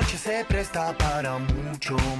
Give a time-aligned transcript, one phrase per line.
[0.00, 0.16] Noche
[0.72, 2.19] de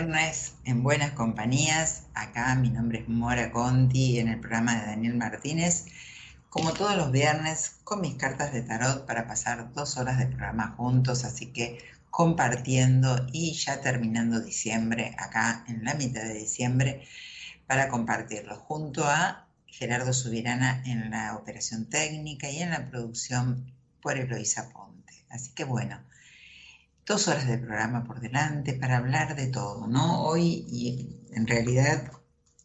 [0.00, 2.04] viernes en Buenas Compañías.
[2.14, 5.84] Acá mi nombre es Mora Conti en el programa de Daniel Martínez.
[6.48, 10.74] Como todos los viernes, con mis cartas de tarot para pasar dos horas de programa
[10.78, 11.24] juntos.
[11.24, 17.06] Así que compartiendo y ya terminando diciembre, acá en la mitad de diciembre,
[17.66, 23.70] para compartirlo junto a Gerardo Subirana en la operación técnica y en la producción
[24.00, 25.26] por Eloisa Ponte.
[25.28, 26.00] Así que bueno
[27.10, 30.22] dos horas de programa por delante para hablar de todo, ¿no?
[30.22, 32.12] Hoy y en realidad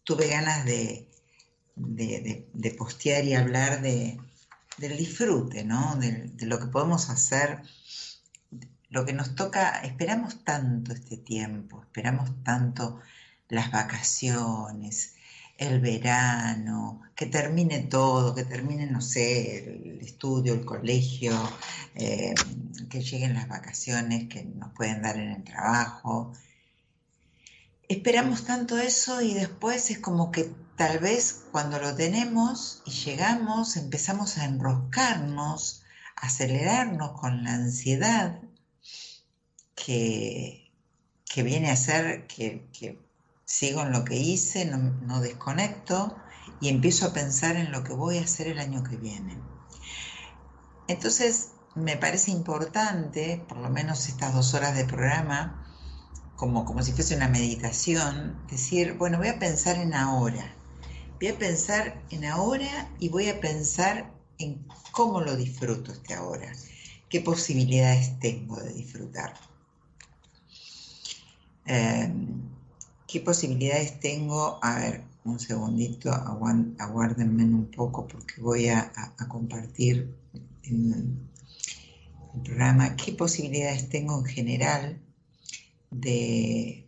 [0.04, 1.10] tuve ganas de,
[2.78, 4.20] postear y hablar de,
[4.78, 5.96] del disfrute, ¿no?
[5.96, 7.64] De, lo que podemos hacer,
[8.90, 13.02] lo que nos toca, esperamos tanto este tiempo, esperamos tanto
[13.50, 15.15] las vacaciones,
[15.58, 21.34] el verano, que termine todo, que termine, no sé, el estudio, el colegio,
[21.96, 22.36] eh,
[22.90, 26.34] que lleguen las vacaciones que nos pueden dar en el trabajo.
[27.88, 33.78] Esperamos tanto eso y después es como que tal vez cuando lo tenemos y llegamos
[33.78, 35.84] empezamos a enroscarnos,
[36.18, 38.42] a acelerarnos con la ansiedad
[39.76, 40.72] que,
[41.24, 43.05] que viene a ser que, que
[43.46, 46.16] sigo en lo que hice, no, desconecto
[46.60, 49.38] y empiezo a pensar en lo que voy a hacer el año que viene.
[50.88, 55.62] Entonces, me parece importante, por lo menos estas dos horas de programa,
[56.36, 60.54] como, como si fuese una meditación, decir, bueno, voy a pensar en ahora.
[61.20, 66.52] Voy a pensar en ahora y voy a pensar en cómo lo disfruto este ahora,
[67.10, 69.34] qué posibilidades tengo de disfrutar.
[71.66, 72.12] Eh,
[73.08, 74.60] ¿Qué posibilidades tengo?
[74.64, 78.92] A ver, un segundito, aguárdenme un poco porque voy a,
[79.28, 80.16] compartir
[80.64, 81.18] el
[82.44, 82.96] programa.
[82.96, 85.02] ¿Qué posibilidades tengo en general
[85.92, 86.88] de,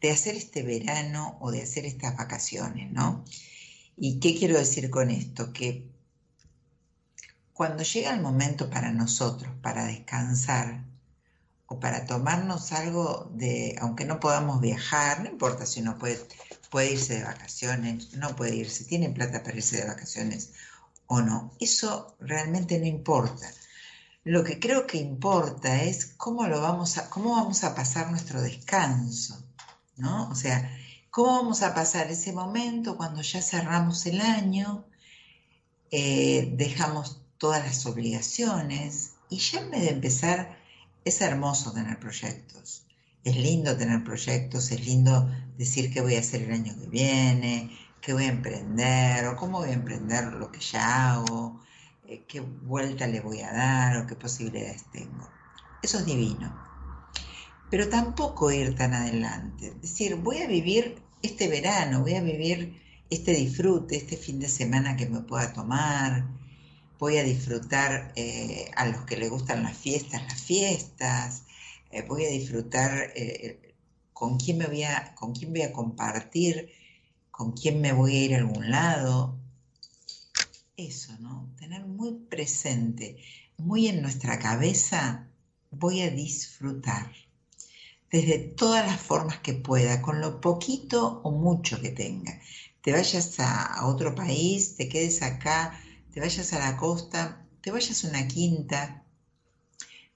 [0.00, 3.24] de hacer este verano o de hacer estas vacaciones, ¿no?
[3.96, 5.52] ¿Y qué quiero decir con esto?
[5.52, 5.90] Que
[7.52, 10.89] cuando llega el momento para nosotros, para descansar,
[11.72, 16.18] o para tomarnos algo de, aunque no podamos viajar, no importa si uno puede,
[16.68, 20.50] puede irse de vacaciones, no puede irse, tiene plata para irse de vacaciones
[21.06, 23.48] o no, eso realmente no importa.
[24.24, 28.42] Lo que creo que importa es cómo, lo vamos, a, cómo vamos a pasar nuestro
[28.42, 29.40] descanso,
[29.96, 30.28] ¿no?
[30.28, 30.76] O sea,
[31.10, 34.84] cómo vamos a pasar ese momento cuando ya cerramos el año,
[35.92, 40.59] eh, dejamos todas las obligaciones y ya en vez de empezar
[41.04, 42.84] es hermoso tener proyectos.
[43.24, 47.70] Es lindo tener proyectos, es lindo decir qué voy a hacer el año que viene,
[48.00, 51.60] qué voy a emprender, o cómo voy a emprender lo que ya hago,
[52.06, 55.28] eh, qué vuelta le voy a dar o qué posibilidades tengo.
[55.82, 56.54] Eso es divino.
[57.70, 59.74] Pero tampoco ir tan adelante.
[59.80, 64.96] Decir, voy a vivir este verano, voy a vivir este disfrute, este fin de semana
[64.96, 66.26] que me pueda tomar,
[67.00, 71.44] voy a disfrutar eh, a los que les gustan las fiestas, las fiestas,
[71.90, 73.74] eh, voy a disfrutar eh,
[74.12, 76.70] con quién me voy a, con quién voy a compartir,
[77.30, 79.38] con quién me voy a ir a algún lado.
[80.76, 81.50] Eso, ¿no?
[81.58, 83.16] Tener muy presente,
[83.56, 85.26] muy en nuestra cabeza,
[85.70, 87.10] voy a disfrutar
[88.12, 92.38] desde todas las formas que pueda, con lo poquito o mucho que tenga.
[92.82, 95.80] Te vayas a otro país, te quedes acá,
[96.12, 99.04] te vayas a la costa, te vayas a una quinta,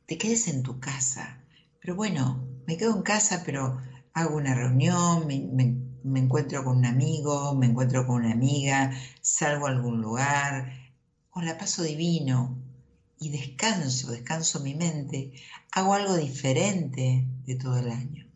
[0.06, 1.40] te quedes en tu casa.
[1.80, 3.78] Pero bueno, me quedo en casa, pero
[4.12, 9.70] hago una reunión, me, encuentro con un amigo, me encuentro con una amiga, salgo a
[9.70, 10.72] algún lugar,
[11.30, 12.58] o la paso divino
[13.18, 15.32] y descanso, descanso mi mente,
[15.72, 18.26] hago algo diferente de todo el año.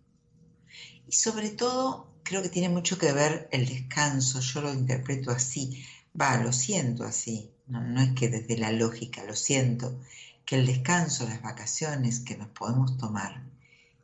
[1.07, 5.83] Y sobre todo, creo que tiene mucho que ver el descanso, yo lo interpreto así,
[6.21, 9.99] va, lo siento así, no, es que desde la lógica, lo siento,
[10.45, 13.45] que el descanso, las vacaciones que nos podemos tomar,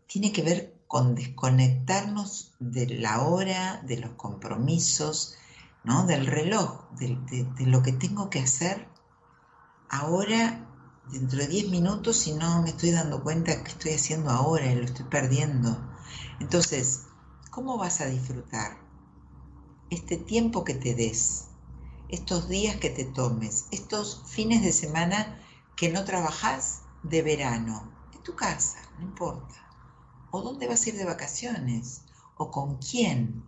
[0.07, 5.37] tiene que ver con desconectarnos de la hora, de los compromisos,
[5.83, 6.07] ¿no?
[6.07, 7.17] del reloj, de,
[7.57, 8.87] de lo que tengo que hacer
[9.89, 10.61] ahora,
[11.11, 14.75] dentro de 10 minutos, y no me estoy dando cuenta que estoy haciendo ahora y
[14.75, 15.77] lo estoy perdiendo.
[16.41, 17.07] Entonces,
[17.51, 18.79] ¿cómo vas a disfrutar
[19.91, 21.49] este tiempo que te des?
[22.09, 25.41] Estos días que te tomes, estos fines de semana
[25.77, 29.55] que no trabajas de verano, en tu casa, no importa.
[30.31, 32.03] O dónde vas a ir de vacaciones,
[32.37, 33.45] o con quién,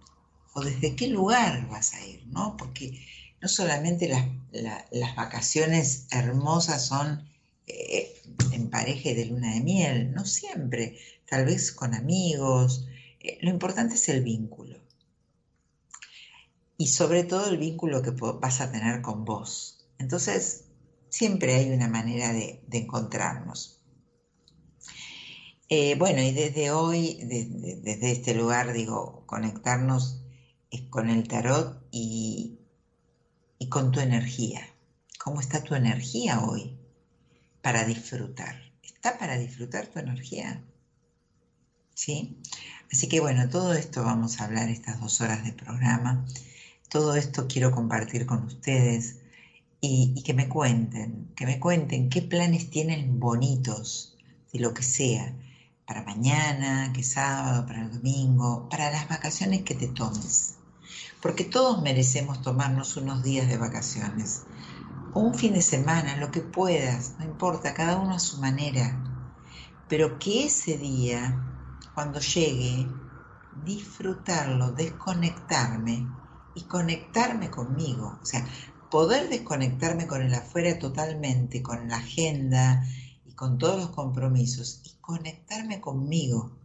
[0.55, 2.57] o desde qué lugar vas a ir, ¿no?
[2.57, 3.05] Porque
[3.41, 7.29] no solamente las, vacaciones hermosas son
[7.67, 8.23] eh,
[8.53, 10.99] en pareja de luna de miel, no siempre,
[11.29, 12.87] tal vez con amigos.
[13.21, 14.76] Eh, lo importante es el vínculo
[16.79, 19.89] y sobre todo el vínculo que vas a tener con vos.
[19.99, 20.65] Entonces,
[21.09, 23.81] siempre hay una manera de, encontrarnos.
[25.69, 30.23] Eh, bueno, y desde hoy, desde, este lugar, digo, conectarnos
[30.91, 32.59] con el tarot y,
[33.59, 34.61] y con tu energía.
[35.19, 36.79] ¿Cómo está tu energía hoy
[37.63, 38.55] para disfrutar?
[38.83, 40.63] ¿Está para disfrutar tu energía?
[41.95, 42.39] ¿Sí?
[42.93, 46.27] Así que bueno, todo esto vamos a hablar estas dos horas de programa.
[46.89, 49.17] Todo esto quiero compartir con ustedes
[49.81, 54.17] y, que me cuenten, que me cuenten qué planes tienen bonitos
[54.53, 55.35] de lo que sea,
[55.85, 60.57] para mañana, que sábado, para el domingo, para las vacaciones que te tomes.
[61.21, 64.43] Porque todos merecemos tomarnos unos días de vacaciones.
[65.15, 69.03] Un fin de semana, lo que puedas, no importa, cada uno a su manera.
[69.89, 71.41] Pero que ese día,
[71.95, 72.89] cuando llegue,
[73.65, 76.07] disfrutarlo, desconectarme
[76.57, 78.19] y conectarme conmigo.
[78.21, 78.45] O sea,
[78.91, 82.85] poder desconectarme con el afuera totalmente, con la agenda
[83.25, 86.59] y con todos los compromisos y conectarme conmigo.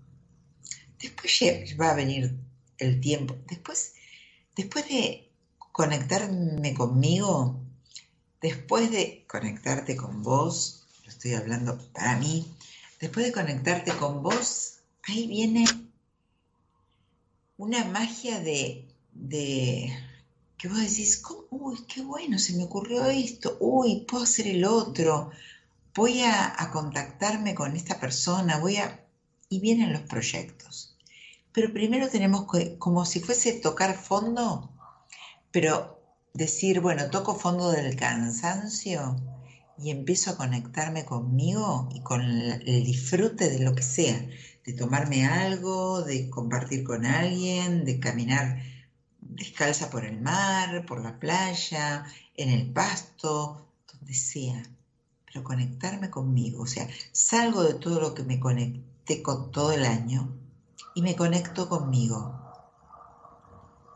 [1.00, 2.39] Después va a venir
[2.77, 3.36] el tiempo.
[3.48, 3.93] Después,
[4.55, 5.29] después de
[5.71, 7.60] conectarme conmigo,
[8.41, 12.55] después de conectarte con vos, lo estoy hablando para mí,
[13.00, 15.65] después de conectarte con vos, ahí viene
[17.57, 18.90] una magia de,
[19.21, 19.93] de
[20.57, 25.31] que vos decís, uy, qué bueno, se me ocurrió esto, uy, puedo hacer el otro,
[25.95, 28.99] voy a, contactarme con esta persona, voy a...
[29.49, 30.95] Y vienen los proyectos.
[31.51, 34.71] Pero primero tenemos que, como si fuese tocar fondo,
[35.51, 35.99] pero
[36.33, 39.17] decir, bueno, toco fondo del cansancio
[39.77, 44.25] y empiezo a conectarme conmigo y con el disfrute de lo que sea,
[44.65, 48.61] de tomarme algo, de compartir con alguien, de caminar
[49.31, 54.61] descalza por el mar, por la playa, en el pasto, donde sea,
[55.25, 59.85] pero conectarme conmigo, o sea, salgo de todo lo que me conecté con todo el
[59.85, 60.29] año
[60.93, 62.38] y me conecto conmigo.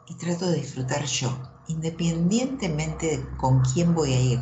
[0.07, 1.37] Y trato de disfrutar yo,
[1.67, 4.39] independientemente de con quién voy a ir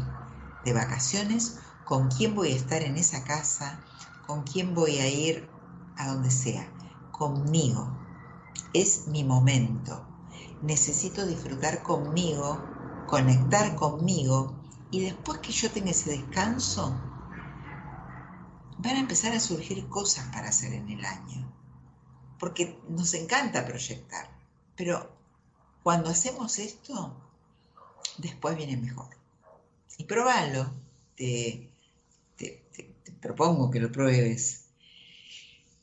[0.65, 3.83] de vacaciones, con quién voy a estar en esa casa,
[4.27, 5.49] con quién voy a ir
[5.97, 6.71] a donde sea,
[7.11, 7.97] conmigo.
[8.73, 10.12] Es mi momento,
[10.63, 12.57] necesito disfrutar conmigo,
[13.07, 14.55] conectar conmigo
[14.91, 16.99] y después que yo tenga ese descanso,
[18.77, 21.51] van a empezar a surgir cosas para hacer en el año.
[22.39, 24.29] Porque nos encanta proyectar,
[24.75, 25.09] pero
[25.83, 27.13] cuando hacemos esto,
[28.17, 29.09] después viene mejor.
[29.97, 30.71] Y probalo,
[31.15, 31.69] te,
[32.37, 32.63] te
[33.21, 34.62] propongo que lo pruebes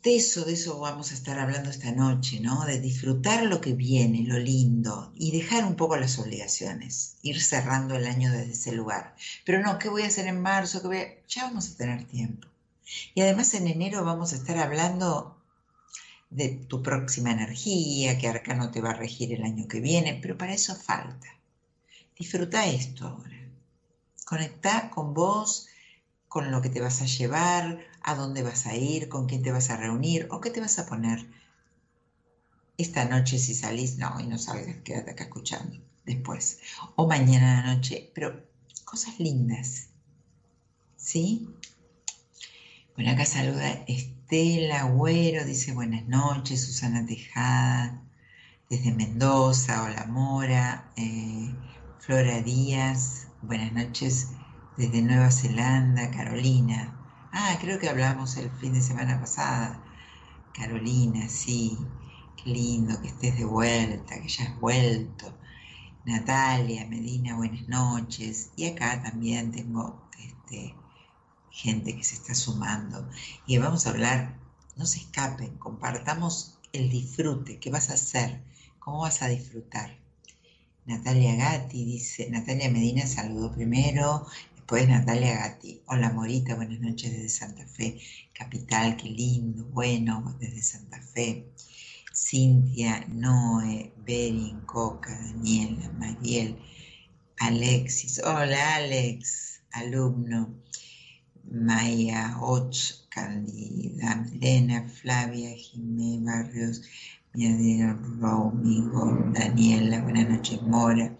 [0.02, 2.64] de eso, de eso vamos a estar hablando esta noche, ¿no?
[2.64, 7.94] De disfrutar lo que viene, lo lindo, y dejar un poco las obligaciones, ir cerrando
[7.96, 9.14] el año desde ese lugar.
[9.44, 10.88] Pero no, ¿qué voy a hacer en marzo?
[10.88, 12.48] ¿Qué Ya vamos a tener tiempo.
[13.14, 15.36] Y además en enero vamos a estar hablando
[16.30, 20.38] de tu próxima energía, que Arcano te va a regir el año que viene, pero
[20.38, 21.28] para eso falta.
[22.18, 23.36] Disfruta esto ahora.
[24.24, 25.66] Conecta con vos,
[26.30, 29.50] con lo que te vas a llevar, a dónde vas a ir, con quién te
[29.50, 31.28] vas a reunir o qué te vas a poner.
[32.78, 36.60] Esta noche si salís, no, y no salgas, quédate acá escuchando después.
[36.94, 38.46] O mañana a la noche, pero
[38.84, 39.88] cosas lindas.
[40.96, 41.48] ¿Sí?
[42.94, 48.04] Bueno, acá saluda Estela Agüero, dice buenas noches, Susana Tejada,
[48.68, 51.52] desde Mendoza, hola Mora, eh,
[51.98, 54.28] Flora Díaz, buenas noches,
[54.80, 56.96] desde Nueva Zelanda, Carolina.
[57.32, 59.84] Ah, creo que hablamos el fin de semana pasada.
[60.54, 61.76] Carolina, sí,
[62.34, 65.36] qué lindo que estés de vuelta, que ya has vuelto.
[66.06, 68.52] Natalia, Medina, buenas noches.
[68.56, 70.74] Y acá también tengo este,
[71.50, 73.06] gente que se está sumando.
[73.46, 74.40] Y vamos a hablar,
[74.76, 78.42] no se escapen, compartamos el disfrute, qué vas a hacer,
[78.78, 80.00] cómo vas a disfrutar.
[80.86, 84.26] Natalia Gatti dice, Natalia Medina saludó primero,
[84.70, 85.82] pues Natalia Gatti.
[85.86, 88.00] Hola Morita, buenas noches desde Santa Fe,
[88.32, 91.44] capital, qué lindo, bueno, desde Santa Fe.
[92.14, 96.56] Cintia, Noé, Berin, Coca, Daniela, Mariel,
[97.40, 98.20] Alexis.
[98.24, 100.54] Hola Alex, alumno.
[101.50, 102.70] Maya, Och,
[103.08, 106.82] Candida, Elena, Flavia, Jimé, Barrios,
[107.34, 108.84] Miadina, Romy,
[109.34, 111.18] Daniela, buenas noches, Mora.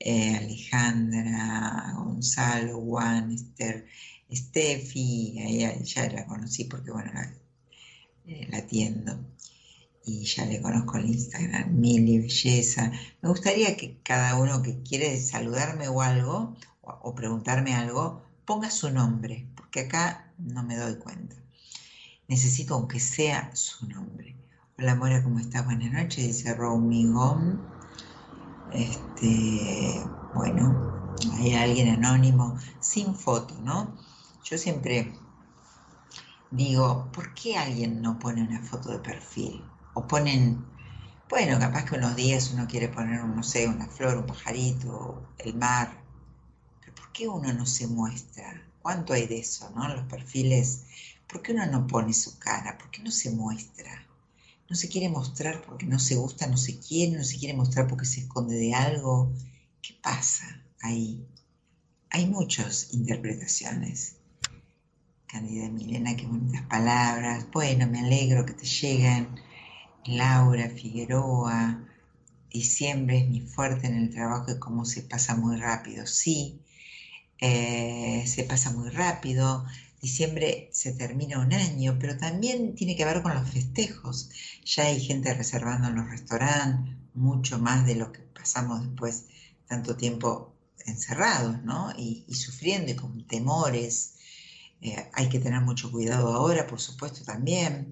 [0.00, 3.86] Eh, Alejandra, Gonzalo, Juan, Esther,
[4.32, 7.34] Steffi, ella ya la conocí porque, bueno, la,
[8.26, 9.18] eh, atiendo
[10.04, 12.92] y ya le conozco el Instagram, Mili Belleza.
[13.20, 18.90] Me gustaría que cada uno que quiere saludarme o algo, o, preguntarme algo, ponga su
[18.90, 21.36] nombre, porque acá no me doy cuenta.
[22.28, 24.36] Necesito aunque sea su nombre.
[24.78, 25.64] Hola Mora, ¿cómo estás?
[25.64, 27.69] Buenas noches, dice Romigón.
[28.70, 30.80] Este, bueno,
[31.34, 33.96] hay alguien anónimo, sin foto, ¿no?
[34.44, 35.12] Yo siempre
[36.50, 39.64] digo, ¿por qué alguien no pone una foto de perfil?
[39.94, 40.64] O ponen,
[41.28, 45.54] bueno, capaz que unos días uno quiere poner, no sé, una flor, un pajarito, el
[45.54, 46.04] mar,
[46.80, 48.62] pero ¿por qué uno no se muestra?
[48.82, 49.88] ¿Cuánto hay de eso, no?
[49.88, 50.84] Los perfiles
[51.30, 52.76] ¿Por qué uno no pone su cara?
[52.76, 54.09] ¿Por qué no se muestra?
[54.70, 57.88] No se quiere mostrar porque no se gusta, no se quiere, no se quiere mostrar
[57.88, 59.34] porque se esconde de algo.
[59.82, 61.26] ¿Qué pasa ahí?
[62.10, 64.18] Hay muchas interpretaciones.
[65.26, 67.50] Candida Milena, qué bonitas palabras.
[67.52, 69.40] Bueno, me alegro que te lleguen.
[70.04, 71.84] Laura Figueroa,
[72.48, 76.06] diciembre es mi fuerte en el trabajo y cómo se pasa muy rápido.
[76.06, 76.60] Sí,
[77.40, 79.66] eh, se pasa muy rápido.
[80.00, 84.30] Diciembre se termina un año, pero también tiene que ver con los festejos.
[84.64, 89.24] Ya hay gente reservando en los restaurantes, mucho más de lo que pasamos después
[89.66, 90.54] tanto tiempo
[90.86, 91.92] encerrados, ¿no?
[91.96, 94.14] Y, sufriendo y con temores.
[94.80, 97.90] Eh, hay que tener mucho cuidado ahora, por supuesto, también,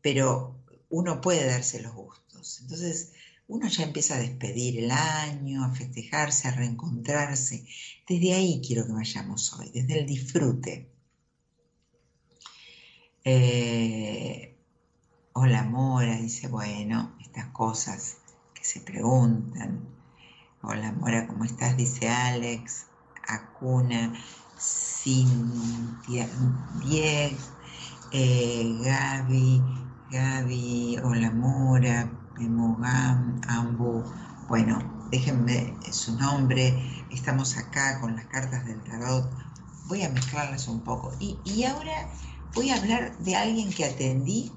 [0.00, 2.60] pero uno puede darse los gustos.
[2.62, 3.12] Entonces,
[3.48, 7.66] uno ya empieza a despedir el año, a festejarse, a reencontrarse.
[8.08, 10.91] Desde ahí quiero que vayamos hoy, desde el disfrute.
[13.24, 14.58] Eh,
[15.32, 18.16] hola Mora, dice, bueno, estas cosas
[18.52, 19.86] que se preguntan.
[20.60, 21.76] Hola Mora, ¿cómo estás?
[21.76, 22.86] Dice Alex,
[23.28, 24.12] Acuna,
[24.58, 26.28] Cintia,
[26.82, 27.38] Diez,
[28.10, 29.62] eh, Gaby,
[30.10, 34.02] Gaby, hola Mora, Memogam, Ambu.
[34.48, 37.06] Bueno, déjenme su nombre.
[37.10, 39.30] Estamos acá con las cartas del tarot.
[39.86, 41.12] Voy a mezclarlas un poco.
[41.20, 42.08] Y, y ahora
[42.54, 44.52] voy a hablar de alguien que atendí.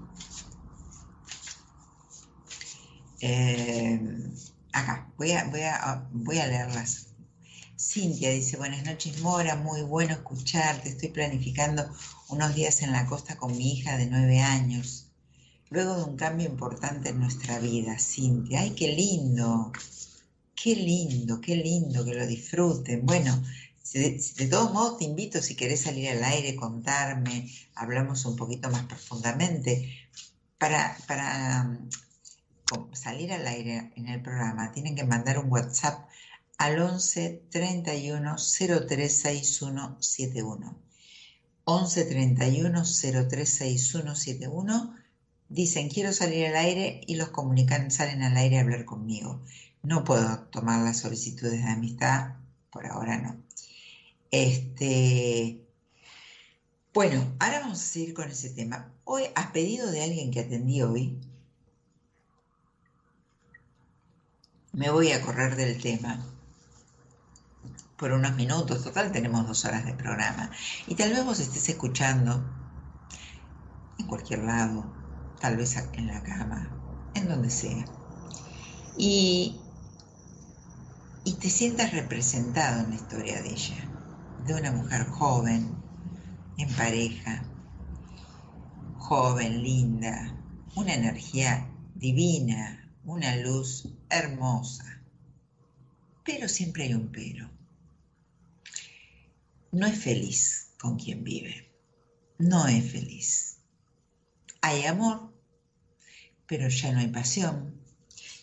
[3.21, 3.99] Eh,
[4.73, 5.45] acá, voy a,
[6.11, 7.07] voy, a, leerlas.
[7.77, 11.85] Cintia dice, buenas noches Mora, muy bueno escucharte, estoy planificando
[12.29, 15.07] unos días en la costa con mi hija de nueve años,
[15.69, 19.71] luego de un cambio importante en nuestra vida, Cintia, ay, qué lindo,
[20.55, 23.05] qué lindo, qué lindo que lo disfruten.
[23.05, 23.43] Bueno,
[23.93, 28.83] de, todos modos te invito, si querés salir al aire, contarme, hablamos un poquito más
[28.83, 30.09] profundamente,
[30.57, 31.79] para, para
[32.93, 36.07] salir al aire en el programa, tienen que mandar un WhatsApp
[36.57, 40.77] al 11 31 036171.
[41.65, 44.95] 11 31 036171
[45.49, 49.43] dicen quiero salir al aire y los comunican salen al aire a hablar conmigo.
[49.83, 52.37] No puedo tomar las solicitudes de amistad,
[52.71, 53.44] por ahora no.
[54.37, 55.65] Este,
[56.93, 58.91] bueno, ahora vamos a seguir con ese tema.
[59.05, 61.17] Hoy, a pedido de alguien que atendí hoy,
[64.73, 66.21] me voy a correr del tema
[67.95, 70.51] por unos minutos, total tenemos dos horas de programa,
[70.85, 72.43] y tal vez vos estés escuchando
[73.97, 74.93] en cualquier lado,
[75.39, 76.69] tal vez en la cama,
[77.13, 77.85] en donde sea,
[78.97, 79.61] y
[81.39, 83.94] te sientas representado en la historia de ella,
[84.45, 85.75] de una mujer joven,
[86.57, 87.43] en pareja,
[88.97, 90.37] joven, linda,
[90.75, 95.01] una energía divina, una luz hermosa.
[96.23, 97.49] Pero siempre hay un pero.
[99.71, 101.71] No es feliz con quien vive.
[102.37, 103.57] No es feliz.
[104.61, 105.33] Hay amor,
[106.45, 107.81] pero ya no hay pasión.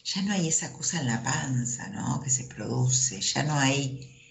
[0.05, 2.21] Ya no hay esa cosa en la panza, ¿no?
[2.21, 3.21] Que se produce.
[3.21, 4.22] Ya no hay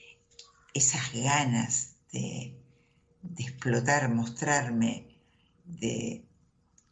[0.73, 2.57] esas ganas de,
[3.37, 5.07] explotar, mostrarme,
[5.65, 6.25] de,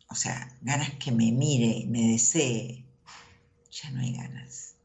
[0.07, 2.85] o sea, ganas que me mire, me desee,
[3.71, 4.75] ya no hay ganas.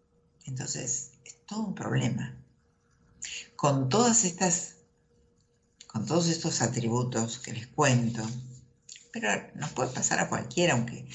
[0.46, 2.36] Entonces, es todo un problema.
[3.56, 4.76] Con todas estas,
[5.86, 8.22] con todos estos atributos que les cuento,
[9.12, 11.06] pero nos puede pasar a cualquiera, aunque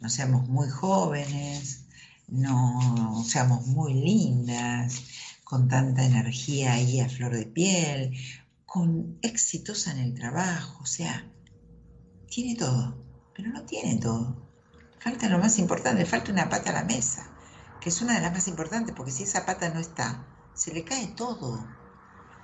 [0.00, 1.84] no seamos muy jóvenes,
[2.28, 5.02] no seamos muy lindas,
[5.44, 8.16] con tanta energía ahí a flor de piel,
[8.64, 11.30] con éxitos en el trabajo, o sea,
[12.26, 12.96] tiene todo,
[13.34, 14.34] pero no tiene todo.
[14.98, 17.28] Falta lo más importante, falta una pata a la mesa,
[17.80, 20.84] que es una de las más importantes, porque si esa pata no está, se le
[20.84, 21.66] cae todo.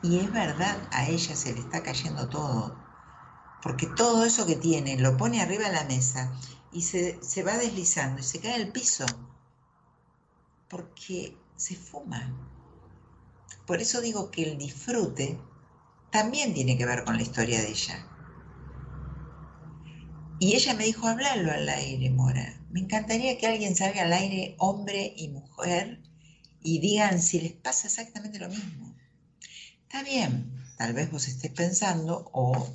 [0.02, 2.76] Y es verdad, a ella se le está cayendo todo,
[3.62, 6.32] porque todo eso que tiene lo pone arriba de la mesa
[6.72, 9.06] y se, se va deslizando y se cae al piso,
[10.68, 12.57] porque se fuma.
[13.66, 15.38] Por eso digo que el disfrute
[16.10, 18.06] también tiene que ver con la historia de ella.
[20.38, 22.60] Y ella me dijo, hablarlo al aire, Mora.
[22.70, 26.00] Me encantaría que alguien salga al aire, hombre y mujer,
[26.62, 28.94] y digan si les pasa exactamente lo mismo.
[29.82, 32.72] Está bien, tal vez vos estés pensando, o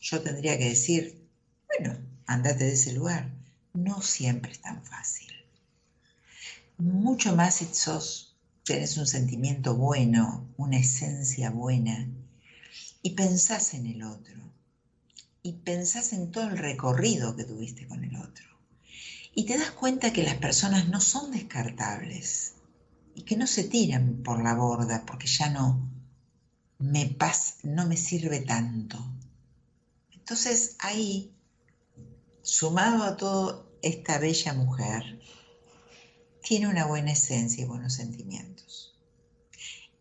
[0.00, 1.26] yo tendría que decir,
[1.66, 3.30] bueno, andate de ese lugar.
[3.72, 5.32] No siempre es tan fácil.
[6.78, 8.29] Mucho más si sos,
[8.70, 12.06] tenés un sentimiento bueno, una esencia buena,
[13.02, 14.40] y pensás en el otro
[15.42, 18.46] y pensás en todo el recorrido que tuviste con el otro.
[19.34, 22.52] Y te das cuenta que las personas no son descartables
[23.16, 25.90] y que no se tiran por la borda porque ya no
[26.78, 29.04] me pas, no me sirve tanto.
[30.12, 31.32] Entonces ahí,
[32.42, 35.18] sumado a toda esta bella mujer,
[36.42, 38.98] tiene una buena esencia y buenos sentimientos.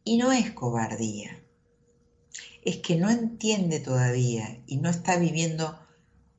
[0.04, 1.43] Y no es cobardía,
[2.63, 5.80] es que no entiende todavía y no está viviendo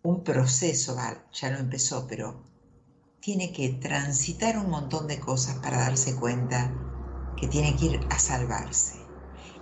[0.02, 0.96] un proceso,
[1.32, 2.44] ya lo empezó, pero
[3.20, 6.72] tiene que transitar un montón de cosas para darse cuenta
[7.36, 8.98] que tiene que ir a salvarse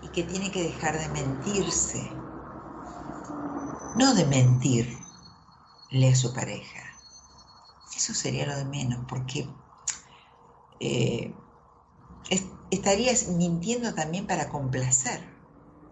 [0.02, 2.10] y que tiene que dejar de mentirse,
[3.98, 6.82] no de mentirle a su pareja.
[7.96, 9.48] Eso sería lo de menos, porque
[10.80, 11.34] eh,
[12.70, 15.38] estarías mintiendo también para complacer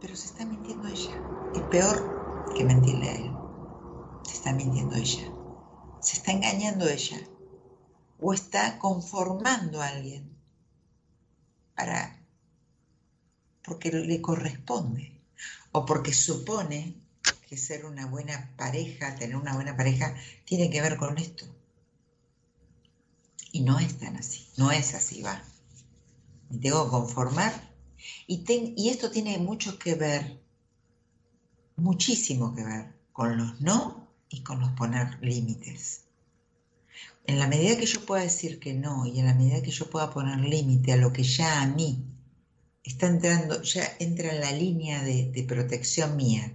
[0.01, 1.11] pero se está mintiendo ella.
[1.55, 1.99] Es peor
[2.55, 3.37] que mentirle a él.
[4.22, 5.25] Se está mintiendo ella.
[6.01, 7.18] Se está engañando ella.
[8.20, 10.37] O está conformando a alguien
[11.75, 12.22] para
[13.62, 15.20] porque le corresponde
[15.72, 16.94] o porque supone
[17.49, 21.46] que ser una buena pareja, tener una buena pareja, tiene que ver con esto.
[23.57, 25.42] Y no es tan así, no es así, va.
[26.51, 27.55] Me tengo que conformar
[28.27, 30.42] y, esto tiene mucho que ver,
[31.77, 36.03] muchísimo que ver, con los no y con los poner límites.
[37.25, 39.88] En la medida que yo pueda decir que no y en la medida que yo
[39.88, 42.05] pueda poner límite a lo que ya a mí
[42.85, 46.53] está entrando, ya entra en la línea de, de protección mía,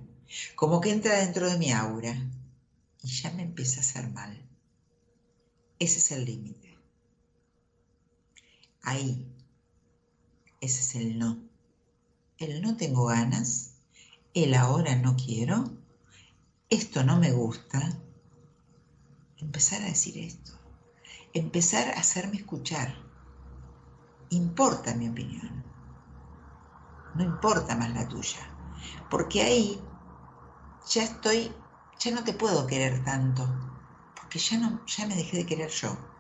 [0.54, 2.16] como que entra dentro de mi aura
[3.02, 4.40] y ya me empieza a hacer mal.
[5.80, 6.71] Ese es el límite.
[8.84, 9.28] Ahí,
[10.60, 11.38] ese es el no.
[12.38, 13.76] El no tengo ganas,
[14.34, 15.72] el ahora no quiero,
[16.70, 17.80] esto no me gusta.
[19.38, 20.54] Empezar a decir esto,
[21.34, 22.96] empezar a hacerme escuchar.
[24.30, 25.64] Importa mi opinión,
[27.16, 28.40] no importa más la tuya,
[29.10, 29.82] porque ahí
[30.90, 31.52] ya estoy,
[32.00, 33.48] ya no te puedo querer tanto,
[34.16, 36.11] porque ya, no, ya me dejé de querer yo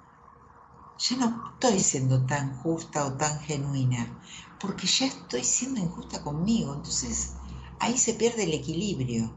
[1.01, 4.21] ya no estoy siendo tan justa o tan genuina,
[4.59, 6.75] porque ya estoy siendo injusta conmigo.
[6.75, 7.33] Entonces
[7.79, 9.35] ahí se pierde el equilibrio.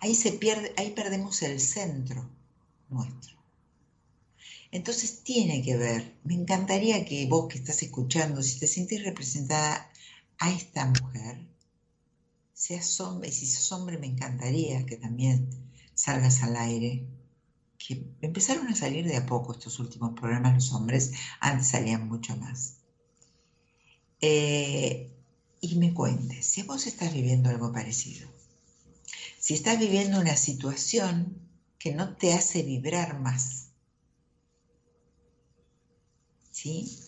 [0.00, 2.26] Ahí se pierde, ahí perdemos el centro
[2.88, 3.36] nuestro.
[4.72, 9.90] Entonces tiene que ver, me encantaría que vos que estás escuchando, si te sientes representada
[10.38, 11.46] a esta mujer,
[12.54, 15.50] seas hombre, si sos hombre me encantaría que también
[15.94, 17.06] salgas al aire
[17.86, 22.36] que empezaron a salir de a poco estos últimos programas los hombres, antes salían mucho
[22.36, 22.76] más.
[24.20, 25.10] Eh,
[25.62, 28.28] y me cuentes, si vos estás viviendo algo parecido,
[29.38, 31.38] si estás viviendo una situación
[31.78, 33.68] que no te hace vibrar más,
[36.50, 36.98] ¿sí?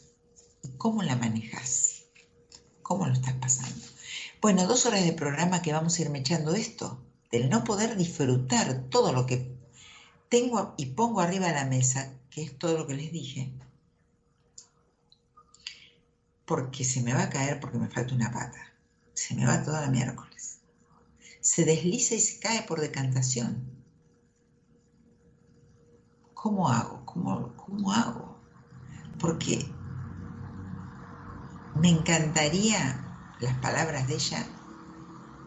[0.62, 2.04] ¿Y cómo la manejas?
[2.80, 3.84] ¿Cómo lo estás pasando?
[4.40, 8.88] Bueno, dos horas de programa que vamos a ir echando esto, del no poder disfrutar
[8.88, 9.51] todo lo que
[10.32, 13.52] tengo y pongo arriba de la mesa, que es todo lo que les dije,
[16.46, 18.58] porque se me va a caer porque me falta una pata.
[19.12, 20.60] Se me va toda la miércoles.
[21.42, 23.62] Se desliza y se cae por decantación.
[26.32, 27.04] ¿Cómo hago?
[27.04, 28.40] ¿Cómo, cómo hago?
[29.20, 29.58] Porque
[31.76, 33.04] me encantaría
[33.38, 34.46] las palabras de ella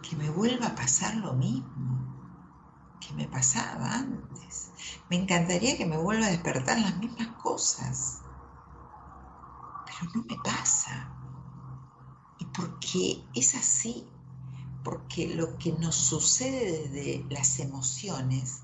[0.07, 1.94] que me vuelva a pasar lo mismo
[3.05, 4.71] que me pasaba antes.
[5.09, 8.21] Me encantaría que me vuelva a despertar las mismas cosas.
[9.85, 11.11] Pero no me pasa.
[12.39, 14.07] Y porque es así,
[14.83, 18.61] porque lo que nos sucede desde las emociones,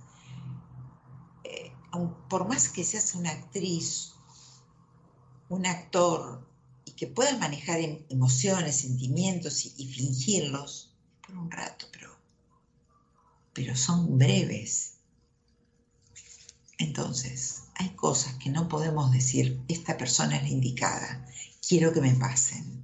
[1.43, 1.73] eh,
[2.29, 4.13] por más que seas una actriz,
[5.49, 6.47] un actor,
[6.85, 10.93] y que puedas manejar em, emociones, sentimientos y, y fingirlos,
[11.25, 12.00] por un rato, pero
[13.53, 14.93] pero son breves.
[16.77, 21.27] Entonces, hay cosas que no podemos decir, esta persona es la indicada,
[21.67, 22.83] quiero que me pasen.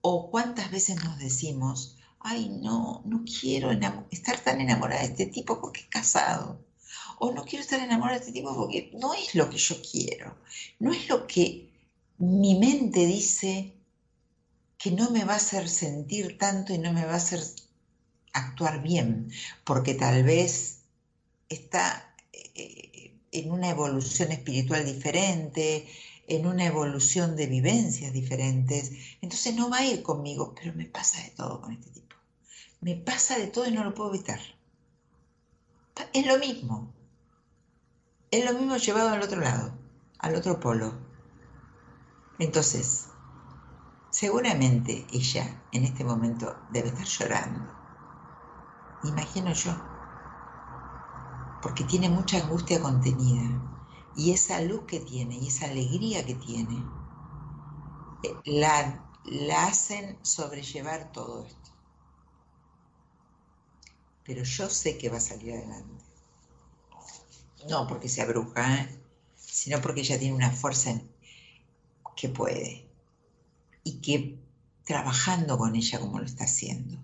[0.00, 3.70] O cuántas veces nos decimos, ay, no, no quiero
[4.10, 6.64] estar tan enamorada de este tipo porque es casado.
[7.18, 10.36] O no quiero estar enamorada de este tipo porque no es lo que yo quiero.
[10.78, 11.70] No es lo que
[12.18, 13.74] mi mente dice
[14.78, 17.40] que no me va a hacer sentir tanto y no me va a hacer
[18.34, 19.30] actuar bien,
[19.64, 20.80] porque tal vez
[21.48, 25.88] está eh, en una evolución espiritual diferente,
[26.26, 31.22] en una evolución de vivencias diferentes, entonces no va a ir conmigo, pero me pasa
[31.22, 32.16] de todo con este tipo.
[32.80, 34.40] Me pasa de todo y no lo puedo evitar.
[36.12, 36.92] Es lo mismo.
[38.30, 39.72] Es lo mismo llevado al otro lado,
[40.18, 40.94] al otro polo.
[42.38, 43.06] Entonces,
[44.10, 47.73] seguramente ella en este momento debe estar llorando.
[49.04, 49.72] Imagino yo.
[51.62, 53.60] Porque tiene mucha angustia contenida.
[54.16, 56.82] Y esa luz que tiene y esa alegría que tiene,
[58.22, 61.64] eh, la, la hacen sobrellevar todo esto
[64.24, 66.04] pero yo sé que va a salir adelante.
[67.68, 69.00] No porque sea bruja, ¿eh?
[69.36, 71.00] sino porque ella tiene una fuerza
[72.16, 72.88] que puede
[73.84, 74.38] y que
[74.84, 76.98] trabajando con ella como lo está haciendo,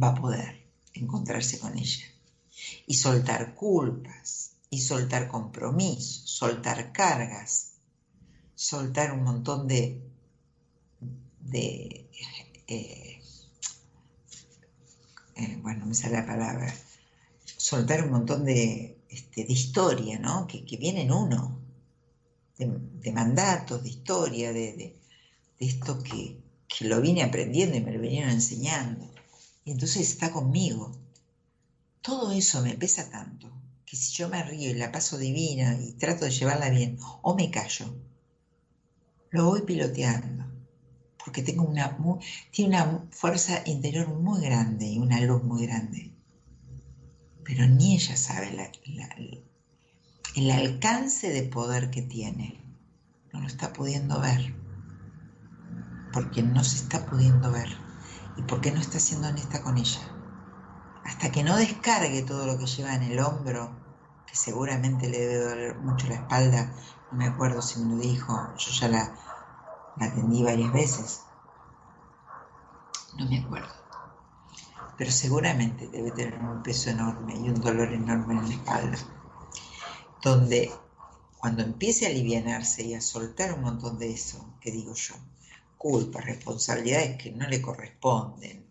[0.00, 0.65] va a poder
[1.00, 2.06] encontrarse con ella
[2.86, 7.74] y soltar culpas y soltar compromisos, soltar cargas,
[8.54, 10.02] soltar un montón de,
[11.40, 12.10] de
[12.66, 13.20] eh,
[15.36, 16.74] eh, bueno, me sale la palabra,
[17.44, 20.46] soltar un montón de, este, de historia, ¿no?
[20.46, 21.60] Que, viene en uno,
[22.58, 24.96] de, mandatos, de historia, de,
[25.58, 29.10] esto que, que, lo vine aprendiendo y me lo vinieron enseñando.
[29.66, 30.92] Y entonces está conmigo.
[32.00, 33.52] Todo eso me pesa tanto
[33.84, 37.36] que si yo me río y la paso divina y trato de llevarla bien, o
[37.36, 37.94] me callo,
[39.30, 40.46] lo voy piloteando
[41.26, 41.98] porque tengo una,
[42.52, 46.12] tiene una fuerza interior muy grande y una luz muy grande.
[47.42, 48.56] Pero ni ella sabe
[50.36, 52.60] el alcance de poder que tiene.
[53.32, 54.54] No lo está pudiendo ver.
[56.12, 57.85] Porque no se está pudiendo ver.
[58.36, 60.00] Y porque no está siendo honesta con ella.
[61.04, 63.70] Hasta que no descargue todo lo que lleva en el hombro,
[64.26, 66.72] que seguramente le debe doler mucho la espalda,
[67.10, 69.14] no me acuerdo si me lo dijo, yo ya la,
[69.96, 71.22] la atendí varias veces.
[73.16, 73.72] No me acuerdo.
[74.98, 78.98] Pero seguramente debe tener un peso enorme y un dolor enorme en la espalda.
[80.22, 80.72] Donde
[81.38, 85.14] cuando empiece a alivianarse y a soltar un montón de eso, que digo yo,
[85.86, 88.66] culpas, responsabilidades que no le corresponden,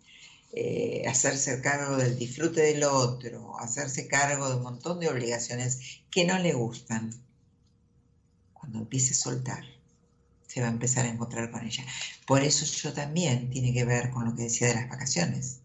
[0.52, 6.26] eh, hacerse cargo del disfrute del otro, hacerse cargo de un montón de obligaciones que
[6.26, 7.12] no le gustan,
[8.54, 9.64] cuando empiece a soltar,
[10.46, 11.86] se va a empezar a encontrar con ella.
[12.28, 15.62] Por eso yo también tiene que ver con lo que decía de las vacaciones.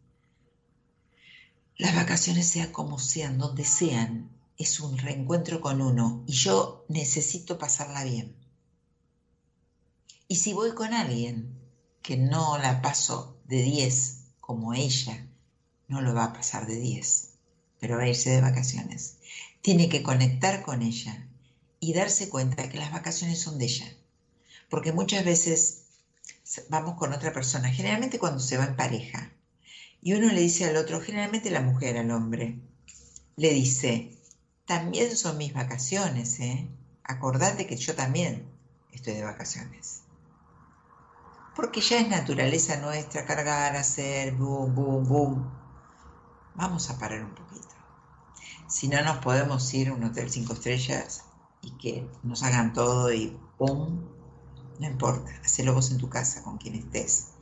[1.79, 7.59] Las vacaciones, sea como sean, donde sean, es un reencuentro con uno y yo necesito
[7.59, 8.40] pasarla bien.
[10.31, 11.59] Y si voy con alguien
[12.01, 15.27] que no la paso de 10 como ella,
[15.89, 17.31] no lo va a pasar de 10,
[17.81, 19.19] pero va a irse de vacaciones.
[19.61, 21.27] Tiene que conectar con ella
[21.81, 23.97] y darse cuenta que las vacaciones son de ella
[24.71, 25.83] porque muchas veces
[26.69, 29.33] vamos con otra persona, generalmente cuando se va en pareja,
[30.01, 32.57] y uno le dice al otro, generalmente la mujer al hombre,
[33.37, 34.17] le dice,
[34.65, 36.67] también son mis vacaciones, ¿eh?
[37.03, 38.45] Acordate que yo también
[38.93, 40.00] estoy de vacaciones.
[41.61, 45.51] Porque ya es naturaleza nuestra cargar, hacer, boom, boom, boom.
[46.55, 47.69] Vamos a parar un poquito.
[48.67, 51.27] Si no nos podemos ir a un hotel cinco estrellas
[51.61, 54.09] y que nos hagan todo y ¡pum!
[54.79, 57.33] No importa, hacelo vos en tu casa con quien estés,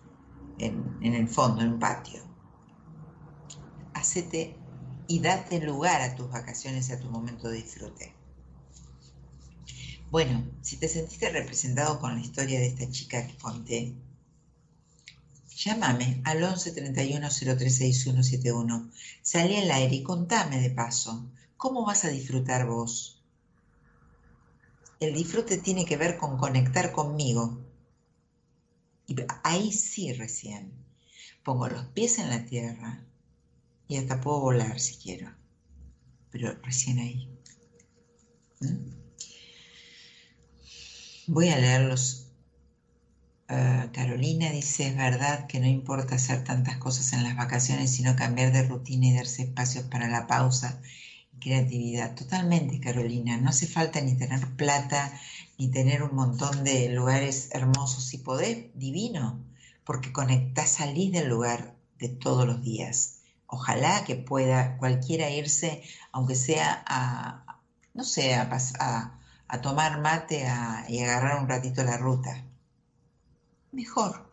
[0.59, 2.21] en, el fondo, en un patio.
[3.95, 4.59] Hacete
[5.07, 8.17] y date lugar a tus vacaciones y a tu momento de disfrute.
[10.11, 13.95] Bueno, si te sentiste representado con la historia de esta chica que conté,
[15.59, 18.91] llámame al 11 31 036171.
[19.23, 23.23] Salí al aire y contame de paso, ¿cómo vas a disfrutar vos?
[25.01, 27.61] El disfrute tiene que ver con conectar conmigo.
[29.07, 30.73] Y ahí sí recién
[31.43, 33.03] pongo los pies en la tierra
[33.89, 35.35] y hasta puedo volar si quiero.
[36.31, 37.29] Pero recién ahí.
[38.61, 38.91] ¿Mm?
[41.29, 42.28] Voy a leerlos.
[43.49, 48.15] Ah, Carolina dice, es verdad que no importa hacer tantas cosas en las vacaciones, sino
[48.17, 50.81] cambiar de rutina y darse espacios para la pausa
[51.41, 52.15] creatividad.
[52.15, 53.37] Totalmente, Carolina.
[53.39, 55.13] No hace falta ni tener plata,
[55.59, 58.05] ni tener un montón de lugares hermosos.
[58.05, 59.45] Si podés, divino,
[59.85, 63.21] porque conectás, salís del lugar de todos los días.
[63.47, 65.83] Ojalá que pueda cualquiera irse,
[66.13, 67.61] aunque sea a,
[67.95, 68.49] no sé, a,
[69.49, 70.47] a, tomar mate
[70.89, 72.45] y agarrar un ratito la ruta.
[73.73, 74.27] Mejor.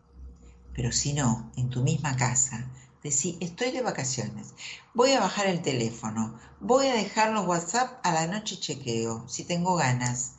[0.74, 2.70] Pero si no, en tu misma casa,
[3.06, 4.54] Decir, estoy de vacaciones,
[4.92, 9.44] voy a bajar el teléfono, voy a dejar los WhatsApp a la noche chequeo, si
[9.44, 10.32] tengo ganas.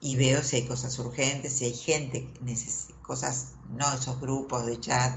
[0.00, 2.28] Y veo si hay cosas urgentes, si hay gente,
[3.02, 5.16] cosas, no esos grupos de chat,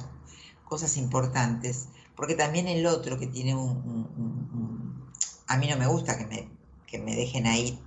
[0.63, 1.87] cosas importantes.
[2.15, 5.11] Porque también el otro que tiene un,
[5.47, 6.51] a mí no me gusta que me,
[6.85, 7.79] que me dejen ahí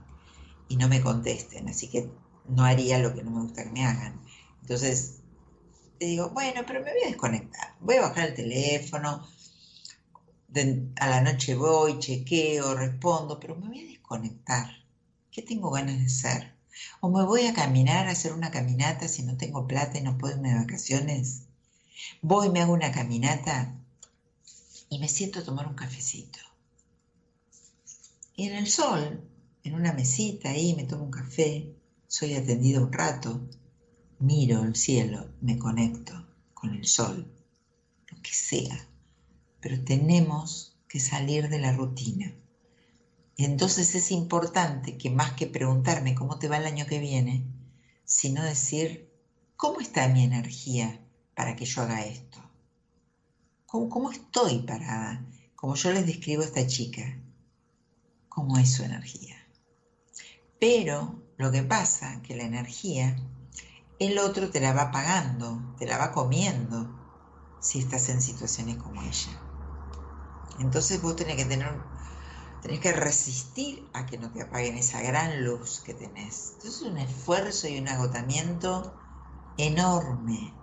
[0.69, 2.11] y no me contesten, así que
[2.49, 4.21] no haría lo que no me gusta que me hagan.
[4.65, 5.17] Entonces,
[5.99, 9.29] te digo, bueno, pero me voy a desconectar, voy a bajar el teléfono,
[10.97, 14.71] a la noche voy, chequeo, respondo, pero me voy a desconectar.
[15.31, 16.55] ¿Qué tengo ganas de hacer?
[17.01, 20.17] O me voy a caminar, a hacer una caminata si no tengo plata y no
[20.17, 21.43] puedo irme de vacaciones.
[22.23, 23.77] Voy, me hago una caminata
[24.89, 26.39] y me siento a tomar un cafecito.
[28.35, 29.29] Y en el sol,
[29.63, 31.71] en una mesita ahí, me tomo un café,
[32.09, 33.47] soy atendido un rato,
[34.19, 37.31] miro el cielo, me conecto con el sol,
[38.11, 38.89] lo que sea.
[39.61, 42.35] Pero tenemos que salir de la rutina.
[43.37, 47.45] Entonces es importante que más que preguntarme cómo te va el año que viene,
[48.05, 49.11] sino decir,
[49.57, 51.01] ¿cómo está mi energía
[51.35, 52.39] para que yo haga esto?
[53.67, 55.27] ¿Cómo, cómo estoy parada?
[55.57, 57.19] Como yo les describo a esta chica,
[58.29, 59.37] ¿cómo es su energía?
[60.61, 63.17] Pero lo que pasa que la energía,
[63.99, 66.89] el otro te la va pagando, te la va comiendo
[67.61, 69.41] si estás en situaciones como ella.
[70.59, 71.81] Entonces vos tenés que tener
[72.65, 76.53] tenés que resistir a que no te apaguen esa gran luz que tenés.
[76.55, 78.99] Entonces es un esfuerzo y un agotamiento
[79.59, 80.55] enorme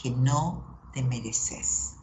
[0.00, 1.94] que no te mereces.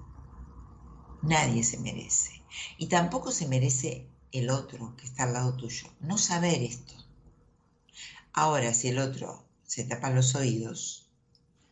[1.22, 2.44] Nadie se merece.
[2.78, 5.88] Y tampoco se merece el otro que está al lado tuyo.
[6.02, 6.94] No saber esto.
[8.34, 11.10] Ahora, si el otro se tapa los oídos,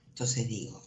[0.10, 0.82] entonces digo,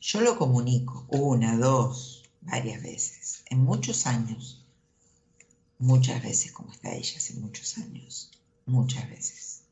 [0.00, 4.64] yo lo comunico una, dos, varias veces, en muchos años,
[5.78, 8.30] muchas veces como está ella hace muchos años,
[8.64, 9.64] muchas veces.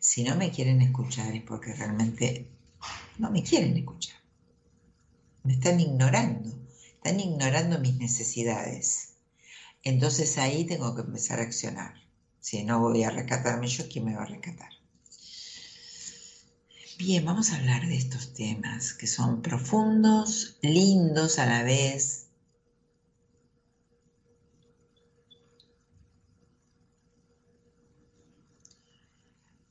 [0.00, 2.50] Si no me quieren escuchar es porque realmente
[3.16, 4.16] no me quieren escuchar.
[5.44, 6.50] Me están ignorando,
[6.96, 9.10] están ignorando mis necesidades.
[9.84, 11.94] Entonces ahí tengo que empezar a accionar.
[12.40, 14.73] Si no voy a rescatarme yo, ¿quién me va a rescatar?
[16.98, 22.24] Bien, vamos a hablar de estos temas que son profundos, lindos a la vez,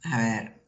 [0.04, 0.62] A ver,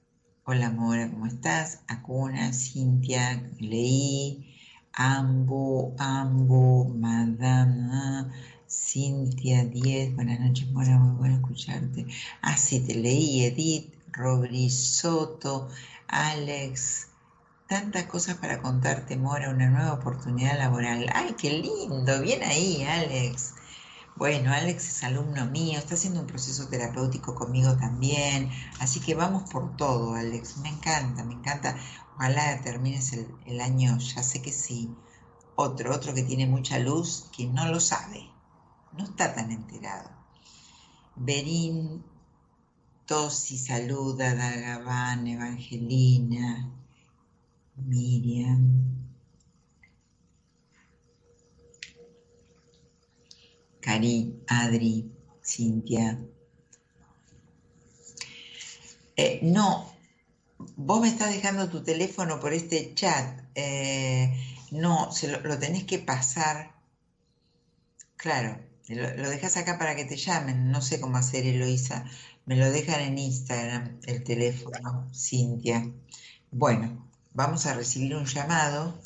[0.45, 1.81] hola Mora, ¿cómo estás?
[1.87, 4.55] Acuna, Cintia, leí,
[4.93, 8.31] Ambu, Ambu, Madame,
[8.67, 12.07] Cintia 10, buenas noches Mora, muy bueno escucharte.
[12.41, 15.69] Ah, sí, te leí, Edith, Robri Soto,
[16.07, 17.07] Alex,
[17.67, 21.09] tantas cosas para contarte Mora, una nueva oportunidad laboral.
[21.13, 23.55] Ay, qué lindo, bien ahí Alex.
[24.15, 29.49] Bueno, Alex es alumno mío, está haciendo un proceso terapéutico conmigo también, así que vamos
[29.49, 30.57] por todo, Alex.
[30.57, 31.75] Me encanta, me encanta.
[32.15, 34.95] Ojalá termines el, año, ya sé que sí.
[35.55, 38.29] Otro, otro que tiene mucha luz, que no lo sabe,
[38.93, 40.09] no está tan enterado.
[41.17, 42.05] Berín,
[43.05, 46.71] Tosi, saluda, Dagabán, Evangelina,
[47.75, 48.95] Miriam.
[53.79, 55.11] Cari, Adri,
[55.43, 56.17] Cintia.
[59.15, 59.93] Eh, no,
[60.75, 63.39] vos me estás dejando tu teléfono por este chat.
[63.53, 64.33] Eh,
[64.71, 66.73] no, se lo, tenés que pasar.
[68.17, 70.71] Claro, lo, dejas acá para que te llamen.
[70.71, 72.05] No sé cómo hacer, Eloisa.
[72.45, 75.91] Me lo dejan en Instagram, el teléfono, Cintia.
[76.51, 78.97] Bueno, vamos a recibir un llamado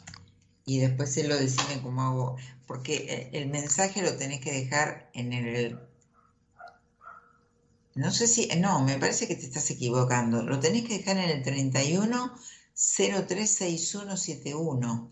[0.65, 2.35] y después se lo decime cómo hago
[2.67, 5.79] porque eh, el mensaje lo tenés que dejar en el...
[7.95, 8.47] No sé si...
[8.57, 10.43] No, me parece que te estás equivocando.
[10.43, 12.35] Lo tenés que dejar en el 31
[12.75, 15.11] 036171.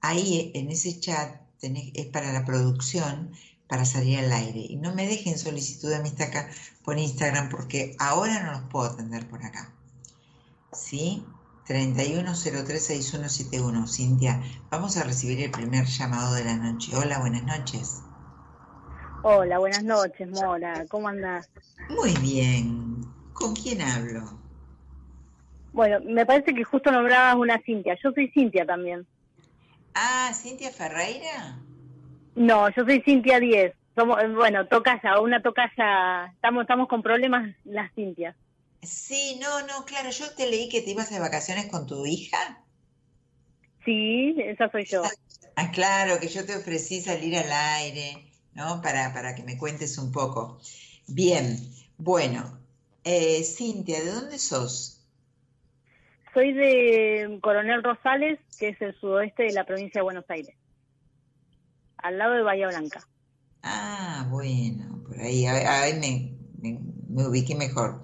[0.00, 3.32] Ahí en ese chat tenés, es para la producción,
[3.70, 4.66] para salir al aire.
[4.68, 6.50] Y no me dejen solicitud de amistad acá
[6.84, 9.72] por Instagram porque ahora no los puedo atender por acá.
[10.72, 11.24] ¿Sí?
[11.68, 13.88] 31036171.
[13.88, 16.90] Cintia, vamos a recibir el primer llamado de la noche.
[16.96, 18.02] Hola, buenas noches.
[19.22, 20.84] Hola, buenas noches, Mora.
[20.88, 21.48] ¿Cómo andás?
[21.90, 23.06] Muy bien.
[23.34, 24.36] ¿Con quién hablo?
[25.72, 27.96] Bueno, me parece que justo nombrabas una Cintia.
[28.02, 29.06] Yo soy Cintia también.
[29.94, 31.56] Ah, ¿Cintia Ferreira?
[32.34, 33.74] No, yo soy Cintia 10.
[33.94, 36.26] Somos, bueno, tocaya, una tocaya.
[36.34, 38.36] Estamos, estamos con problemas las Cintias.
[38.82, 42.64] Sí, no, no, claro, yo te leí que te ibas de vacaciones con tu hija.
[43.84, 45.02] Sí, esa soy yo.
[45.56, 48.24] Ah, claro, que yo te ofrecí salir al aire,
[48.54, 48.80] ¿no?
[48.80, 50.58] Para, para que me cuentes un poco.
[51.06, 51.58] Bien,
[51.98, 52.58] bueno,
[53.04, 55.04] eh, Cintia, ¿de dónde sos?
[56.32, 60.54] Soy de Coronel Rosales, que es el sudoeste de la provincia de Buenos Aires,
[62.02, 63.06] al lado de Bahía Blanca.
[63.62, 66.78] Ah, bueno, por ahí, ahí me,
[67.08, 68.02] me, ubiqué mejor.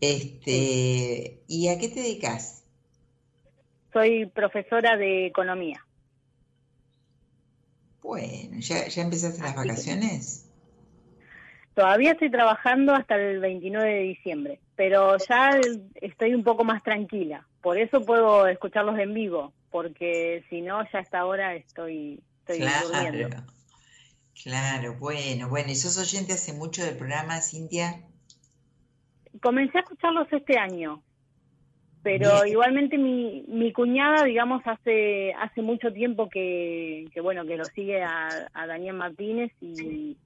[0.00, 2.64] Este, ¿Y a qué te dedicas?
[3.92, 5.84] Soy profesora de economía.
[8.02, 10.46] Bueno, ¿ya, ya empezaste las vacaciones?
[11.76, 15.50] Todavía estoy trabajando hasta el 29 de diciembre, pero ya
[15.96, 17.46] estoy un poco más tranquila.
[17.60, 22.88] Por eso puedo escucharlos en vivo, porque si no, ya hasta ahora estoy, estoy claro,
[22.88, 23.36] durmiendo.
[24.42, 25.70] Claro, bueno, bueno.
[25.70, 28.02] ¿Y sos oyente hace mucho del programa, Cintia?
[29.40, 31.02] Comencé a escucharlos este año,
[32.02, 37.64] pero igualmente mi, mi cuñada, digamos, hace hace mucho tiempo que, que bueno, que lo
[37.64, 40.16] sigue a, a Daniel Martínez y,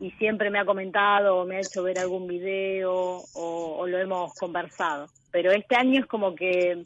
[0.00, 4.34] y siempre me ha comentado o me ha hecho ver algún video o, lo hemos
[4.34, 5.06] conversado.
[5.30, 6.84] Pero este año es como que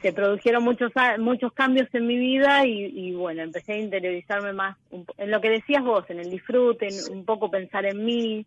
[0.00, 5.30] se produjeron muchos muchos cambios en mi vida y, bueno, empecé a interiorizarme más en
[5.30, 8.46] lo que decías vos, en el disfrute, en un poco pensar en mí,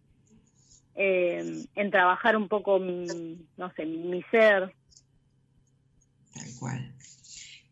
[0.96, 4.74] eh, en trabajar un poco, no sé, mi ser.
[6.34, 6.94] Tal cual.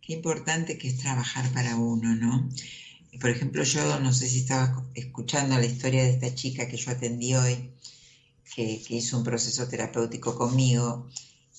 [0.01, 2.49] Qué importante que es trabajar para uno, ¿no?
[3.19, 6.91] por ejemplo, yo no sé si estaba escuchando la historia de esta chica que yo
[6.91, 7.71] atendí hoy,
[8.55, 11.07] que, hizo un proceso terapéutico conmigo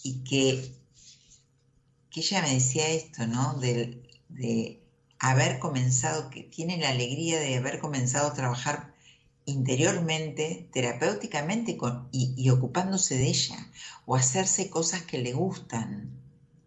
[0.03, 0.73] y que,
[2.15, 3.55] que ella me decía esto, ¿no?
[3.55, 4.81] De, de
[5.19, 8.95] haber comenzado, que tiene la alegría de haber comenzado a trabajar
[9.47, 13.57] interiormente, terapéuticamente con, y, y ocupándose de ella,
[14.07, 16.13] o hacerse cosas que le gustan,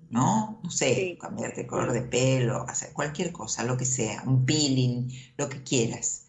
[0.09, 0.59] ¿no?
[0.61, 5.09] No sé, cambiarte el color de pelo, hacer cualquier cosa, lo que sea, un peeling,
[5.37, 6.25] lo que quieras.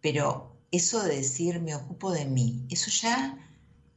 [0.00, 3.36] Pero eso de decir me ocupo de mí, eso ya,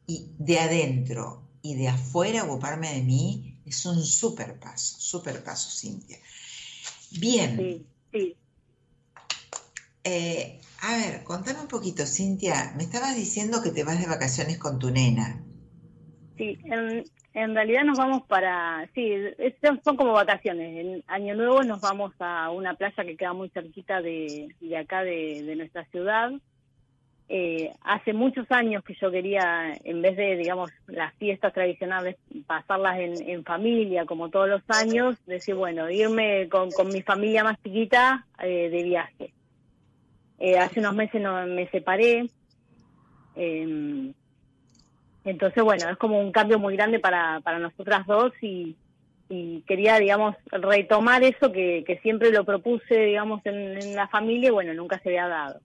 [0.08, 5.70] y de adentro y de afuera ocuparme de mí, es un súper paso, súper paso,
[5.70, 6.18] Cintia.
[7.20, 7.58] Bien.
[7.58, 8.38] Sí, sí.
[10.04, 12.74] Eh, a ver, contame un poquito, Cintia.
[12.76, 15.42] Me estabas diciendo que te vas de vacaciones con tu nena.
[16.38, 17.04] Sí, en,
[17.34, 19.12] en realidad nos vamos para, sí,
[19.84, 20.86] son como vacaciones.
[20.86, 25.04] En Año Nuevo nos vamos a una playa que queda muy cerquita de, de acá,
[25.04, 26.32] de, nuestra ciudad.
[27.30, 33.00] Eh, hace muchos años que yo quería, en vez de, digamos, las fiestas tradicionales, pasarlas
[33.00, 38.70] en, familia, como todos los años, decir, bueno, irme con, mi familia más chiquita eh,
[38.70, 39.34] de viaje.
[40.40, 42.30] Eh, hace unos meses no, me separé.
[43.36, 44.14] Eh,
[45.26, 48.76] entonces, bueno, es como un cambio muy grande para, para nosotras dos y,
[49.66, 54.76] quería, digamos, retomar eso que, que siempre lo propuse, digamos, en, la familia y bueno,
[54.76, 55.60] nunca se había dado.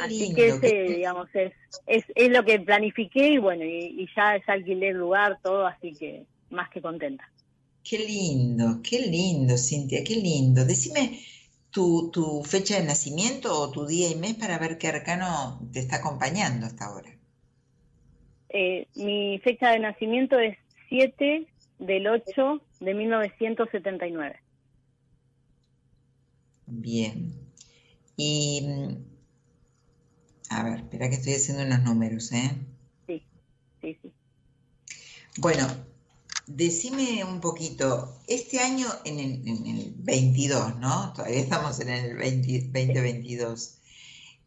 [0.00, 1.52] Así que ese, digamos, es,
[1.86, 5.92] es, es lo que planifiqué y bueno, y, ya, ya alquilé el lugar, todo, así
[5.92, 7.30] que más que contenta.
[7.82, 10.64] Qué lindo, qué lindo, Cintia, qué lindo.
[10.64, 11.20] Decime
[11.70, 15.80] tu, tu fecha de nacimiento o tu día y mes para ver qué arcano te
[15.80, 17.10] está acompañando hasta ahora.
[18.48, 20.56] Eh, mi fecha de nacimiento es
[20.88, 21.46] 7
[21.80, 24.36] del 8 de 1979.
[26.66, 27.32] Bien.
[28.16, 28.62] Y,
[30.50, 32.50] a ver, espera que estoy haciendo unos números, ¿eh?
[33.06, 33.22] Sí,
[33.80, 34.12] sí, sí.
[35.38, 35.66] Bueno,
[36.46, 41.12] decime un poquito, este año en el, en el 22, ¿no?
[41.12, 43.78] Todavía estamos en el 2022.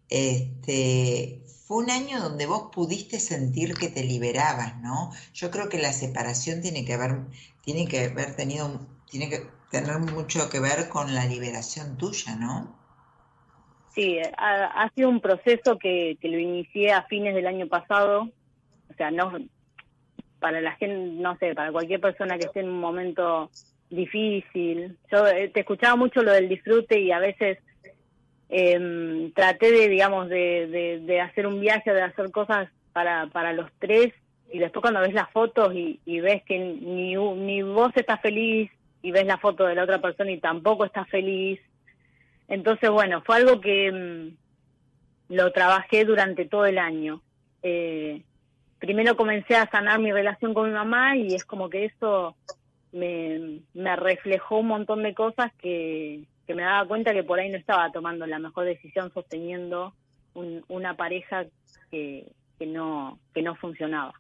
[0.10, 5.12] Este, fue un año donde vos pudiste sentir que te liberabas, ¿no?
[5.34, 7.26] Yo creo que la separación tiene que haber,
[7.64, 12.78] tiene que haber tenido, tiene que tener mucho que ver con la liberación tuya, ¿no?
[13.98, 18.30] Sí, ha, sido un proceso que, que, lo inicié a fines del año pasado,
[18.92, 19.34] o sea, no
[20.38, 23.50] para la gente, no sé, para cualquier persona que esté en un momento
[23.90, 24.96] difícil.
[25.12, 27.58] Yo eh, te escuchaba mucho lo del disfrute y a veces
[28.50, 33.72] eh, traté de, digamos, de, de, hacer un viaje, de hacer cosas para, para los
[33.80, 34.14] tres
[34.54, 38.70] y después cuando ves las fotos y, ves que ni, ni vos estás feliz
[39.02, 41.60] y ves la foto de la otra persona y tampoco estás feliz.
[42.48, 47.22] Entonces, bueno, fue algo que mm, lo trabajé durante todo el año.
[47.64, 48.24] Eh,
[48.80, 52.36] primero comencé a sanar mi relación con mi mamá y es como que eso
[52.92, 57.50] me, me reflejó un montón de cosas que, que me daba cuenta que por ahí
[57.50, 59.94] no estaba tomando la mejor decisión sosteniendo
[60.68, 61.46] una pareja
[61.90, 64.14] que, que no que no funcionaba.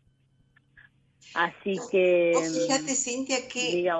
[1.35, 3.91] Así que fíjate Cintia qué,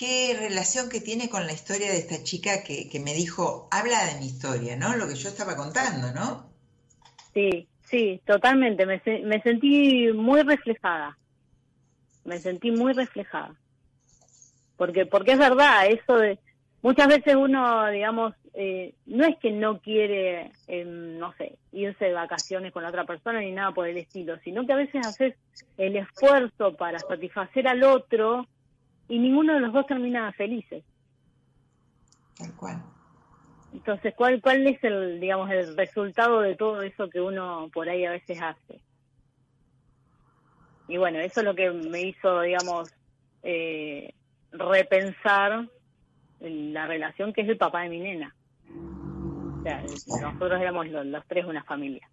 [0.00, 4.06] qué relación que tiene con la historia de esta chica que, que me dijo, habla
[4.06, 4.96] de mi historia, ¿no?
[4.96, 6.46] Lo que yo estaba contando, ¿no?
[7.34, 8.86] Sí, sí, totalmente.
[8.86, 11.18] Me, me sentí muy reflejada.
[12.24, 13.54] Me sentí muy reflejada.
[14.78, 16.38] Porque, porque es verdad, eso de,
[16.80, 22.14] muchas veces uno, digamos, eh, no es que no quiere, em, no sé, irse de
[22.14, 25.34] vacaciones con otra persona ni nada por el estilo, sino que a veces haces
[25.76, 28.46] el esfuerzo para satisfacer al otro
[29.10, 30.84] y ninguno de los dos termina felices.
[32.38, 32.82] Tal cual.
[33.72, 38.04] Entonces, ¿cuál, ¿cuál es el, digamos, el resultado de todo eso que uno por ahí
[38.04, 38.80] a veces hace?
[40.88, 42.90] Y bueno, eso es lo que me hizo, digamos,
[43.42, 44.14] eh,
[44.52, 45.68] repensar
[46.40, 48.34] la relación que es el papá de mi nena.
[49.58, 52.08] O sea, nosotros éramos los, tres una familia.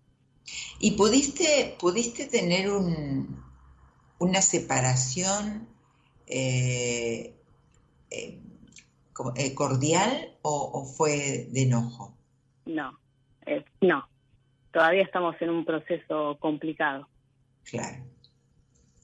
[0.80, 3.44] ¿Y pudiste, pudiste tener un,
[4.18, 5.77] una separación
[6.28, 7.34] eh,
[8.12, 8.40] eh,
[9.36, 12.16] eh, cordial o, fue de enojo?
[12.66, 12.98] No,
[13.82, 14.08] no.
[14.72, 17.08] Todavía estamos en un proceso complicado.
[17.64, 17.98] Claro.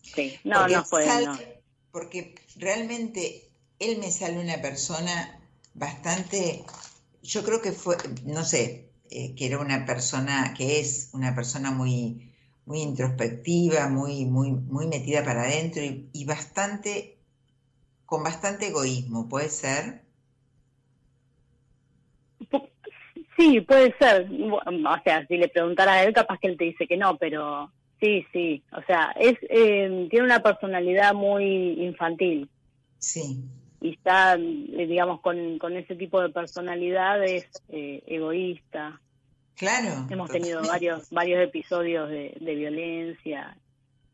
[0.02, 1.06] Sí, no, no fue.
[1.92, 3.50] Porque realmente
[3.80, 5.40] él me sale una persona
[5.74, 6.64] bastante,
[7.22, 11.72] yo creo que fue, no sé, eh, que era una persona, que es una persona
[11.72, 12.33] muy,
[12.66, 17.18] muy introspectiva, muy, muy, muy metida para adentro y, bastante,
[18.06, 20.02] con bastante egoísmo, ¿puede ser?
[23.36, 24.30] Sí, puede ser.
[24.32, 27.72] O sea, si le preguntara a él, capaz que él te dice que no, pero
[28.00, 28.64] sí, sí.
[28.72, 32.48] O sea, es eh, tiene una personalidad muy infantil.
[33.00, 33.44] Sí
[33.84, 39.02] y está, eh, digamos, con, con ese tipo de personalidades eh, egoísta.
[39.56, 40.08] Claro.
[40.10, 43.58] Hemos tenido varios varios episodios de, violencia.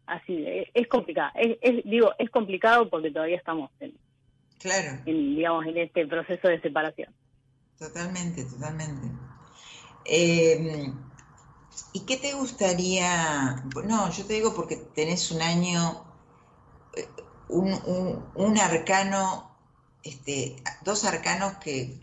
[0.05, 1.31] Así, es, complicado.
[1.35, 3.93] Es, digo, es complicado porque todavía estamos en,
[4.59, 5.01] claro.
[5.05, 7.13] digamos, en este proceso de separación.
[7.77, 9.07] Totalmente, totalmente.
[10.05, 10.93] Em,
[11.93, 13.63] ¿Y qué te gustaría?
[13.85, 16.03] No, yo te digo porque tenés un año,
[16.95, 17.07] eh,
[17.47, 19.49] un, un, un arcano
[20.03, 21.99] este, dos arcanos que,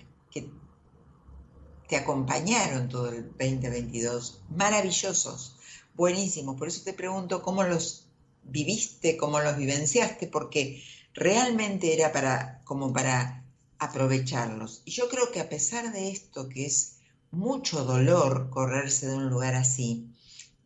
[1.89, 5.57] te acompañaron todo el 2022, maravillosos,
[5.95, 6.57] buenísimos.
[6.57, 8.07] Por eso te pregunto cómo los
[8.43, 10.83] viviste, cómo los vivenciaste, porque
[11.15, 13.45] realmente era para, como para
[13.79, 14.83] aprovecharlos.
[14.85, 16.97] Y yo creo que a pesar de esto, que es
[17.31, 20.09] mucho dolor correrse de un lugar así,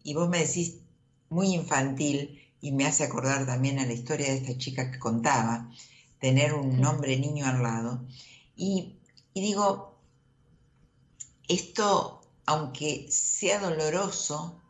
[0.02, 0.76] y vos me decís
[1.28, 5.70] muy infantil, y me hace acordar también a la historia de esta chica que contaba,
[6.18, 8.06] tener un nombre niño al lado.
[8.56, 8.96] Y,
[9.34, 9.89] digo,
[11.50, 14.60] esto, aunque sea doloroso,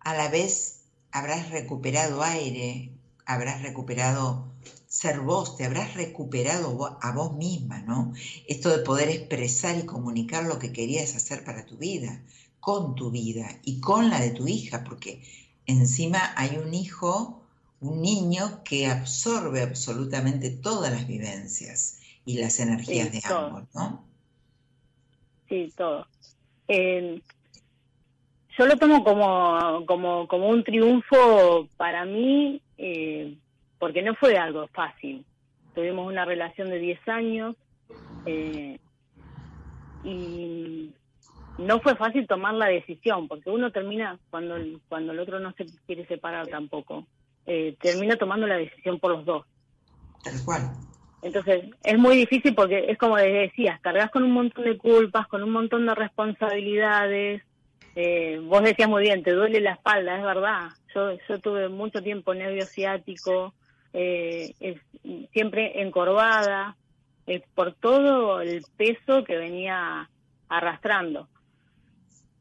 [0.00, 0.82] a la vez
[1.12, 2.90] habrás recuperado aire,
[3.26, 4.52] habrás recuperado
[4.86, 8.12] ser vos, te habrás recuperado a vos misma, ¿no?
[8.46, 12.22] Esto de poder expresar y comunicar lo que querías hacer para tu vida,
[12.60, 15.22] con tu vida y con la de tu hija, porque
[15.66, 17.44] encima hay un hijo
[17.84, 24.02] un niño que absorbe absolutamente todas las vivencias y las energías de ambos, ¿no?
[25.50, 26.06] Sí, todo.
[26.68, 27.20] Eh,
[28.56, 33.36] yo lo tomo como, como, como un triunfo para mí, eh,
[33.78, 35.24] porque no fue algo fácil.
[35.74, 37.56] Tuvimos una relación de 10 años
[38.26, 38.78] eh,
[40.04, 40.92] y
[41.58, 44.56] no fue fácil tomar la decisión, porque uno termina cuando,
[44.88, 47.06] cuando el otro no se quiere separar tampoco
[47.46, 49.46] eh, termina tomando la decisión por los dos.
[50.22, 50.62] Tal cual.
[51.24, 55.42] Entonces, es muy difícil porque es como decías, cargas con un montón de culpas, con
[55.42, 57.42] un montón de responsabilidades.
[57.96, 60.68] Eh, vos decías muy bien, te duele la espalda, es verdad.
[60.94, 63.54] Yo, yo tuve mucho tiempo nervio ciático,
[63.94, 64.52] eh,
[65.32, 66.76] siempre encorvada,
[67.54, 70.10] por todo el peso que venía
[70.50, 71.26] arrastrando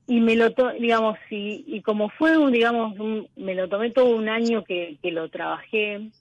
[0.08, 2.94] y me lo digamos y, y como fue un digamos
[3.38, 6.12] me lo tomé todo un año que lo trabajé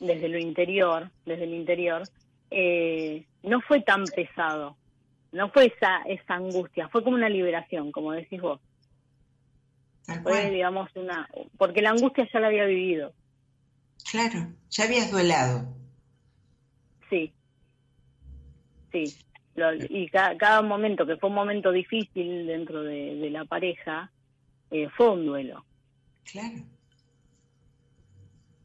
[0.00, 2.02] desde lo interior desde el interior
[2.50, 4.76] eh, no fue tan pesado
[5.32, 8.60] no fue esa esa angustia fue como una liberación como decís vos.
[10.22, 11.28] Fue digamos una
[11.58, 13.12] porque la angustia ya la había vivido.
[14.10, 15.68] Claro ya habías duelado.
[17.10, 17.32] Sí.
[18.90, 19.14] Sí
[19.88, 24.10] y cada, momento que fue un momento difícil dentro de, la pareja,
[24.70, 25.64] eh, fue un duelo.
[26.24, 26.56] Claro.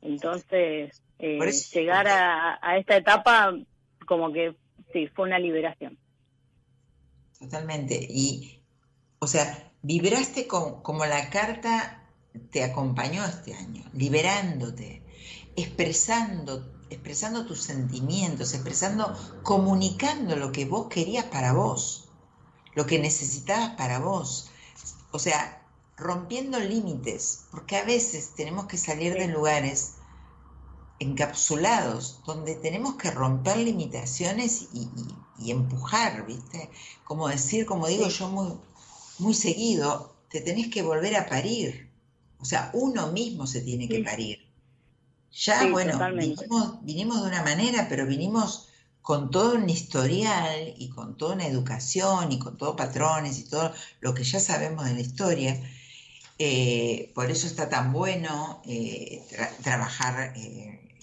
[0.04, 1.40] Entonces, eh,
[1.74, 3.54] llegar a, esta etapa,
[4.06, 4.56] como que
[4.92, 5.98] sí, fue una liberación.
[7.40, 8.08] Totalmente.
[8.10, 8.62] Y,
[9.20, 12.04] o sea, vibraste como la carta
[12.52, 15.04] te acompañó este año, liberándote,
[15.56, 22.10] expresando expresando tus sentimientos, expresando, comunicando lo que vos querías para vos,
[22.76, 24.50] lo que necesitabas para vos.
[25.12, 25.63] O sea,
[25.98, 29.94] rompiendo límites, porque a veces tenemos que salir de lugares
[31.00, 34.90] encapsulados, donde tenemos que romper limitaciones y,
[35.52, 36.70] empujar, ¿viste?
[37.04, 38.54] Como decir, como digo yo muy,
[39.20, 41.92] muy seguido, te tenés que volver a parir.
[42.40, 44.40] O sea, uno mismo se tiene que parir.
[45.32, 48.70] Ya, bueno, vinimos, vinimos, de una manera, pero vinimos
[49.02, 53.74] con todo un historial y con toda una educación y con todos patrones y todo
[54.00, 55.62] lo que ya sabemos de la historia.
[56.40, 59.24] Eh, por eso está tan bueno eh,
[59.62, 60.98] trabajar eh,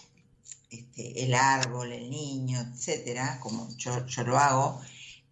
[0.70, 4.80] este, el árbol, el niño, etcétera, como yo, lo hago,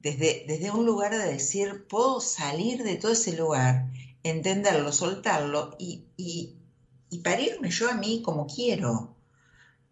[0.00, 3.90] desde, desde, un lugar de decir, puedo salir de todo ese lugar,
[4.22, 9.16] entenderlo, soltarlo y, y parirme yo a mí como quiero.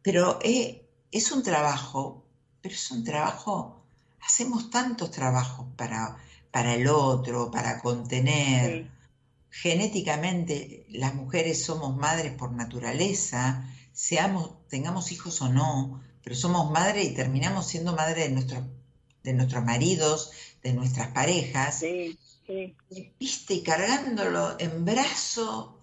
[0.02, 2.24] Pero es un trabajo,
[2.62, 3.82] pero es un trabajo,
[4.20, 6.16] hacemos tantos trabajos para,
[6.52, 8.95] para el otro, para contener.
[9.50, 17.06] Genéticamente las mujeres somos madres por naturaleza, seamos, tengamos hijos o no, pero somos madres
[17.06, 18.64] y terminamos siendo madres de nuestros,
[19.22, 20.30] de nuestros maridos,
[20.62, 21.78] de nuestras parejas.
[21.78, 22.76] Sí, sí.
[22.90, 25.78] Y, viste, y cargándolo en brazo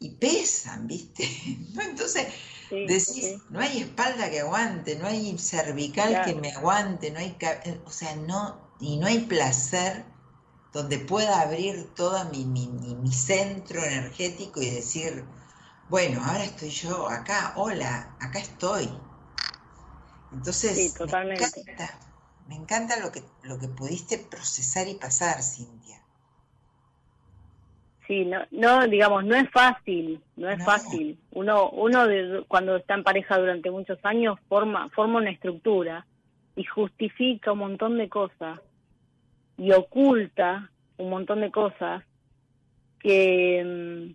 [0.00, 1.28] y pesan, ¿viste?
[1.80, 2.28] Entonces,
[2.70, 7.36] decís, no hay espalda que aguante, no hay cervical que me aguante, no hay,
[7.84, 10.04] o sea, no, y no hay placer
[10.72, 15.24] donde pueda abrir todo mi, mi, mi, centro energético y decir,
[15.88, 18.88] bueno, ahora estoy yo acá, hola, acá estoy.
[20.32, 21.98] Entonces, Me, encanta,
[22.48, 26.02] me encanta lo que, lo que pudiste procesar y pasar, Cintia.
[28.06, 31.18] Sí, no, no, digamos, no es fácil, no es fácil.
[31.32, 32.04] Uno, uno
[32.46, 36.06] cuando está en pareja durante muchos años forma, forma una estructura
[36.56, 38.60] y justifica un montón de cosas
[39.58, 42.02] y oculta un montón de cosas
[43.00, 44.14] que, mm,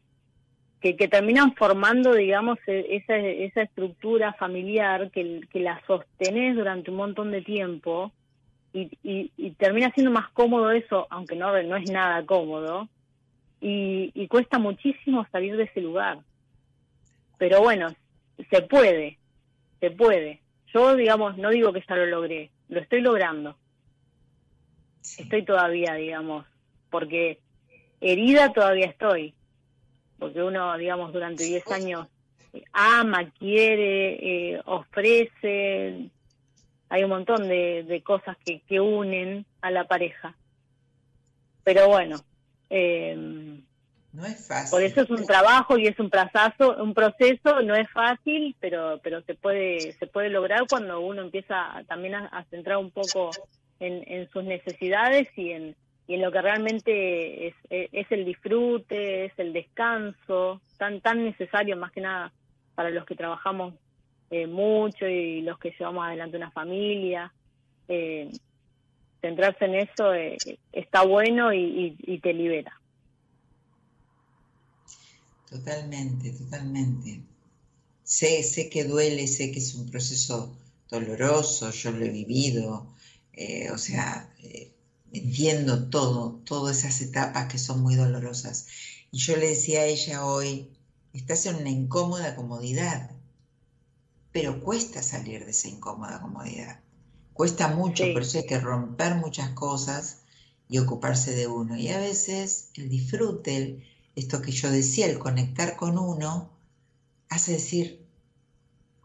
[0.81, 6.97] que, terminan formando, digamos, e, esa, esa estructura familiar que, que la sostenés durante un
[6.97, 8.11] montón de tiempo
[8.73, 12.89] y, y, y termina siendo más cómodo eso, aunque no, no es nada cómodo,
[13.65, 16.19] y, cuesta muchísimo salir de ese lugar.
[17.37, 17.87] Pero bueno,
[18.49, 19.17] se puede,
[19.79, 20.41] se puede.
[20.73, 23.55] Yo, digamos, no digo que ya lo logré, lo estoy logrando.
[25.17, 26.45] Estoy todavía, digamos,
[26.89, 27.39] porque
[28.01, 29.33] herida todavía estoy.
[30.19, 32.07] Porque uno, digamos, durante 10 años
[32.71, 36.09] ama, quiere, eh, ofrece,
[36.89, 40.35] hay un montón de, de cosas que, que unen a la pareja.
[41.63, 42.17] Pero bueno,
[42.69, 43.15] eh,
[44.11, 44.71] no es fácil.
[44.71, 48.99] Por eso es un trabajo y es un proceso, un proceso, no es fácil, pero
[49.03, 53.31] pero se puede se puede lograr cuando uno empieza también a, centrar un poco
[53.79, 57.55] en, sus necesidades y en y en lo que realmente es,
[58.09, 62.33] el disfrute, es el descanso, tan tan necesario más que nada
[62.75, 63.73] para los que trabajamos
[64.29, 67.31] eh, mucho y los que llevamos adelante una familia.
[67.87, 68.29] Eh,
[69.23, 70.37] centrarse en eso eh,
[70.73, 72.73] está bueno y, te libera.
[75.49, 77.21] Totalmente, totalmente.
[78.03, 80.53] Sé, sé que duele, sé que es un proceso
[80.89, 82.87] doloroso, yo lo he vivido,
[83.33, 84.71] eh, o sea, eh,
[85.11, 88.67] entiendo todo, todas esas etapas que son muy dolorosas.
[89.11, 90.69] Y yo le decía a ella hoy,
[91.13, 93.11] estás en una incómoda comodidad,
[94.31, 96.79] pero cuesta salir de esa incómoda comodidad.
[97.33, 100.19] Cuesta mucho, por eso hay que romper muchas cosas
[100.69, 101.75] y ocuparse de uno.
[101.77, 103.83] Y a veces el disfrute,
[104.15, 106.51] esto que yo decía, el conectar con uno,
[107.29, 108.05] hace decir,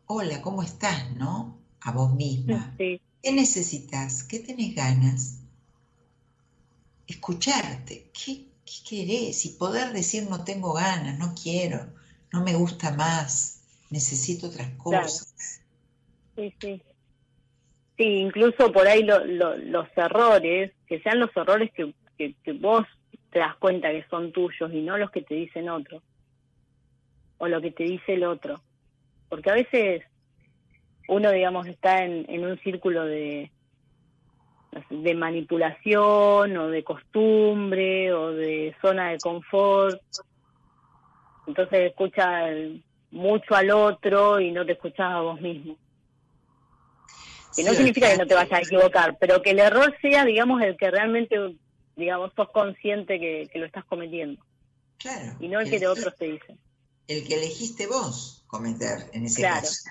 [0.06, 1.14] hola, ¿cómo estás?
[1.16, 1.58] ¿No?
[1.80, 2.74] A vos misma.
[3.22, 4.24] ¿Qué necesitas?
[4.24, 5.40] ¿Qué tenés ganas?
[7.06, 8.10] Escucharte.
[8.12, 9.44] ¿Qué, ¿Qué querés?
[9.46, 11.86] Y poder decir no tengo ganas, no quiero,
[12.32, 15.62] no me gusta más, necesito otras cosas.
[16.36, 16.82] Sí, sí.
[17.96, 22.86] Sí, incluso por ahí los errores, que sean los errores que, que, vos
[23.30, 26.00] te das cuenta que son tuyos y no los que te dicen otro,
[27.38, 28.60] o lo que te dice el otro.
[29.28, 30.04] Porque a veces
[31.08, 33.50] uno, digamos, está en, en un círculo de,
[34.90, 40.00] de manipulación o de costumbre o de zona de confort.
[41.46, 42.46] Entonces escucha
[43.10, 45.76] mucho al otro y no te escuchas a vos mismo.
[47.56, 50.62] Que no significa que no te vayas a equivocar, pero que el error sea, digamos,
[50.62, 51.56] el que realmente,
[51.96, 54.40] digamos, sos consciente que, lo estás cometiendo.
[54.98, 55.32] Claro.
[55.40, 56.58] Y no el, que de otros te dicen.
[57.08, 59.90] El que elegiste vos cometer en ese caso.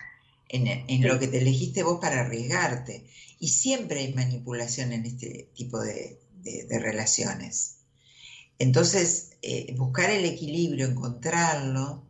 [0.50, 3.06] En, lo que te elegiste vos para arriesgarte.
[3.40, 6.20] Y siempre hay manipulación en este tipo de,
[6.70, 7.80] relaciones.
[8.58, 12.08] Entonces, eh, buscar el equilibrio, encontrarlo,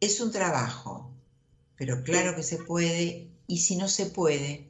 [0.00, 1.10] es un trabajo,
[1.76, 4.68] pero claro que se puede, y si no se puede,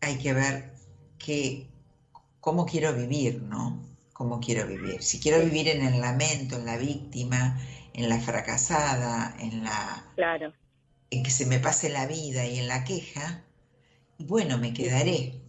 [0.00, 0.74] hay que ver
[1.18, 1.68] que,
[2.40, 3.82] cómo quiero vivir, ¿no?
[4.12, 5.02] Cómo quiero vivir.
[5.02, 7.60] Si quiero vivir en el lamento, en la víctima,
[7.92, 10.12] en la fracasada, en la...
[10.16, 10.52] Claro.
[11.10, 13.44] En que se me pase la vida y en la queja,
[14.18, 15.40] bueno, me quedaré.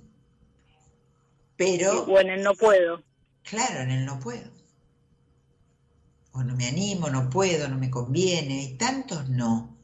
[1.57, 2.03] Pero...
[2.03, 3.03] O en el no puedo.
[3.43, 4.51] Claro, en el no puedo.
[6.31, 9.75] O no me animo, no puedo, no me conviene, y tantos no.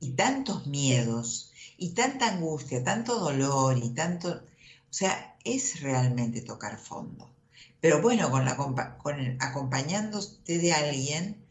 [0.00, 4.30] Y tantos miedos, y tanta angustia, tanto dolor, y tanto...
[4.30, 7.30] O sea, es realmente tocar fondo.
[7.80, 11.43] Pero bueno, con, la, con acompañándote de alguien,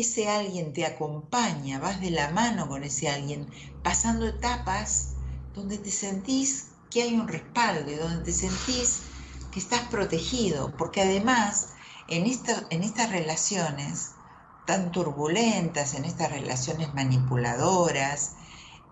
[0.00, 5.16] ese alguien te acompaña, vas de la mano con ese alguien, pasando etapas
[5.54, 9.02] donde te sentís que hay un respaldo y donde te sentís
[9.50, 11.72] que estás protegido, porque además
[12.08, 14.16] en, en estas relaciones
[14.64, 18.36] tan turbulentas, en estas relaciones manipuladoras,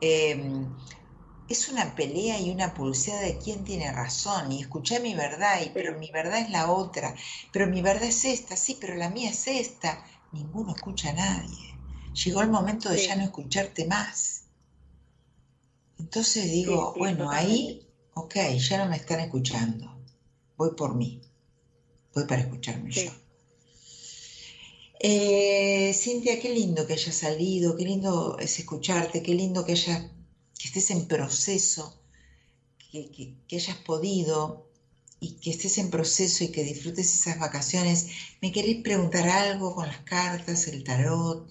[0.00, 0.76] em,
[1.48, 5.70] es una pelea y una pulseada de quién tiene razón, y escuché mi verdad, y,
[5.70, 7.14] pero mi verdad es la otra,
[7.52, 10.04] pero mi verdad es esta, sí, pero la mía es esta.
[10.32, 11.78] Ninguno escucha a nadie.
[12.24, 14.44] Llegó el momento de ya no escucharte más.
[15.98, 19.98] Entonces digo, bueno, ahí, ok, ya no me están escuchando.
[20.56, 21.20] Voy por mí.
[22.14, 23.10] Voy para escucharme yo.
[25.00, 30.10] Eh, Cintia, qué lindo que hayas salido, qué lindo es escucharte, qué lindo que, haya,
[30.58, 32.00] que estés en proceso,
[32.90, 34.67] que, hayas podido
[35.20, 38.36] y que estés en proceso y que disfrutes esas vacaciones.
[38.40, 41.48] ¿Me querés preguntar algo con las cartas, el tarot?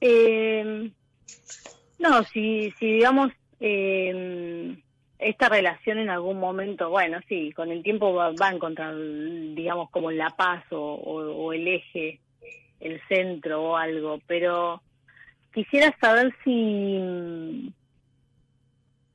[0.00, 0.90] Eh,
[1.98, 4.76] no, si, si digamos, eh,
[5.18, 10.10] esta relación en algún momento, bueno, sí, con el tiempo va, a encontrar, digamos, como
[10.10, 12.20] la paz o, el eje,
[12.80, 14.80] el centro o algo, pero
[15.52, 17.72] quisiera saber si,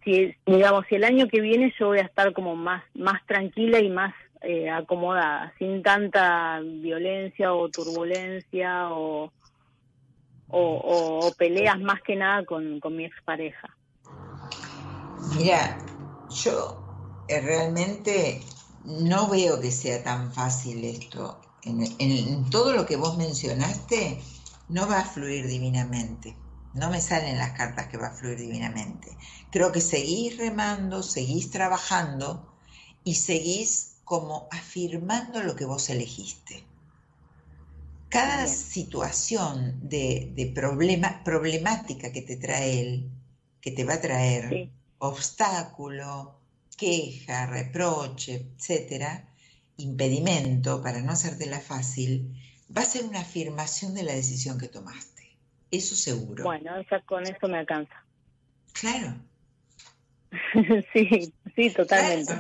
[0.04, 3.80] si, digamos, si el año que viene yo voy a estar como más, más tranquila
[3.80, 9.32] y más eh, acomodada, sin tanta violencia o turbulencia o,
[10.50, 13.76] o, peleas más que nada con, con mi expareja.
[15.38, 15.78] Mira,
[16.30, 18.42] yo eh, realmente
[18.84, 21.40] no veo que sea tan fácil esto.
[21.64, 24.20] En, todo lo que vos mencionaste,
[24.68, 26.36] no va a fluir divinamente.
[26.74, 29.16] No me salen las cartas que va a fluir divinamente.
[29.52, 32.52] Creo que seguís remando, seguís trabajando
[33.04, 36.66] y seguís como afirmando lo que vos elegiste.
[38.10, 43.12] Cada situación de, problema, problemática que te trae él,
[43.60, 46.40] que te va a traer, obstáculo,
[46.78, 49.34] queja, reproche, etcétera,
[49.78, 52.40] impedimento para no hacértela fácil,
[52.76, 55.23] va a ser una afirmación de la decisión que tomaste.
[55.74, 56.44] Eso seguro.
[56.44, 57.96] Bueno, ya con eso me alcanza.
[58.74, 59.16] Claro.
[60.94, 62.32] sí, sí, totalmente.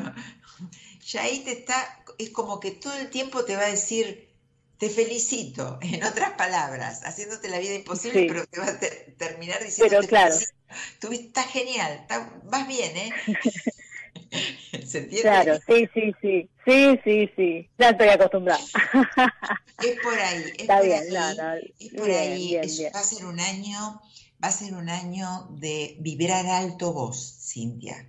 [1.07, 4.29] Ya ahí te está, es como que todo el tiempo te va a decir,
[4.77, 8.79] te felicito, en otras palabras, haciéndote la vida imposible, pero te va a
[9.17, 10.36] terminar diciendo, pero claro.
[10.99, 12.05] Tú estás genial,
[12.43, 13.13] vas bien, ¿eh?
[14.86, 15.21] ¿Se entiende?
[15.21, 18.63] Claro, sí, sí, sí, sí, sí, sí, ya estoy acostumbrada.
[19.84, 22.55] es por ahí, es por ahí, es por ahí,
[22.93, 24.01] va a ser un año,
[24.43, 28.07] va a ser un año de vibrar alto vos, Cintia.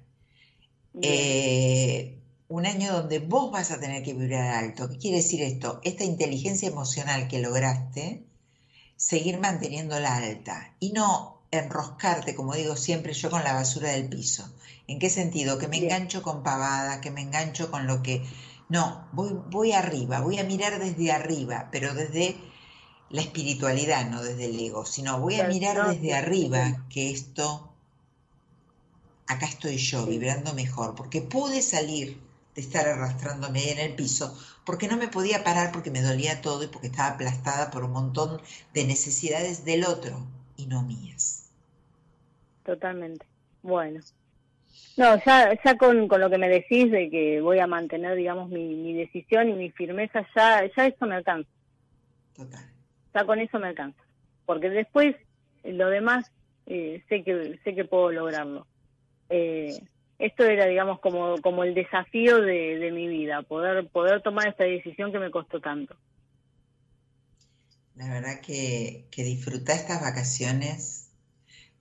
[1.02, 2.18] Eh,
[2.48, 4.88] un año donde vos vas a tener que vibrar alto.
[4.88, 5.80] ¿Qué quiere decir esto?
[5.82, 8.22] Esta inteligencia emocional que lograste,
[8.96, 14.48] seguir manteniéndola alta y no enroscarte, como digo siempre yo, con la basura del piso.
[14.86, 15.58] ¿En qué sentido?
[15.58, 18.22] Que me engancho con pavada, que me engancho con lo que...
[18.68, 22.36] No, voy, voy arriba, voy a mirar desde arriba, pero desde
[23.10, 27.72] la espiritualidad, no desde el ego, sino voy a mirar desde arriba que esto,
[29.26, 32.20] acá estoy yo, vibrando mejor, porque pude salir
[32.54, 36.64] de estar arrastrándome en el piso, porque no me podía parar porque me dolía todo
[36.64, 38.40] y porque estaba aplastada por un montón
[38.72, 40.26] de necesidades del otro
[40.56, 41.44] y no mías
[42.64, 43.26] totalmente.
[43.62, 44.00] Bueno.
[44.96, 48.48] No, ya, ya con, con lo que me decís de que voy a mantener, digamos,
[48.48, 51.50] mi, mi decisión y mi firmeza, ya, ya eso me alcanza.
[52.36, 52.64] Total.
[53.12, 54.00] Ya con eso me alcanza.
[54.46, 55.16] Porque después,
[55.64, 56.30] lo demás,
[56.66, 58.66] eh, sé que sé que puedo lograrlo.
[59.30, 59.80] Eh,
[60.18, 64.64] esto era, digamos, como, como el desafío de, de mi vida, poder, poder tomar esta
[64.64, 65.96] decisión que me costó tanto.
[67.96, 71.03] La verdad que, que disfrutar estas vacaciones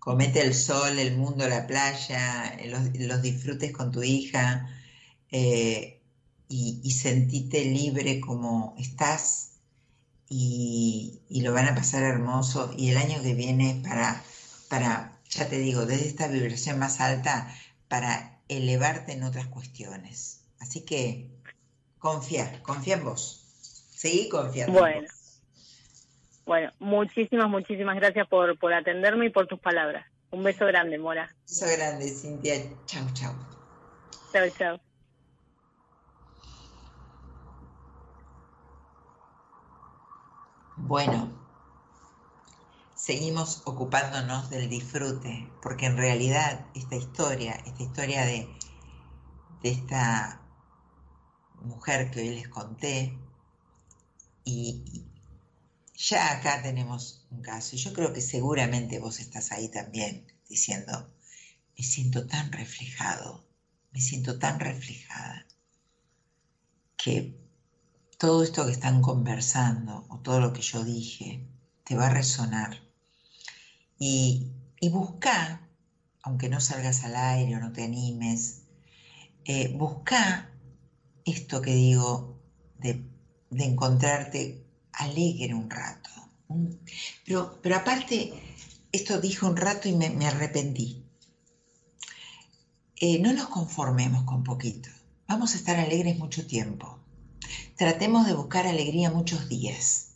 [0.04, 4.68] comete el sol, el mundo, la playa, los, disfrutes con tu hija
[5.32, 6.02] eh,
[6.50, 9.52] y, y, sentite libre como estás
[10.28, 14.22] y, y lo van a pasar hermoso y el año que viene para,
[14.68, 17.56] para, ya te digo, desde esta vibración más alta,
[17.88, 20.42] para elevarte en otras cuestiones.
[20.60, 21.30] Así que
[21.98, 23.46] confía, confía en vos.
[23.96, 25.08] Sí, confía en bueno.
[26.46, 30.06] Bueno, muchísimas, muchísimas gracias por, por atenderme y por tus palabras.
[30.32, 31.30] Un beso grande, Mora.
[31.32, 32.56] Un beso grande, Cintia.
[32.86, 33.34] Chau, chau.
[34.32, 34.80] Chau, chau.
[40.76, 41.32] Bueno,
[42.94, 48.50] seguimos ocupándonos del disfrute, porque en realidad esta historia, esta historia de,
[49.62, 50.42] de esta
[51.62, 53.18] mujer que hoy les conté,
[54.44, 55.06] y,
[56.10, 61.10] ya acá tenemos un caso, y yo creo que seguramente vos estás ahí también diciendo,
[61.78, 63.46] me siento tan reflejado,
[63.92, 65.46] me siento tan reflejada,
[66.98, 67.36] que
[68.18, 71.46] todo esto que están conversando o todo lo que yo dije
[71.84, 72.82] te va a resonar.
[73.98, 75.68] Y, y busca,
[76.22, 78.64] aunque no salgas al aire o no te animes,
[79.46, 80.54] eh, busca
[81.26, 82.40] esto que digo
[82.80, 83.06] de,
[83.52, 84.66] encontrarte
[85.04, 86.10] alegre un rato.
[87.26, 88.34] pero, pero aparte,
[88.94, 91.04] esto dije un rato y me, arrepentí.
[92.96, 94.90] Eh, no nos conformemos con poquito.
[95.28, 97.00] Vamos a estar alegres mucho tiempo.
[97.76, 100.12] Tratemos de buscar alegría muchos días.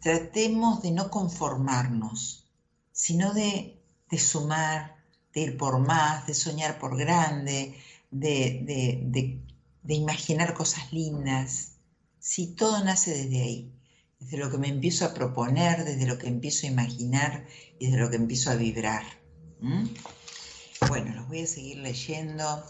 [0.00, 2.48] Tratemos de no conformarnos,
[2.90, 3.82] sino de,
[4.16, 4.96] sumar,
[5.34, 7.76] de ir por más, de soñar por grande,
[8.10, 9.42] de,
[9.86, 11.72] imaginar cosas lindas.
[12.18, 13.72] Si todo nace desde ahí,
[14.20, 17.46] desde lo que me empiezo a proponer, desde lo que empiezo a imaginar
[17.78, 19.02] y desde lo que empiezo a vibrar.
[20.88, 22.64] Bueno, los voy a seguir leyendo.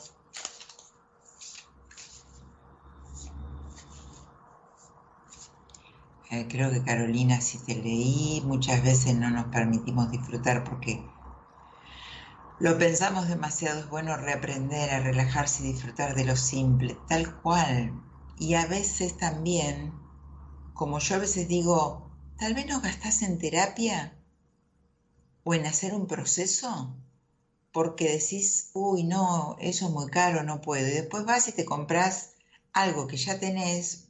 [6.30, 11.05] Eh, creo que Carolina, si te leí, muchas veces no nos permitimos disfrutar porque
[12.61, 13.80] lo pensamos demasiado.
[13.80, 18.01] Es bueno reaprender a relajarse y disfrutar de lo simple, tal cual.
[18.36, 19.99] Y a veces también,
[20.80, 24.16] como yo a veces digo, tal vez no gastás en terapia
[25.44, 26.96] o en hacer un proceso
[27.70, 30.88] porque decís, uy, no, eso es muy caro, no puedo.
[30.88, 32.30] Y después vas y te compras
[32.72, 34.08] algo que ya tenés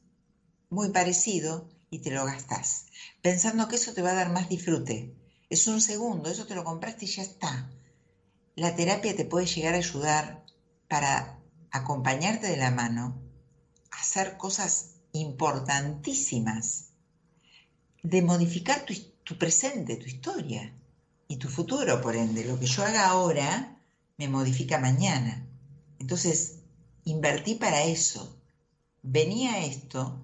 [0.68, 2.86] muy parecido y te lo gastás,
[3.20, 5.12] pensando que eso te va a dar más disfrute.
[5.48, 7.68] Es un segundo, eso te lo compraste y ya está.
[8.54, 10.44] La terapia te puede llegar a ayudar
[10.88, 11.42] para
[11.72, 13.20] acompañarte de la mano
[13.90, 16.86] hacer cosas importantísimas,
[18.02, 20.72] de modificar tu, presente, tu historia
[21.28, 22.44] y tu futuro, por ende.
[22.44, 23.78] Lo que yo haga ahora
[24.18, 25.46] me modifica mañana.
[25.98, 26.56] Entonces,
[27.04, 28.36] invertí para eso.
[29.02, 30.20] Venía esto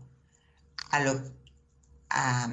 [0.90, 1.36] a lo
[2.08, 2.50] a,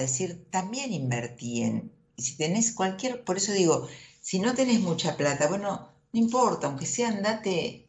[0.00, 3.88] decir, también invertí en, si tenés cualquier, por eso digo,
[4.20, 7.88] si no tenés mucha plata, bueno, no importa, aunque sea andate,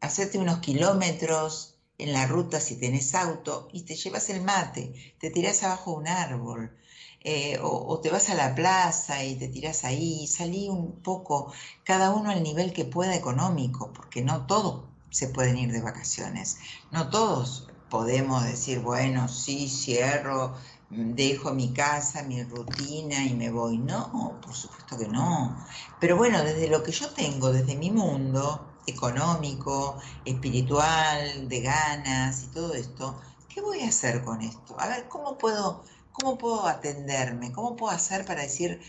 [0.00, 1.71] hacerte unos kilómetros
[2.02, 6.08] en la ruta si tenés auto y te llevas el mate, te tirás abajo un
[6.08, 6.76] árbol,
[7.20, 11.52] eh, o, te vas a la plaza y te tirás ahí, salí un poco,
[11.84, 16.58] cada uno al nivel que pueda económico, porque no todos se pueden ir de vacaciones,
[16.90, 20.56] no todos podemos decir, bueno, sí, cierro,
[20.88, 23.78] dejo mi casa, mi rutina y me voy.
[23.78, 25.64] No, por supuesto que no.
[25.98, 32.46] Pero bueno, desde lo que yo tengo, desde mi mundo económico, espiritual, de ganas y
[32.48, 34.78] todo esto, ¿qué voy a hacer con esto?
[34.78, 37.52] A ver, ¿cómo puedo, cómo puedo atenderme?
[37.52, 38.80] ¿Cómo puedo hacer para decir,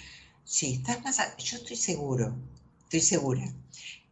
[0.43, 1.19] sí, estás más...
[1.37, 2.35] Yo estoy seguro,
[2.83, 3.53] estoy segura,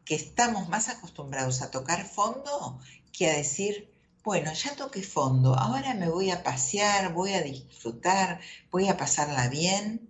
[0.05, 2.79] que estamos más acostumbrados a tocar fondo
[3.11, 3.91] que a decir,
[4.23, 8.39] bueno, ya toqué fondo, ahora me voy a pasear, voy a disfrutar,
[8.71, 10.09] voy a pasarla bien.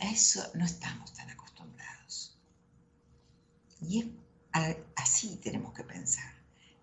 [0.00, 2.36] A eso no estamos tan acostumbrados.
[3.80, 4.12] Y
[4.96, 6.32] así tenemos que pensar.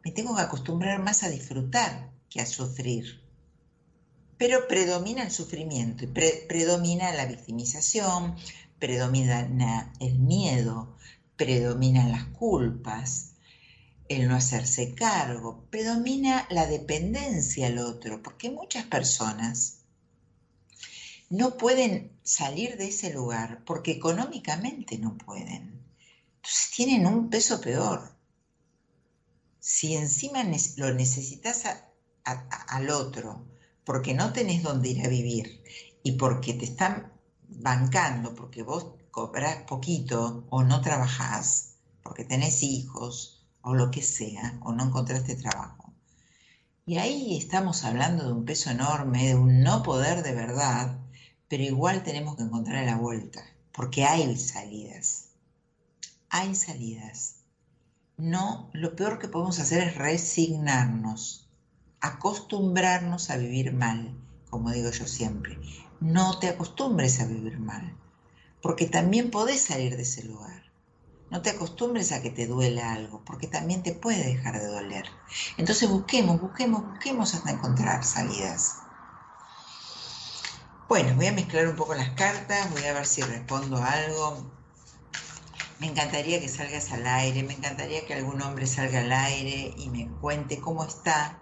[0.04, 3.22] Me tengo que acostumbrar más a disfrutar que a sufrir.
[4.38, 6.06] Pero predomina el sufrimiento,
[6.48, 8.36] predomina la victimización,
[8.80, 10.98] predomina el miedo,
[11.36, 13.34] predominan las culpas,
[14.10, 19.78] el no hacerse cargo, predomina la dependencia al otro, porque muchas personas
[21.30, 25.81] no pueden salir de ese lugar porque económicamente no pueden.
[26.44, 28.18] Entonces tienen un peso peor.
[29.60, 30.44] Si encima
[30.78, 31.64] lo necesitas
[32.24, 33.46] al otro
[33.84, 35.64] porque no tenés dónde ir a vivir
[36.04, 37.14] y porque te están
[37.48, 44.58] bancando, porque vos cobras poquito o no trabajás, porque tenés hijos, o lo que sea,
[44.64, 45.94] o no encontraste trabajo.
[46.86, 51.00] Y ahí estamos hablando de un peso enorme, de un no poder de verdad,
[51.48, 55.31] pero igual tenemos que encontrar la vuelta, porque hay salidas.
[56.34, 57.36] Hay salidas.
[58.16, 61.50] No, lo peor que podemos hacer es resignarnos,
[62.00, 64.18] acostumbrarnos a vivir mal,
[64.50, 65.60] como digo yo siempre.
[66.00, 67.98] No te acostumbres a vivir mal,
[68.62, 70.72] porque también podés salir de ese lugar.
[71.30, 75.08] No te acostumbres a que te duela algo, porque también te puede dejar de doler.
[75.58, 78.78] Entonces busquemos, busquemos, busquemos hasta encontrar salidas.
[80.88, 84.61] Bueno, voy a mezclar un poco las cartas, voy a ver si respondo a algo.
[85.82, 89.90] Me encantaría que salgas al aire, me encantaría que algún hombre salga al aire y
[89.90, 91.42] me cuente cómo está,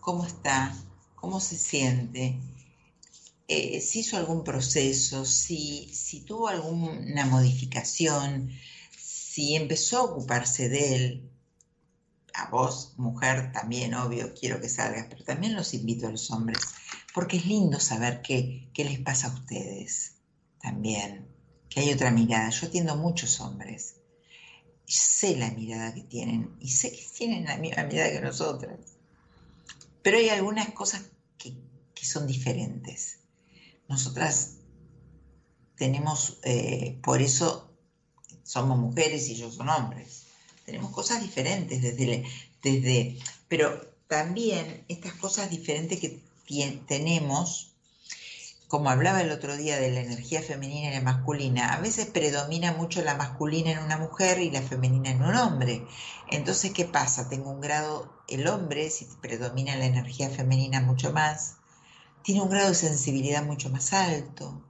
[0.00, 0.74] cómo está,
[1.14, 2.40] cómo se siente,
[3.48, 8.50] eh, si hizo algún proceso, si, si tuvo alguna modificación,
[8.98, 11.30] si empezó a ocuparse de él,
[12.32, 16.60] a vos, mujer, también, obvio, quiero que salgas, pero también los invito a los hombres,
[17.12, 20.14] porque es lindo saber qué, qué les pasa a ustedes
[20.62, 21.35] también,
[21.80, 22.50] hay otra mirada.
[22.50, 23.96] Yo atiendo muchos hombres,
[24.86, 28.78] sé la mirada que tienen, y sé que tienen la misma mirada que nosotras,
[30.02, 31.02] pero hay algunas cosas
[31.38, 31.54] que,
[31.94, 33.18] que son diferentes.
[33.88, 34.56] Nosotras
[35.76, 37.70] tenemos, eh, por eso
[38.42, 40.26] somos mujeres y ellos son hombres.
[40.64, 42.24] Tenemos cosas diferentes desde,
[42.62, 43.18] desde
[43.48, 46.20] pero también estas cosas diferentes que
[46.86, 47.75] tenemos,
[48.68, 52.72] como hablaba el otro día de la energía femenina y la masculina, a veces predomina
[52.72, 55.86] mucho la masculina en una mujer y la femenina en un hombre.
[56.28, 57.28] Entonces, ¿qué pasa?
[57.28, 61.58] Tengo un grado, el hombre, si predomina la energía femenina mucho más,
[62.22, 64.60] tiene un grado de sensibilidad mucho más alto,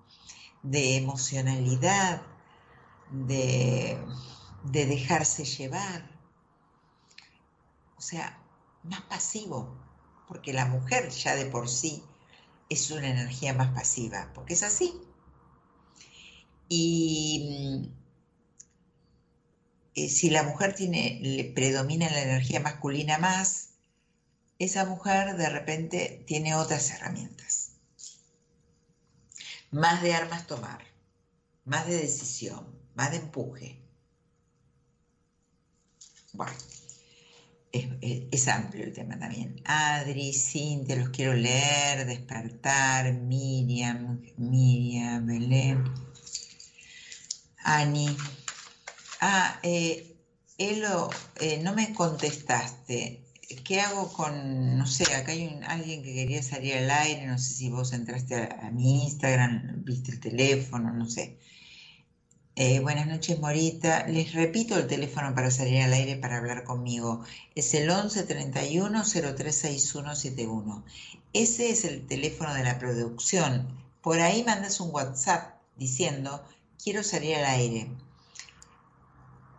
[0.62, 2.20] de emocionalidad,
[3.10, 3.98] de,
[4.62, 6.10] dejarse llevar.
[7.96, 8.38] O sea,
[8.82, 9.74] más pasivo,
[10.28, 12.02] porque la mujer ya de por sí
[12.68, 15.00] es una energía más pasiva, porque es así.
[16.68, 17.90] Y
[19.94, 23.70] eh, si la mujer tiene, le predomina la energía masculina más,
[24.58, 27.72] esa mujer de repente tiene otras herramientas.
[29.70, 30.82] Más de armas tomar,
[31.64, 33.80] más de decisión, más de empuje.
[36.32, 36.56] Bueno,
[38.00, 39.60] es, amplio el tema también.
[39.64, 45.84] Adri, Cintia, los quiero leer, despertar, Miriam, Miriam, Belén,
[47.64, 48.16] Ani.
[49.20, 50.16] Ah, eh,
[50.58, 51.10] Elo,
[51.40, 53.22] eh, no me contestaste.
[53.64, 57.54] ¿Qué hago con, no sé, acá hay alguien que quería salir al aire, no sé
[57.54, 61.38] si vos entraste a mi Instagram, viste el teléfono, no sé.
[62.58, 64.06] Eh, buenas noches, Morita.
[64.06, 67.22] Les repito el teléfono para salir al aire para hablar conmigo.
[67.54, 70.82] Es el 11 31 036171.
[71.34, 73.68] Ese es el teléfono de la producción.
[74.00, 76.42] Por ahí mandas un WhatsApp diciendo,
[76.82, 77.90] quiero salir al aire.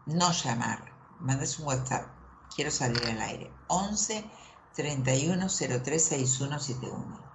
[0.08, 2.08] No llamar, mandas un WhatsApp,
[2.56, 3.52] quiero salir al aire.
[3.68, 4.26] 11
[4.74, 7.26] 31 036171.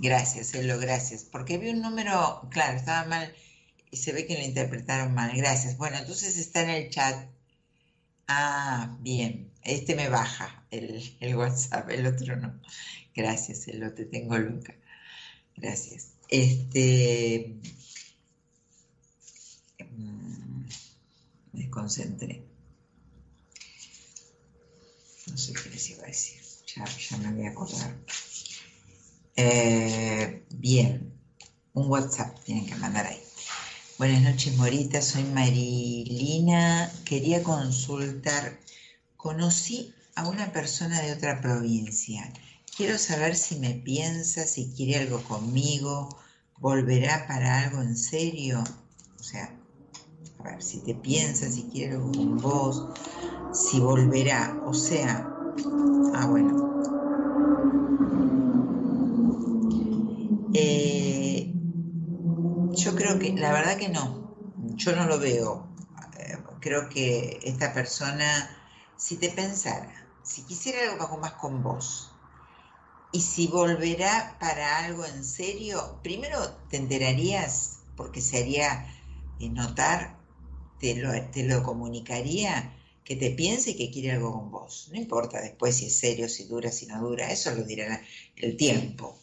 [0.00, 1.24] Gracias, Elo, gracias.
[1.24, 3.34] Porque vi un número, claro, estaba mal
[3.90, 5.30] y se ve que lo interpretaron mal.
[5.36, 5.76] Gracias.
[5.76, 7.28] Bueno, entonces está en el chat.
[8.26, 9.52] Ah, bien.
[9.62, 12.58] Este me baja el, WhatsApp, el otro no.
[13.14, 14.74] Gracias, Elo, te tengo loca.
[15.56, 16.12] Gracias.
[16.28, 17.56] Este.
[19.80, 20.64] Mm,
[21.52, 22.42] me concentré.
[25.26, 26.40] No sé qué les iba a decir.
[26.74, 27.94] Ya, ya me voy a acordar.
[29.36, 31.14] Eh, bien,
[31.72, 33.20] un WhatsApp tienen que mandar ahí.
[33.98, 35.02] Buenas noches, Morita.
[35.02, 36.90] Soy Marilina.
[37.04, 38.58] Quería consultar.
[39.16, 42.32] Conocí a una persona de otra provincia.
[42.76, 46.08] Quiero saber si me piensa, si quiere algo conmigo,
[46.58, 48.64] volverá para algo en serio.
[49.18, 49.54] O sea,
[50.38, 52.86] a ver, si te piensa, si quiere algo con vos,
[53.52, 54.58] si volverá.
[54.64, 55.30] O sea,
[56.14, 56.59] ah, bueno,
[63.18, 64.34] que, la verdad que no,
[64.76, 65.68] yo no lo veo.
[66.18, 68.50] Eh, creo que esta persona,
[68.96, 72.14] si te pensara, si quisiera algo más con vos,
[73.12, 76.38] y si volverá para algo en serio, primero
[76.68, 78.86] te enterarías, porque se haría
[79.40, 80.16] eh, notar,
[80.78, 84.88] te lo, te lo comunicaría, que te piense y que quiere algo con vos.
[84.92, 88.00] No importa después si es serio, si dura, si no dura, eso lo dirá
[88.36, 89.18] el tiempo.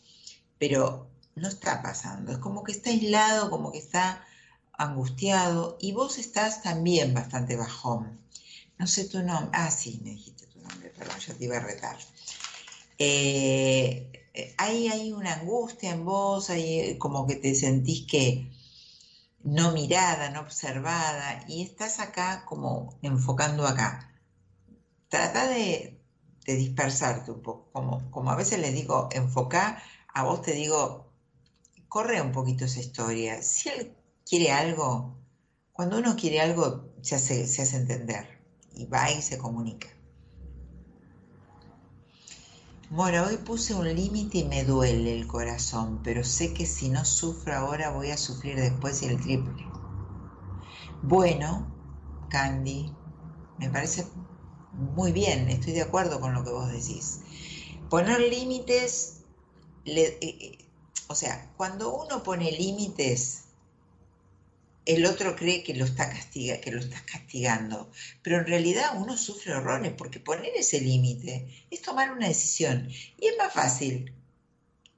[0.59, 4.23] Pero no está pasando, es como que está aislado, como que está
[4.73, 8.19] angustiado y vos estás también bastante bajón.
[8.77, 9.49] No sé tu nombre.
[9.53, 11.97] Ah, sí, me dijiste tu nombre, perdón, ya te iba a retar.
[12.99, 14.11] Eh,
[14.57, 18.51] hay, hay una angustia en vos, hay como que te sentís que
[19.43, 24.13] no mirada, no observada, y estás acá como enfocando acá.
[25.09, 25.99] Trata de,
[26.45, 29.81] dispersarte un poco, como, como a veces les digo, enfocar,
[30.13, 31.06] a vos te digo,
[31.89, 33.41] corre un poquito esa historia.
[33.41, 33.93] Si él
[34.27, 35.17] quiere algo,
[35.73, 38.39] cuando uno quiere algo, se hace, se hace entender
[38.75, 39.87] y va y se comunica.
[42.89, 47.03] Mora, hoy puse un límite y me duele el corazón, pero sé que si no
[47.03, 49.65] sufro ahora voy a sufrir después y el triple.
[51.03, 51.67] Bueno,
[52.29, 52.89] Candy,
[53.57, 54.07] me parece
[54.71, 57.19] muy bien, estoy de acuerdo con lo que vos decís.
[57.89, 59.21] Poner límites,
[59.85, 60.66] eh, eh,
[61.07, 63.43] o sea, cuando uno pone límites,
[64.85, 67.91] el otro cree que lo está castiga, que lo estás castigando,
[68.21, 73.27] pero en realidad uno sufre horrores porque poner ese límite es tomar una decisión y
[73.27, 74.13] es más fácil.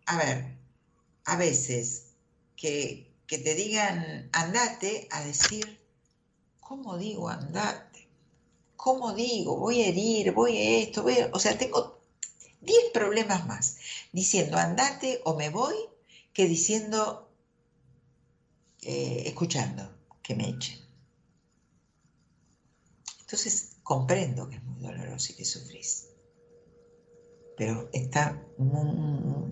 [0.05, 0.57] A ver,
[1.25, 2.13] a veces
[2.55, 5.79] que, que te digan andate a decir,
[6.59, 8.07] ¿cómo digo andate?
[8.75, 9.57] ¿Cómo digo?
[9.57, 11.29] Voy a herir, voy a esto, voy a...
[11.33, 11.99] O sea, tengo
[12.61, 13.77] 10 problemas más
[14.11, 15.75] diciendo andate o me voy
[16.33, 17.29] que diciendo
[18.81, 20.79] eh, escuchando que me echen.
[23.21, 26.07] Entonces comprendo que es muy doloroso y que sufrís.
[27.57, 29.51] Pero está muy,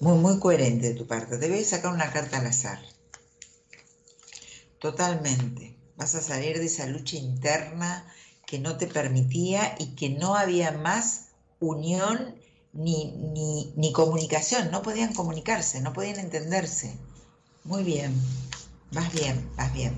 [0.00, 1.38] muy, muy coherente de tu parte.
[1.38, 2.80] Debes sacar una carta al azar.
[4.80, 5.78] Totalmente.
[5.96, 8.06] Vas a salir de esa lucha interna
[8.46, 11.28] que no te permitía y que no había más
[11.60, 12.36] unión
[12.76, 14.70] ni, ni, ni comunicación.
[14.70, 16.96] No podían comunicarse, no podían entenderse.
[17.64, 18.14] Muy bien.
[18.92, 19.94] Vas bien, vas bien.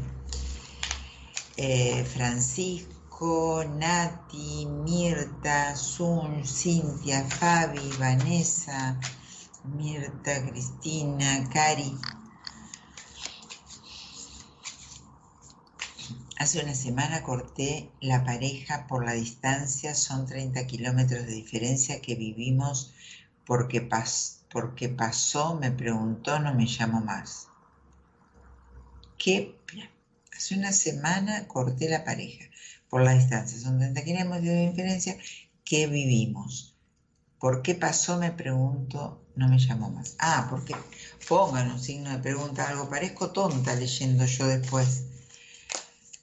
[1.56, 8.98] Eh, Francisco, Nati, Mirta, Sun, Cintia, Fabi, Vanessa,
[9.64, 11.98] Mirta, Cristina, Cari.
[16.38, 22.14] Hace una semana corté la pareja por la distancia, son 30 kilómetros de diferencia que
[22.14, 22.94] vivimos
[23.44, 23.88] porque,
[24.50, 27.48] porque pasó, me preguntó, no me llamo más
[29.18, 29.58] que
[30.34, 32.46] hace una semana corté la pareja
[32.88, 33.58] por la distancia.
[33.58, 35.18] Son 30 kilómetros de diferencia
[35.64, 36.76] que vivimos.
[37.38, 38.18] ¿Por qué pasó?
[38.18, 40.16] Me pregunto, no me llamo más.
[40.18, 40.74] Ah, porque
[41.28, 45.04] pongan un signo de pregunta, algo parezco tonta leyendo yo después.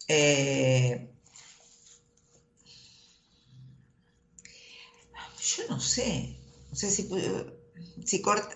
[0.07, 1.07] Eh,
[5.39, 6.37] yo no sé,
[6.69, 7.07] no sé si,
[8.05, 8.55] si corta,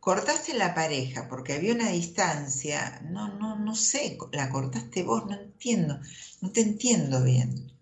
[0.00, 5.34] cortaste la pareja porque había una distancia, no, no, no sé, la cortaste vos, no
[5.40, 6.00] entiendo,
[6.42, 7.72] no te entiendo bien.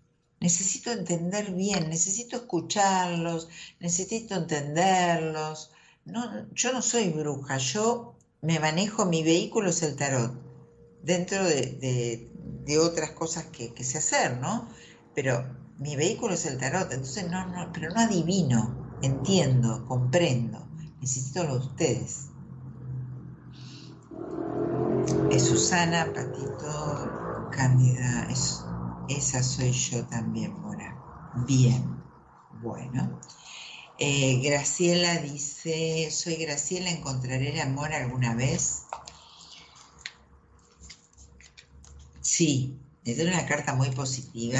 [0.41, 5.71] Necesito entender bien, necesito escucharlos, necesito entenderlos.
[6.05, 10.33] No, yo no soy bruja, yo me manejo, mi vehículo es el tarot,
[11.01, 12.28] dentro de,
[12.77, 14.67] otras cosas que, que, sé hacer, ¿no?
[15.15, 15.45] Pero
[15.79, 20.69] mi vehículo es el tarot, entonces no, no, pero no adivino, entiendo, comprendo
[21.01, 22.25] necesito lo de ustedes.
[25.31, 27.11] Es Susana, Patito,
[27.51, 28.27] Cándida,
[29.07, 30.95] esa soy yo también, Mora.
[31.47, 32.03] Bien,
[32.61, 33.19] bueno.
[33.97, 38.83] Eh, Graciela dice, soy Graciela, ¿encontraré el amor alguna vez?
[42.29, 44.59] Sí, me dio una carta muy positiva.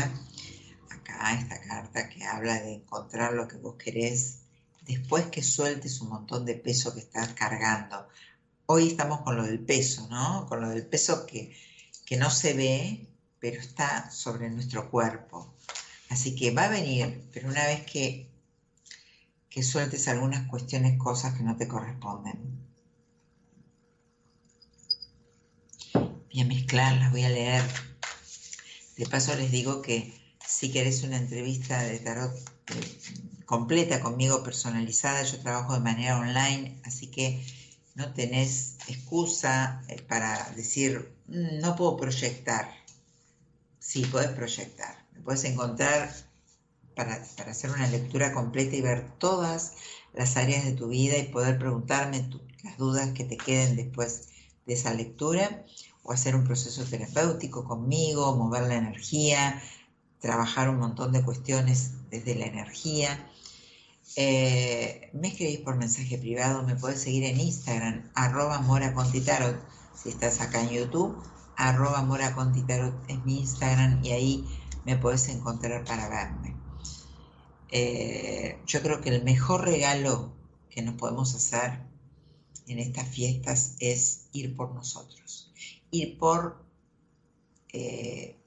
[0.89, 4.39] Acá, esta carta que habla de encontrar lo que vos querés
[4.87, 8.07] después que sueltes un montón de peso que estás cargando.
[8.65, 10.47] Hoy estamos con lo del peso, ¿no?
[10.49, 11.55] Con lo del peso que,
[12.17, 13.07] no se ve,
[13.39, 15.53] pero está sobre nuestro cuerpo.
[16.09, 18.27] Así que va a venir, pero una vez que,
[19.47, 22.59] que sueltes algunas cuestiones, cosas que no te corresponden.
[26.31, 27.64] Voy a mezclarlas, voy a leer.
[28.97, 30.14] De paso les digo que
[30.45, 32.99] si querés una entrevista de tarot eh,
[33.45, 35.23] completa conmigo, personalizada.
[35.23, 37.43] Yo trabajo de manera online, así que
[37.95, 42.76] no tenés excusa eh, para decir, mm, no puedo proyectar.
[43.80, 45.03] Sí, puedes proyectar.
[45.14, 46.14] Me puedes encontrar
[46.95, 47.14] para,
[47.47, 49.73] hacer una lectura completa y ver todas
[50.14, 52.30] las áreas de tu vida y poder preguntarme
[52.64, 54.27] las dudas que te queden después
[54.68, 55.65] de esa lectura
[56.10, 59.61] o hacer un proceso terapéutico conmigo, mover la energía,
[60.19, 63.30] trabajar un montón de cuestiones desde la energía.
[64.15, 68.91] Eh, me escribís por mensaje privado, me puedes seguir en Instagram, arroba Mora
[69.94, 71.15] Si estás acá en YouTube,
[71.56, 72.36] arroba Mora
[73.07, 74.45] es mi Instagram y ahí
[74.86, 76.56] me puedes encontrar para verme.
[77.69, 80.34] Eh, yo creo que el mejor regalo
[80.72, 81.81] que nos podemos hacer
[82.65, 85.18] en estas fiestas es ir por nosotros,
[85.91, 86.63] ir por,
[87.73, 88.37] eh,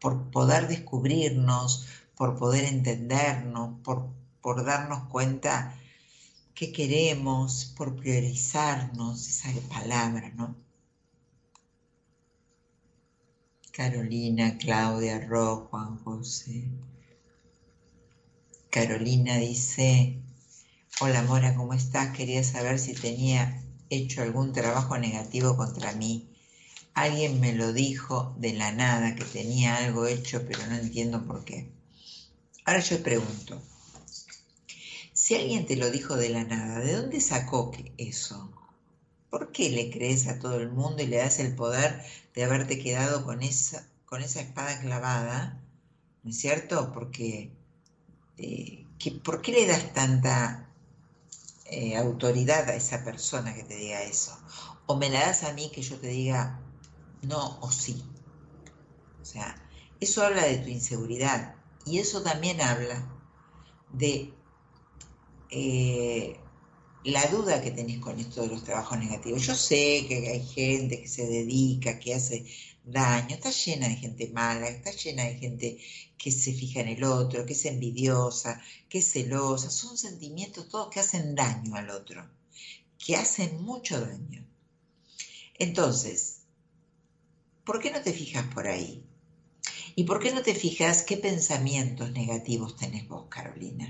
[0.00, 4.08] por poder descubrirnos, por poder entendernos, por,
[4.40, 5.78] por darnos cuenta
[6.54, 10.56] qué queremos, por priorizarnos, esa palabra, ¿no?
[13.72, 16.68] Carolina, Claudia, Ro, Juan José.
[18.70, 20.20] Carolina dice,
[21.00, 22.16] hola Mora, ¿cómo estás?
[22.16, 26.28] Quería saber si tenía hecho algún trabajo negativo contra mí.
[27.00, 31.44] Alguien me lo dijo de la nada, que tenía algo hecho, pero no entiendo por
[31.44, 31.70] qué.
[32.64, 33.62] Ahora yo pregunto,
[35.12, 38.50] si alguien te lo dijo de la nada, ¿de dónde sacó eso?
[39.30, 42.02] ¿Por qué le crees a todo el mundo y le das el poder
[42.34, 45.62] de haberte quedado con esa, con esa espada clavada?
[46.24, 46.92] ¿No es cierto?
[46.92, 47.52] Porque,
[48.38, 48.84] eh,
[49.22, 50.68] ¿por qué le das tanta
[51.66, 54.36] eh, autoridad a esa persona que te diga eso?
[54.86, 56.64] O me la das a mí que yo te diga
[57.22, 58.02] no o sí.
[59.20, 59.54] O sea,
[60.00, 61.54] eso habla de tu inseguridad
[61.84, 63.06] y eso también habla
[63.92, 64.32] de
[65.50, 66.38] eh,
[67.04, 69.46] la duda que tenés con esto de los trabajos negativos.
[69.46, 72.46] Yo sé que hay gente que se dedica, que hace
[72.84, 75.78] daño, está llena de gente mala, está llena de gente
[76.16, 79.70] que se fija en el otro, que es envidiosa, que es celosa.
[79.70, 82.28] Son sentimientos todos que hacen daño al otro,
[82.98, 84.46] que hacen mucho daño.
[85.58, 86.37] Entonces,
[87.68, 89.04] ¿por qué no te fijas por ahí?
[89.94, 93.86] ¿Y por qué no te fijas qué pensamientos negativos tenés vos, Carolina?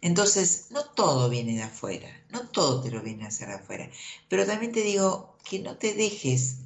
[0.00, 3.90] Entonces, no todo viene de afuera, no todo te lo viene a hacer afuera,
[4.30, 6.60] pero también te digo que no te dejes,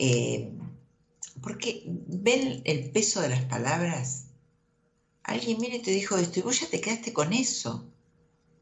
[0.00, 0.50] eh,
[1.40, 4.24] porque ven el peso de las palabras.
[5.22, 7.88] Alguien viene y te dijo esto y vos ya te quedaste con eso.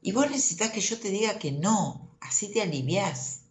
[0.02, 3.47] Y vos necesitas que yo te diga que no, así te aliviás.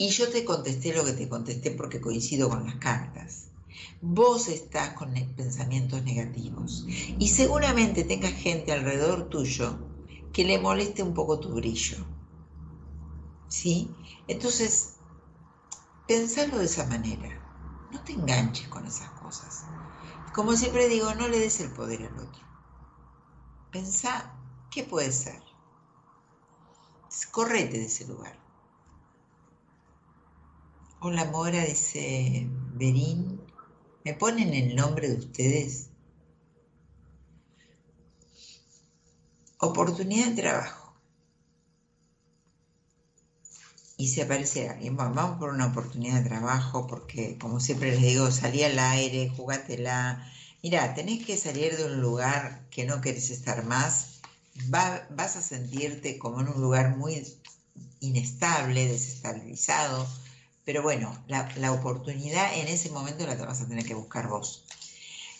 [0.00, 3.50] Y yo te contesté lo que te contesté porque coincido con las cartas
[4.00, 6.86] vos estás con pensamientos negativos
[7.18, 9.78] y seguramente tengas gente alrededor tuyo
[10.32, 11.98] que le moleste un poco tu brillo.
[13.48, 13.88] ¿Sí?
[14.26, 14.94] Entonces,
[16.06, 17.28] pensalo de esa manera.
[17.90, 19.64] No te enganches con esas cosas.
[20.32, 22.42] Como siempre digo, no le des el poder al otro.
[23.70, 24.32] Pensá
[24.70, 25.42] qué puede ser.
[27.32, 28.39] Correte de ese lugar.
[31.02, 33.40] Hola Mora, dice Berín.
[34.04, 35.86] ¿Me ponen el nombre de ustedes?
[39.60, 40.94] Oportunidad de trabajo.
[43.96, 48.30] Y si aparece alguien, vamos por una oportunidad de trabajo, porque como siempre les digo,
[48.30, 50.22] salí al aire, jugátela.
[50.62, 54.20] Mira, tenés que salir de un lugar que no querés estar más,
[54.68, 57.26] vas a sentirte como en un lugar muy
[58.00, 60.06] inestable, desestabilizado,
[60.70, 64.62] pero bueno, la, oportunidad en ese momento la vas a tener que buscar vos.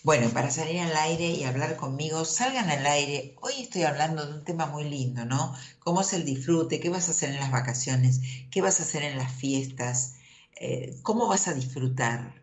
[0.03, 3.37] Bueno, para salir al aire y hablar conmigo, salgan al aire.
[3.41, 5.55] Hoy estoy hablando de un tema muy lindo, ¿no?
[5.79, 6.81] ¿Cómo es el disfrute?
[6.81, 8.21] ¿Qué vas a hacer en las vacaciones?
[8.51, 10.15] ¿Qué vas a hacer en las fiestas?
[10.57, 12.43] Eh, ¿Cómo vas a disfrutar?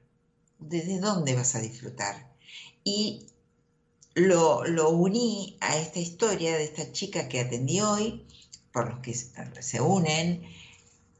[0.58, 2.34] ¿Desde dónde vas a disfrutar?
[2.86, 3.28] Y
[4.14, 8.26] lo, lo, uní a esta historia de esta chica que atendí hoy,
[8.72, 10.42] por los que se unen,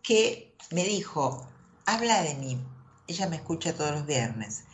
[0.02, 1.48] que me dijo,
[1.88, 2.60] habla de mí,
[3.08, 4.66] ella me escucha todos los viernes,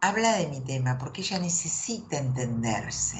[0.00, 3.18] habla de mi tema porque ella necesita entenderse.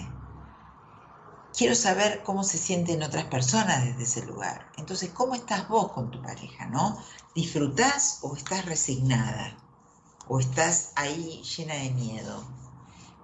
[1.55, 4.73] Quiero saber cómo se sienten otras personas desde ese lugar.
[4.79, 6.99] Entonces, ¿cómo estás vos con tu pareja, no?
[7.35, 9.55] ¿Disfrutás o estás resignada?
[10.29, 12.43] ¿O estás ahí llena de miedo?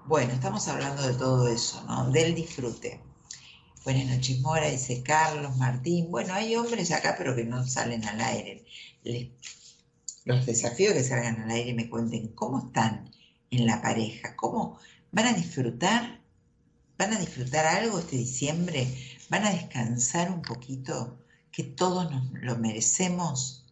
[0.04, 2.10] Bueno, estamos hablando de todo eso, ¿no?
[2.10, 3.00] Del disfrute.
[3.82, 6.10] Buenas noches, Mora, dice Carlos, Martín.
[6.10, 8.66] Bueno, hay hombres acá, pero que no salen al aire
[10.28, 13.10] los desafíos que salgan al aire y me cuenten cómo están
[13.50, 14.78] en la pareja, cómo
[15.10, 16.20] van a disfrutar,
[16.98, 18.86] van a disfrutar algo este diciembre,
[19.30, 21.18] van a descansar un poquito,
[21.50, 23.64] que todos nos lo merecemos,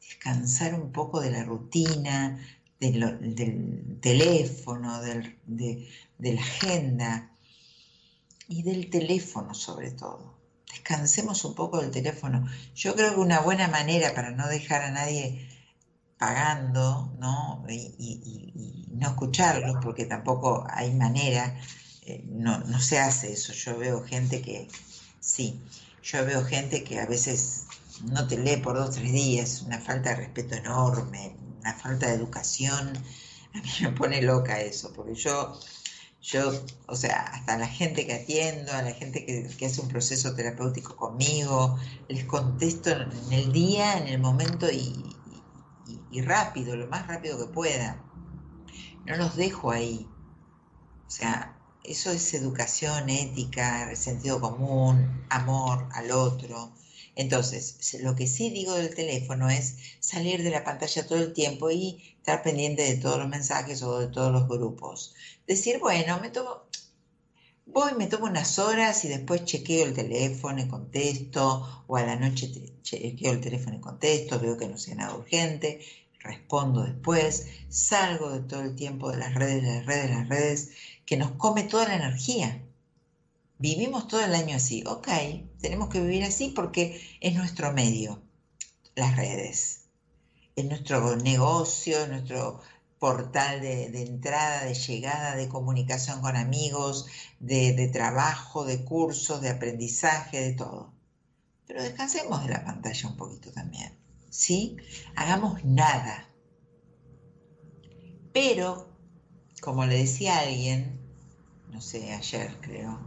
[0.00, 2.40] descansar un poco de la rutina,
[2.80, 5.86] del teléfono, de
[6.18, 7.30] la agenda
[8.48, 10.40] y del teléfono sobre todo
[10.70, 12.46] descansemos un poco del teléfono.
[12.74, 15.49] Yo creo que una buena manera para no dejar a nadie
[16.20, 17.64] pagando, ¿no?
[17.66, 21.58] Y, no escucharlos, porque tampoco hay manera,
[22.02, 23.54] eh, no, no se hace eso.
[23.54, 24.68] Yo veo gente que,
[25.18, 25.58] sí,
[26.02, 27.64] yo veo gente que a veces
[28.04, 32.12] no te lee por dos, tres días, una falta de respeto enorme, una falta de
[32.12, 32.92] educación.
[33.54, 35.58] A mí me pone loca eso, porque yo,
[36.20, 36.52] yo,
[36.86, 40.96] o sea, hasta la gente que atiendo, a la gente que, hace un proceso terapéutico
[40.96, 41.78] conmigo,
[42.08, 45.16] les contesto en el día, en el momento y,
[46.10, 48.04] y rápido, lo más rápido que pueda.
[49.06, 50.06] No los dejo ahí.
[51.06, 56.74] O sea, eso es educación, ética, sentido común, amor al otro.
[57.16, 61.70] Entonces, lo que sí digo del teléfono es salir de la pantalla todo el tiempo
[61.70, 65.14] y estar pendiente de todos los mensajes o de todos los grupos.
[65.46, 66.62] Decir, bueno, me tomo,
[67.66, 72.16] voy, me tomo unas horas y después chequeo el teléfono y contesto, o a la
[72.16, 72.50] noche
[72.82, 75.80] chequeo el teléfono y contesto, veo que no sea nada urgente,
[76.20, 80.70] respondo después, salgo de todo el tiempo de las redes, las redes, las redes,
[81.06, 82.62] que nos come toda la energía.
[83.58, 85.08] Vivimos todo el año así, ok,
[85.60, 88.22] tenemos que vivir así porque es nuestro medio,
[88.94, 89.86] las redes,
[90.56, 92.60] es nuestro negocio, nuestro
[92.98, 97.06] portal de, entrada, de llegada, de comunicación con amigos,
[97.38, 100.92] de, de trabajo, de cursos, de aprendizaje, de todo.
[101.66, 103.99] Pero descansemos de la pantalla un poquito también.
[104.30, 104.76] ¿Sí?
[105.16, 106.28] Hagamos nada.
[108.32, 108.88] Pero,
[109.60, 111.00] como le decía alguien,
[111.68, 112.98] no sé, ayer creo,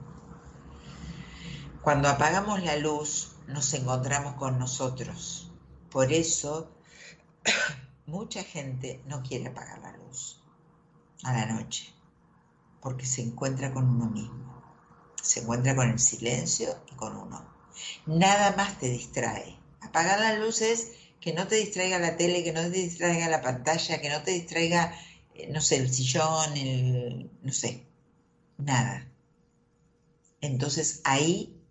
[1.81, 5.51] cuando apagamos la luz nos encontramos con nosotros.
[5.89, 6.71] Por eso
[8.05, 10.41] mucha gente no quiere apagar la luz
[11.23, 11.93] a la noche,
[12.81, 14.61] porque se encuentra con uno mismo,
[15.21, 17.45] se encuentra con el silencio y con uno.
[18.05, 19.59] Nada más te distrae.
[19.81, 20.91] Apagar la luz es
[21.23, 24.31] que no te distraiga la tele, que no te distraiga la pantalla, que no te
[24.31, 24.93] distraiga,
[25.35, 27.87] eh, no sé, el sillón, el, no sé,
[28.57, 29.09] nada.
[30.41, 31.63] Entonces ahí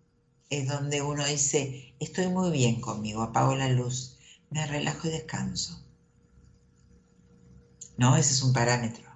[0.49, 4.17] es donde uno dice, estoy muy bien conmigo, apago la luz,
[4.49, 5.85] me relajo y descanso.
[7.95, 8.17] ¿No?
[8.17, 9.07] Ese es un parámetro.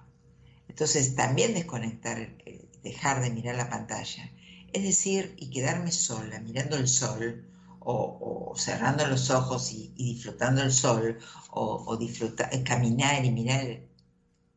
[0.68, 4.30] Entonces también desconectar, eh, dejar de mirar la pantalla.
[4.72, 7.47] Es decir, y quedarme sola mirando el sol
[7.90, 11.18] o, cerrando los ojos y, disfrutando el sol,
[11.50, 13.80] o, disfrutar, eh, caminar y mirar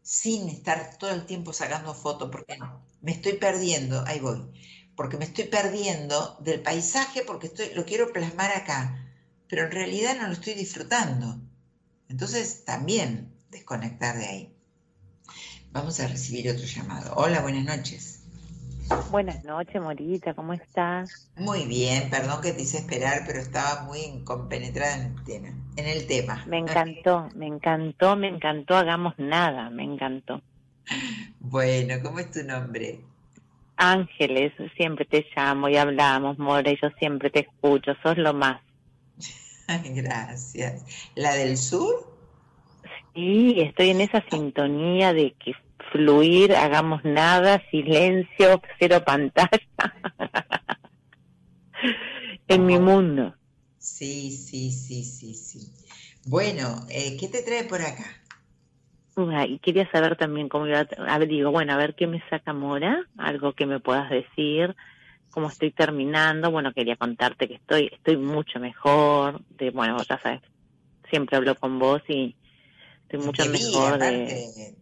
[0.01, 2.57] sin estar todo el tiempo sacando fotos, porque
[3.01, 4.51] me estoy perdiendo, ahí voy,
[4.95, 9.07] porque me estoy perdiendo del paisaje porque estoy, lo quiero plasmar acá,
[9.47, 11.39] pero en realidad no lo estoy disfrutando.
[12.09, 14.55] Entonces también desconectar de ahí.
[15.71, 17.13] Vamos a recibir otro llamado.
[17.15, 18.20] Hola, buenas noches.
[19.09, 21.29] Buenas noches, Morita, ¿cómo estás?
[21.35, 25.49] Muy bien, perdón que te hice esperar, pero estaba muy compenetrada en el tema.
[25.77, 26.43] En el tema.
[26.45, 30.41] Me encantó, me encantó, me encantó, hagamos nada, me encantó.
[31.39, 32.99] Bueno, ¿cómo es tu nombre?
[33.77, 38.61] Ángeles, siempre te llamo y hablamos, Mora, y yo siempre te escucho, sos lo más.
[39.95, 40.85] Gracias.
[41.15, 42.11] ¿La del sur?
[43.13, 45.53] Sí, estoy en esa sintonía de que
[45.91, 49.49] fluir, hagamos nada, silencio, cero pantalla.
[52.47, 53.35] en mi mundo.
[53.77, 55.73] Sí, sí, sí, sí, sí.
[56.25, 58.05] Bueno, eh, ¿qué te trae por acá?
[59.47, 62.53] y quería saber también cómo iba a, ver, digo, bueno, a ver qué me saca
[62.53, 64.75] Mora, algo que me puedas decir,
[65.29, 70.41] cómo estoy terminando, bueno, quería contarte que estoy, estoy mucho mejor, de, bueno, ya sabes,
[71.09, 72.35] siempre hablo con vos y
[73.03, 74.73] estoy mucho mejor de,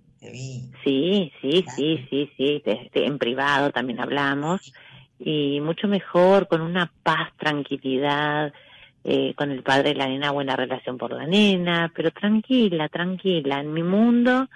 [0.83, 2.61] Sí, sí, sí, sí, sí,
[2.93, 4.61] en privado también hablamos.
[5.19, 8.53] Y mucho mejor, con una paz, tranquilidad,
[9.03, 13.59] eh, con el padre de la nena, buena relación por la nena, pero tranquila, tranquila,
[13.59, 14.47] en mi mundo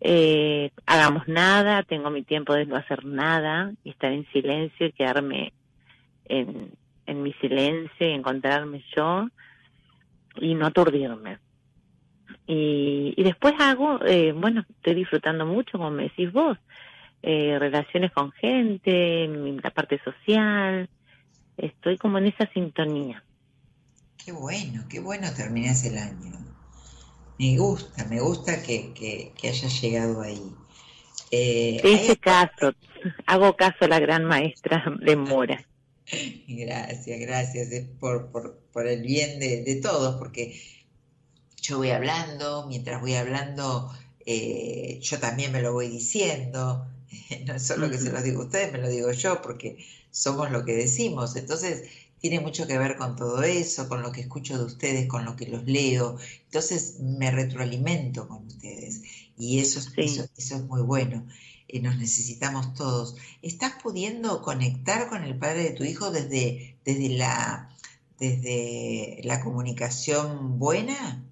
[0.00, 4.92] eh, hagamos nada, tengo mi tiempo de no hacer nada y estar en silencio y
[4.92, 5.52] quedarme
[6.26, 6.72] en,
[7.06, 9.28] en mi silencio y encontrarme yo
[10.36, 11.38] y no aturdirme.
[12.50, 16.56] Y, y después hago, eh, bueno, estoy disfrutando mucho, como me decís vos,
[17.22, 19.28] eh, relaciones con gente,
[19.62, 20.88] la parte social,
[21.58, 23.22] estoy como en esa sintonía.
[24.24, 26.38] Qué bueno, qué bueno terminas el año.
[27.38, 30.42] Me gusta, me gusta que, que, que hayas llegado ahí.
[31.30, 32.72] Eh, ese caso,
[33.26, 35.62] hago caso a la gran maestra de Mora.
[36.48, 37.68] Gracias, gracias
[38.00, 40.58] por, por, por el bien de, de todos, porque
[41.60, 43.92] yo voy hablando, mientras voy hablando,
[44.26, 46.86] eh, yo también me lo voy diciendo,
[47.46, 50.50] no es solo que se lo digo a ustedes, me lo digo yo, porque somos
[50.50, 51.36] lo que decimos.
[51.36, 51.84] Entonces,
[52.20, 55.36] tiene mucho que ver con todo eso, con lo que escucho de ustedes, con lo
[55.36, 56.18] que los leo.
[56.44, 59.02] Entonces, me retroalimento con ustedes.
[59.36, 61.26] Y eso, eso, eso es muy bueno.
[61.68, 63.16] Eh, nos necesitamos todos.
[63.42, 67.68] ¿Estás pudiendo conectar con el padre de tu hijo desde, desde la
[68.18, 71.24] desde la comunicación buena.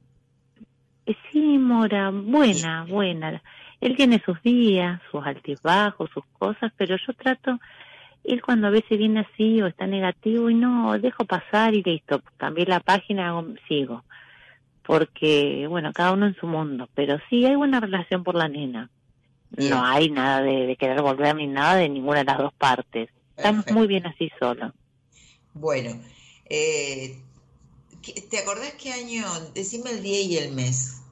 [1.47, 3.41] Sí, Mora, buena, buena.
[3.81, 7.61] Él tiene sus días, sus altibajos, sus cosas, pero yo trato,
[8.25, 12.21] él cuando a veces viene así o está negativo y no, dejo pasar y listo,
[12.37, 13.33] cambié la página,
[13.69, 14.03] sigo.
[14.83, 18.91] Porque, bueno, cada uno en su mundo, pero sí hay buena relación por la nena.
[19.57, 23.09] No hay nada de, querer volver ni nada de ninguna de las dos partes.
[23.37, 24.73] Estamos muy bien así solo.
[25.55, 25.97] Bueno,
[26.47, 27.17] eh,
[28.31, 29.25] ¿te acordás qué año?
[29.55, 31.03] Decime el día y el mes.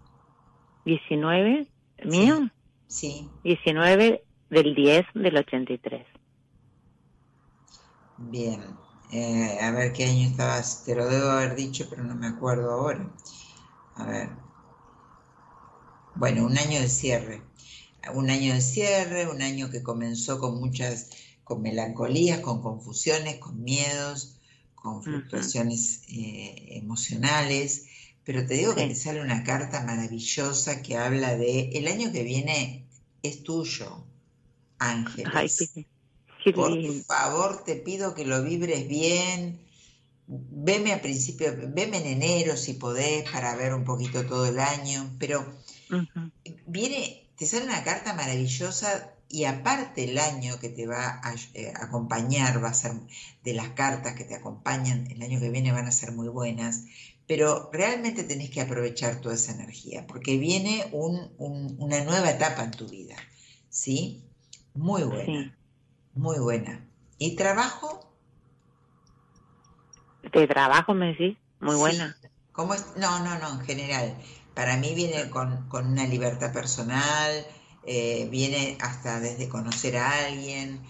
[0.84, 1.66] 19,
[2.04, 2.50] mío.
[2.86, 3.28] Sí.
[3.42, 6.06] 19 del 10 del 83.
[8.18, 8.62] Bien.
[9.12, 10.84] Eh, a ver qué año estabas.
[10.84, 13.10] Te lo debo haber dicho, pero no me acuerdo ahora.
[13.96, 14.30] A ver.
[16.14, 17.42] Bueno, un año de cierre.
[18.14, 21.10] Un año de cierre, un año que comenzó con muchas,
[21.42, 24.36] con melancolías, con confusiones, con miedos,
[24.74, 27.86] con fluctuaciones eh, emocionales.
[28.24, 32.22] Pero te digo que te sale una carta maravillosa que habla de el año que
[32.22, 32.86] viene
[33.22, 34.04] es tuyo,
[34.78, 35.78] Ángeles.
[36.54, 39.60] Por favor, te pido que lo vibres bien.
[40.26, 45.10] Veme a principio, veme en enero si podés para ver un poquito todo el año,
[45.18, 45.46] pero
[46.66, 51.72] viene, te sale una carta maravillosa y aparte el año que te va a eh,
[51.74, 52.92] acompañar va a ser
[53.42, 56.84] de las cartas que te acompañan el año que viene van a ser muy buenas
[57.26, 62.86] pero realmente tenés que aprovechar toda esa energía, porque viene una nueva etapa en tu
[62.86, 63.16] vida,
[63.68, 64.24] ¿sí?
[64.74, 65.56] Muy buena,
[66.14, 66.86] muy buena.
[67.18, 68.12] ¿Y trabajo?
[70.32, 71.38] ¿De trabajo me decís?
[71.60, 72.16] Muy buena.
[72.52, 72.84] ¿Cómo es?
[72.96, 74.16] No, no, no, en general.
[74.54, 77.46] Para mí viene con, una libertad personal,
[77.84, 80.80] eh, viene hasta desde conocer a alguien,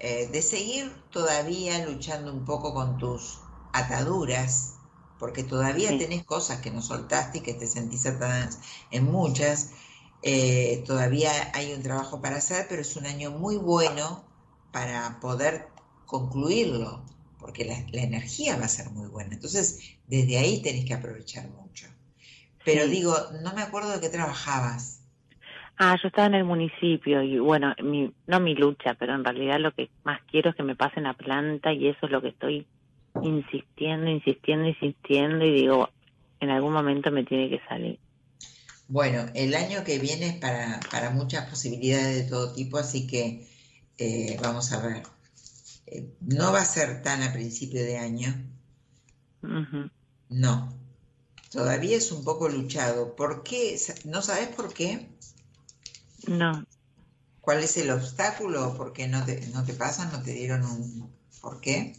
[0.00, 3.38] eh, de seguir todavía luchando un poco con tus
[3.72, 4.74] ataduras,
[5.22, 8.58] porque todavía tenés cosas que no soltaste y que te sentís atadas
[8.90, 9.72] en muchas.
[10.20, 14.24] Eh, todavía hay un trabajo para hacer, pero es un año muy bueno
[14.72, 15.68] para poder
[16.06, 17.04] concluirlo,
[17.38, 19.34] porque la, energía va a ser muy buena.
[19.34, 21.86] Entonces, desde ahí tenés que aprovechar mucho.
[22.64, 25.04] Pero digo, no me acuerdo de qué trabajabas.
[25.78, 29.60] Ah, yo estaba en el municipio y bueno, mi, no mi lucha, pero en realidad
[29.60, 32.30] lo que más quiero es que me pasen la planta y eso es lo que
[32.30, 32.66] estoy
[33.22, 35.88] insistiendo, insistiendo, insistiendo y digo,
[36.40, 37.98] en algún momento me tiene que salir.
[38.88, 43.48] Bueno, el año que viene es para, para muchas posibilidades de todo tipo, así que
[43.98, 45.02] eh, vamos a ver.
[45.86, 48.34] Eh, no va a ser tan a principio de año.
[50.28, 50.72] No.
[51.50, 53.14] Todavía es un poco luchado.
[53.14, 53.78] ¿Por qué?
[54.04, 55.08] ¿No sabes por qué?
[56.26, 56.64] No.
[57.40, 58.74] ¿Cuál es el obstáculo?
[58.76, 60.12] ¿Por qué no te, no te pasan?
[60.12, 61.12] ¿No te dieron un...
[61.40, 61.96] ¿Por qué?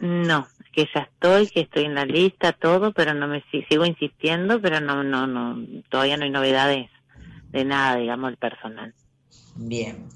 [0.00, 4.60] No, que ya estoy, que estoy en la lista, todo, pero no me sigo insistiendo,
[4.60, 6.88] pero no, no, no, todavía no hay novedades
[7.52, 8.94] de nada, digamos, el personal.
[9.56, 10.08] Bien,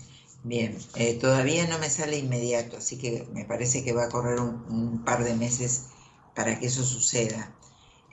[0.44, 0.78] bien.
[0.94, 5.02] Eh, todavía no me sale inmediato, así que me parece que va a correr un,
[5.04, 5.90] par de meses
[6.34, 7.50] para que eso suceda.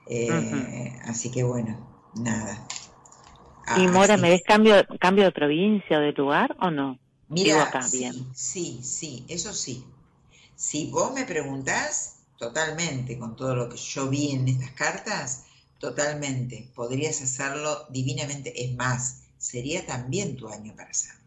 [0.07, 1.77] Eh, así que bueno,
[2.15, 2.65] nada.
[3.77, 6.97] ¿Y Mora, me ves cambio, cambio de provincia o de lugar o no?
[7.27, 8.25] Mira, acá, bien.
[8.33, 9.85] sí, sí, eso sí.
[10.59, 15.43] Si vos me preguntás, totalmente, con todo lo que yo vi en estas cartas,
[15.79, 18.65] totalmente, podrías hacerlo divinamente.
[18.65, 21.21] Es más, sería también tu año para hacerlo.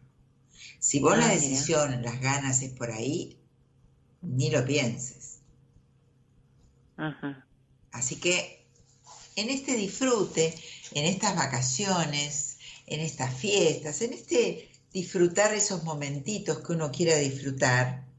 [0.77, 3.39] Si vos la ah, decisión, las ganas es por ahí,
[4.21, 5.39] ni lo pienses.
[7.91, 8.67] Así que
[9.35, 10.53] en este disfrute,
[10.91, 18.12] en estas vacaciones, en estas fiestas, en este disfrutar esos momentitos que uno quiera disfrutar,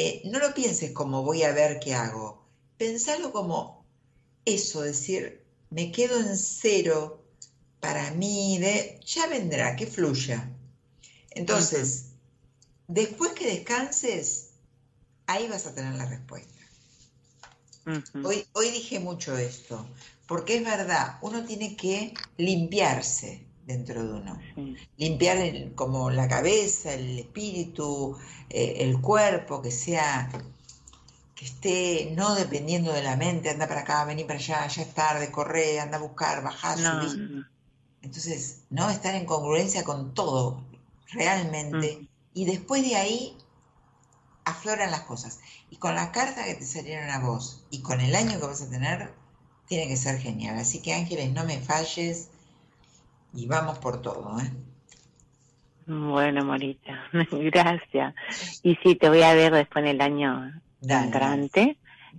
[0.00, 2.46] eh, no lo pienses como voy a ver qué hago.
[2.76, 3.84] Pensalo como
[4.44, 7.24] eso, decir, me quedo en cero
[7.80, 10.48] para mí, de, ya vendrá, que fluya.
[11.30, 12.10] Entonces,
[12.86, 14.50] después que descanses,
[15.26, 16.62] ahí vas a tener la respuesta.
[18.22, 19.84] hoy, hoy dije mucho esto,
[20.28, 24.40] porque es verdad, uno tiene que limpiarse dentro de uno.
[24.96, 28.16] Limpiar como la cabeza, el espíritu,
[28.48, 30.30] eh, el cuerpo, que sea,
[31.34, 34.94] que esté no dependiendo de la mente, anda para acá, vení para allá, ya es
[34.94, 37.46] tarde, corre, anda a buscar, bajar, subir.
[38.00, 40.64] Entonces, no estar en congruencia con todo,
[41.12, 42.08] realmente.
[42.32, 43.36] Y después de ahí
[44.46, 45.40] afloran las cosas.
[45.70, 48.62] Y con la carta que te salieron a vos y con el año que vas
[48.62, 49.12] a tener,
[49.66, 50.56] tiene que ser genial.
[50.58, 52.30] Así que Ángeles, no me falles
[53.34, 54.50] y vamos por todo, ¿eh?
[55.86, 58.14] Bueno, Morita, gracias.
[58.62, 61.78] Y sí, te voy a ver después en el año entrante.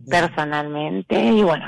[0.10, 1.66] personalmente y bueno,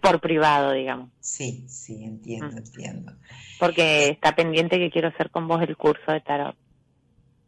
[0.00, 1.10] por privado, digamos.
[1.20, 2.58] Sí, sí, entiendo, mm.
[2.58, 3.12] entiendo.
[3.58, 6.56] Porque está pendiente que quiero hacer con vos el curso de tarot.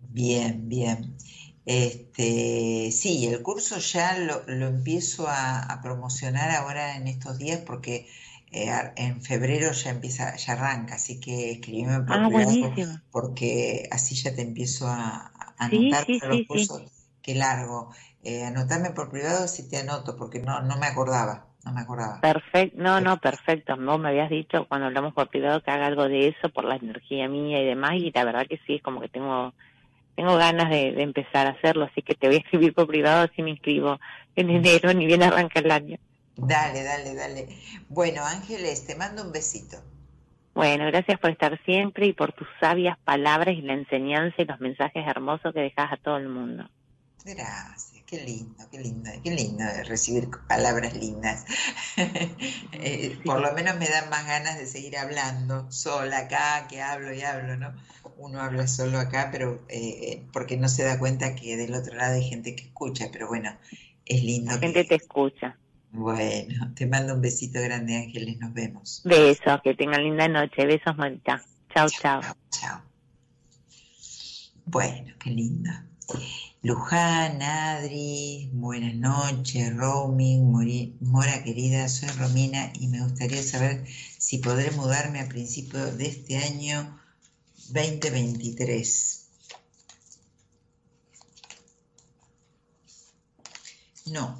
[0.08, 1.16] Bien, bien.
[1.64, 8.08] Este, sí, el curso ya lo, lo empiezo a, promocionar ahora en estos días porque
[8.52, 12.74] eh, en febrero ya empieza, ya arranca, así que escribime por ah, privado
[13.10, 16.82] porque así ya te empiezo a, anotar los cursos
[17.22, 17.92] que largo.
[18.22, 22.20] Eh, anotarme por privado si te anoto, porque no, no me acordaba, no me acordaba.
[22.20, 23.76] Perfecto, no, no, perfecto.
[23.76, 26.76] Vos me habías dicho cuando hablamos por privado que haga algo de eso por la
[26.76, 29.52] energía mía y demás, y la verdad que sí, es como que tengo
[30.14, 33.42] tengo ganas de, empezar a hacerlo, así que te voy a escribir por privado si
[33.42, 33.98] me inscribo
[34.36, 35.98] en enero, ni bien arranca el año.
[36.36, 37.48] Dale, dale, dale.
[37.88, 39.78] Bueno, Ángeles, te mando un besito.
[40.54, 44.60] Bueno, gracias por estar siempre y por tus sabias palabras y la enseñanza y los
[44.60, 46.68] mensajes hermosos que dejas a todo el mundo.
[47.24, 51.44] Gracias, qué lindo, qué lindo, qué lindo recibir palabras lindas.
[52.84, 57.12] Eh, por lo menos me dan más ganas de seguir hablando sola acá, que hablo
[57.12, 57.72] y hablo, ¿no?
[58.16, 62.14] Uno habla solo acá, pero eh, porque no se da cuenta que del otro lado
[62.14, 63.56] hay gente que escucha, pero bueno,
[64.04, 64.52] es lindo.
[64.52, 65.56] La gente te escucha.
[65.92, 69.02] Bueno, te mando un besito grande, Ángeles, nos vemos.
[69.04, 71.44] Besos, que tengan linda noche, besos, Marita.
[71.74, 72.22] Chao, chao.
[72.50, 72.80] Chao.
[74.64, 75.86] Bueno, qué linda.
[76.62, 84.70] Luján, Adri, buenas noches, Roaming, Mora querida, soy Romina y me gustaría saber si podré
[84.70, 86.98] mudarme a principios de este año
[87.70, 89.28] 2023.
[94.06, 94.38] No,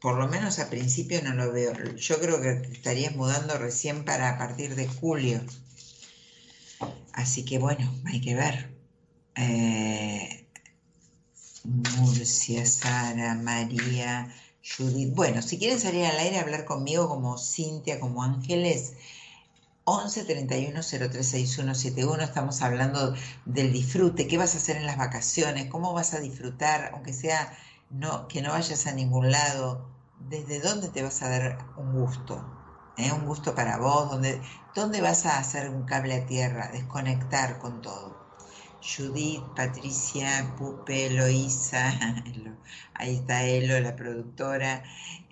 [0.00, 1.72] por lo menos a principio no lo veo.
[1.96, 5.40] Yo creo que te estarías mudando recién para a partir de julio.
[7.12, 8.74] Así que bueno, hay que ver.
[9.36, 10.46] Eh,
[11.64, 15.14] Murcia, Sara, María, Judith.
[15.14, 18.94] Bueno, si quieren salir al aire a hablar conmigo como Cintia, como Ángeles,
[19.84, 22.22] 11 31 036171.
[22.22, 23.14] Estamos hablando
[23.44, 27.52] del disfrute, qué vas a hacer en las vacaciones, cómo vas a disfrutar, aunque sea
[27.90, 32.44] no, que no vayas a ningún lado, desde dónde te vas a dar un gusto,
[32.96, 33.12] ¿Eh?
[33.12, 34.40] un gusto para vos, dónde,
[34.74, 38.20] dónde vas a hacer un cable a tierra, desconectar con todo.
[38.82, 41.92] Judith, Patricia, Pupe, Eloísa,
[42.94, 44.82] ahí está Elo, la productora,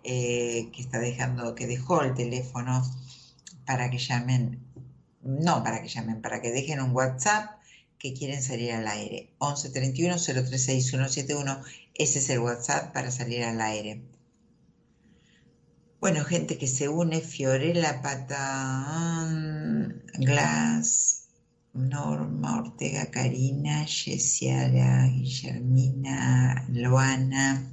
[0.05, 2.83] eh, que está dejando, que dejó el teléfono
[3.67, 4.63] para que llamen,
[5.23, 7.58] no para que llamen, para que dejen un WhatsApp
[7.99, 9.35] que quieren salir al aire.
[9.39, 11.63] 11 31 036171,
[11.95, 14.03] ese es el WhatsApp para salir al aire.
[16.01, 19.21] Bueno, gente que se une, Fiorella Patán,
[20.15, 21.25] Glass,
[21.73, 27.69] Norma Ortega Karina, Yesiara, Guillermina, Loana,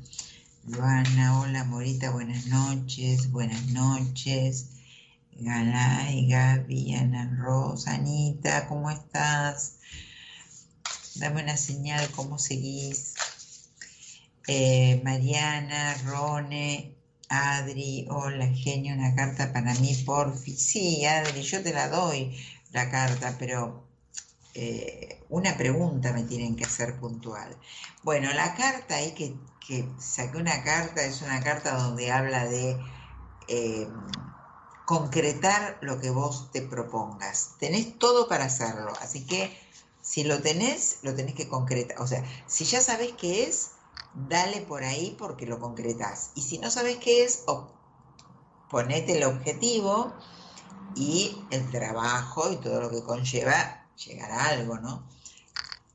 [0.66, 4.70] Loana, hola Morita, buenas noches, buenas noches.
[5.38, 9.75] Galay, Gaby, Ana Rosa, Anita, ¿cómo estás?
[11.16, 13.14] Dame una señal, ¿cómo seguís?
[14.48, 16.94] Eh, Mariana, Rone,
[17.30, 20.58] Adri, hola genio, una carta para mí, porfi.
[20.58, 22.38] Sí, Adri, yo te la doy
[22.72, 23.88] la carta, pero
[24.56, 27.56] eh, una pregunta me tienen que hacer puntual.
[28.04, 29.36] Bueno, la carta ahí que,
[29.66, 32.78] que saqué una carta es una carta donde habla de
[33.48, 33.88] eh,
[34.84, 37.52] concretar lo que vos te propongas.
[37.58, 39.65] Tenés todo para hacerlo, así que
[40.06, 42.00] si lo tenés, lo tenés que concretar.
[42.00, 43.72] O sea, si ya sabés qué es,
[44.30, 46.30] dale por ahí porque lo concretas.
[46.36, 47.44] Y si no sabes qué es,
[48.70, 50.14] ponete el objetivo
[50.96, 55.10] y el trabajo y todo lo que conlleva llegar a algo, ¿no?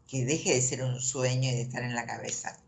[0.08, 2.58] Que deje de ser un sueño y de estar en la cabeza.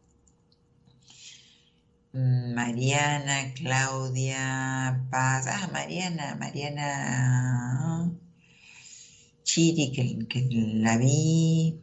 [2.13, 8.13] Mariana, Claudia, Paz, ah, Mariana, Mariana
[9.53, 10.49] Chiri, que,
[10.85, 11.79] la vi,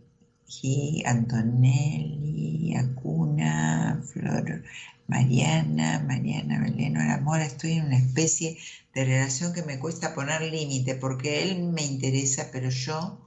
[1.06, 4.64] Antonelli, Acuna, Flor,
[5.06, 8.58] Mariana, Mariana Belén, amor, estoy en una especie
[8.96, 13.20] de relación que me cuesta poner límite porque él me interesa, pero yo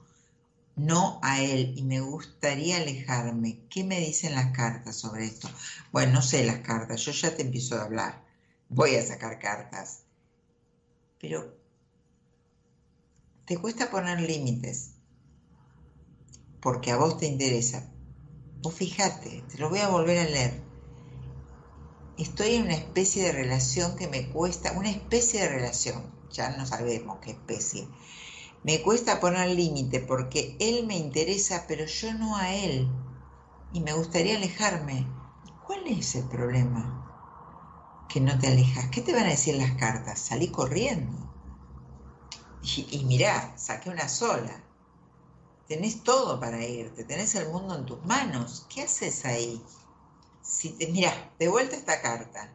[0.75, 3.61] no a él y me gustaría alejarme.
[3.69, 5.49] ¿Qué me dicen las cartas sobre esto?
[5.93, 8.21] Bueno, no sé las cartas, yo ya te empiezo a hablar,
[8.67, 10.01] voy a sacar cartas,
[11.17, 11.62] pero
[13.45, 14.91] te cuesta poner límites
[16.61, 17.83] porque a vos te interesa.
[18.61, 20.53] Vos fíjate, te lo voy a volver a leer.
[22.17, 26.65] Estoy en una especie de relación que me cuesta, una especie de relación, ya no
[26.65, 27.85] sabemos qué especie.
[28.63, 32.87] Me cuesta poner límite porque él me interesa, pero yo no a él.
[33.73, 35.05] Y me gustaría alejarme.
[35.67, 37.03] ¿Cuál es el problema?
[38.13, 40.19] que no te alejas, ¿qué te van a decir las cartas?
[40.19, 41.22] Salí corriendo.
[42.63, 44.63] Y, y mirá, saqué una sola.
[45.67, 48.65] Tenés todo para irte, tenés el mundo en tus manos.
[48.73, 49.61] ¿Qué haces ahí?
[50.41, 52.53] Si te, mirá, de vuelta esta carta.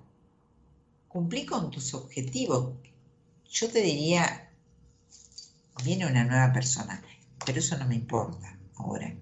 [1.09, 2.74] Cumplí con tus objetivos.
[3.51, 4.52] Yo te diría,
[5.85, 7.02] viene una nueva persona,
[7.44, 9.14] pero eso no me importa ahora.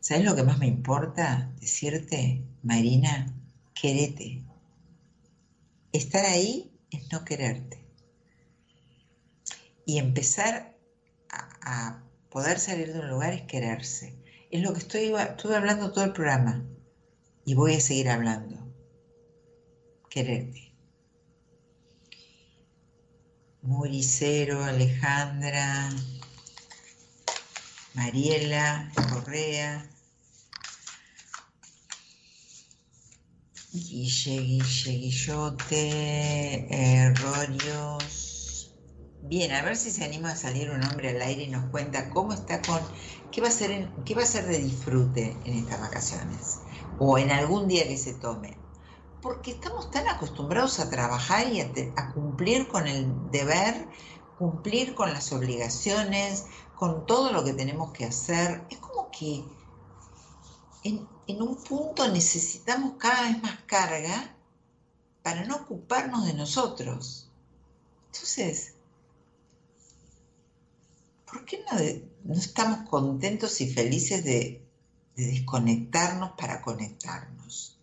[0.00, 1.50] ¿Sabes lo que más me importa?
[1.60, 3.32] Decirte, Marina,
[3.72, 4.42] querete.
[5.92, 7.81] Estar ahí es no quererte.
[9.84, 10.76] Y empezar
[11.30, 14.16] a, poder salir de un lugar es quererse.
[14.50, 16.64] Es lo que estoy, estuve hablando todo el programa
[17.44, 18.56] y voy a seguir hablando.
[20.08, 20.72] Quererte.
[23.62, 25.90] Muricero, Alejandra,
[27.94, 29.88] Mariela, Correa,
[33.72, 38.21] Guille, Guille, Guillote, Errorios.
[39.24, 42.10] Bien, a ver si se anima a salir un hombre al aire y nos cuenta
[42.10, 42.80] cómo está con,
[43.30, 46.58] qué va a ser, qué va a ser de disfrute en estas vacaciones
[46.98, 48.56] o en algún día que se tome.
[49.20, 53.86] Porque estamos tan acostumbrados a trabajar y a cumplir con el deber,
[54.38, 58.66] cumplir con las obligaciones, con todo lo que tenemos que hacer.
[58.70, 59.44] Es como que
[60.82, 64.34] en, un punto necesitamos cada vez más carga
[65.22, 67.30] para no ocuparnos de nosotros.
[68.06, 68.71] Entonces,
[71.32, 74.68] ¿por qué no, estamos contentos y felices de,
[75.16, 77.78] desconectarnos para conectarnos?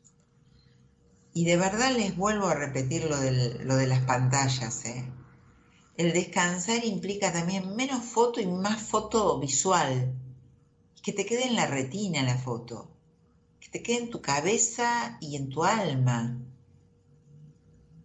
[1.34, 4.86] Y de verdad les vuelvo a repetir lo, de las pantallas.
[4.86, 5.06] ¿eh?
[5.98, 10.14] El descansar implica también menos foto y más foto visual
[11.02, 12.92] que te quede en la retina la foto,
[13.60, 16.38] que te quede en tu cabeza y en tu alma.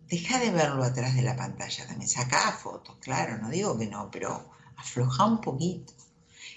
[0.06, 2.08] Deja de verlo atrás de la pantalla también.
[2.08, 5.92] Saca fotos, claro, no digo que no, pero afloja un poquito.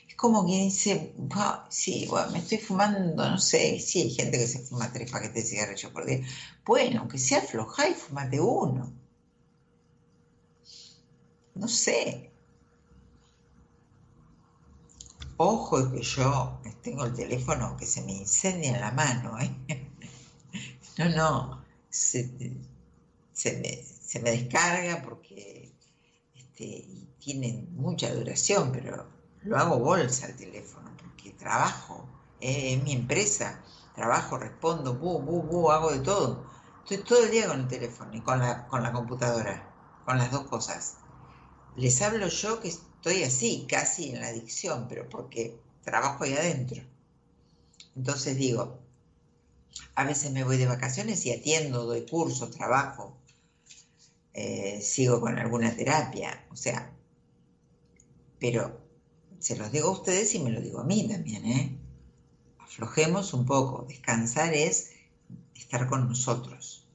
[0.07, 1.13] Es como quien dice,
[1.69, 5.49] sí, me estoy fumando, no sé, sí, hay gente que se fuma tres paquetes de
[5.49, 6.21] cigarrillos por día.
[6.65, 8.93] Bueno, aunque sea afloja y fumate uno.
[11.55, 12.27] No sé,
[15.39, 19.51] Ojo que yo tengo el teléfono que se me incendia en la mano, ¿eh?
[20.97, 25.71] No, no, se, me, descarga porque
[26.33, 26.87] este,
[27.27, 29.05] tiene mucha duración, pero
[29.41, 32.07] lo hago bolsa el teléfono porque trabajo,
[32.39, 32.75] ¿eh?
[32.75, 33.61] es mi empresa,
[33.93, 36.45] trabajo, respondo, bu, bu, bu, hago de todo.
[36.83, 39.69] Estoy todo el día con el teléfono y con la, con la computadora,
[40.05, 40.99] con las dos cosas.
[41.75, 46.81] Les hablo yo que estoy así, casi en la adicción, pero porque trabajo ahí adentro.
[47.97, 48.79] Entonces digo,
[49.95, 53.17] a veces me voy de vacaciones y atiendo, doy cursos, trabajo,
[54.33, 56.93] eh, sigo con alguna terapia, o sea,
[58.39, 58.81] pero
[59.39, 61.77] se los digo a ustedes y me lo digo a mí también, ¿eh?
[62.59, 64.91] Aflojemos un poco, descansar es
[65.55, 66.85] estar con nosotros.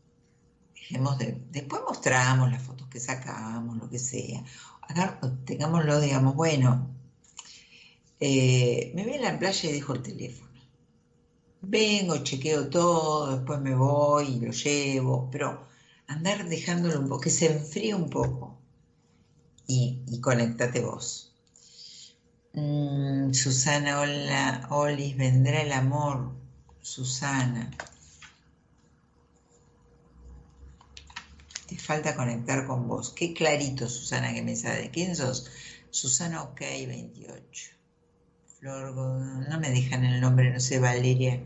[0.74, 4.44] Dejemos de, después mostramos las fotos que sacamos, lo que sea,
[5.44, 6.90] tengámoslo, digamos, bueno,
[8.20, 10.50] eh, me voy a la playa y dejo el teléfono.
[11.62, 15.66] Vengo, chequeo todo, después me voy y lo llevo, pero
[16.06, 18.58] andar dejándolo un poco, que se enfríe un poco
[19.66, 21.31] y, y conectate vos.
[22.54, 26.32] Mm, Susana, hola, Olis, vendrá el amor,
[26.82, 27.70] Susana.
[31.78, 33.10] falta conectar con vos.
[33.10, 34.90] Qué clarito, Susana, que me sabe.
[34.90, 35.50] ¿Quién sos?
[35.90, 37.70] Susana OK 28.
[38.58, 41.40] Flor, no me dejan el nombre, no sé, Valeria.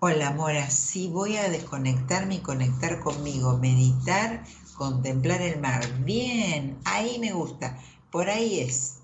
[0.00, 4.44] Hola, Mora, sí, voy a desconectarme y conectar conmigo, meditar,
[4.76, 5.86] contemplar el mar.
[6.04, 7.78] Bien, ahí me gusta,
[8.10, 8.99] por ahí es.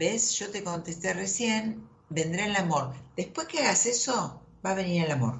[0.00, 0.32] ¿Ves?
[0.38, 2.94] Yo te contesté recién, vendrá el amor.
[3.18, 5.38] Después que hagas eso, va a venir el amor.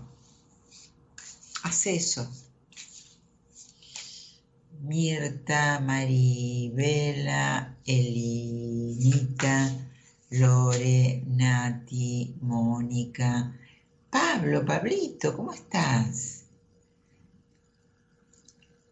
[1.62, 2.30] Haz eso.
[4.82, 9.70] Mirta, Maribela, Elinita,
[10.28, 13.58] Lore, Nati, Mónica,
[14.10, 16.44] Pablo, Pablito, ¿cómo estás?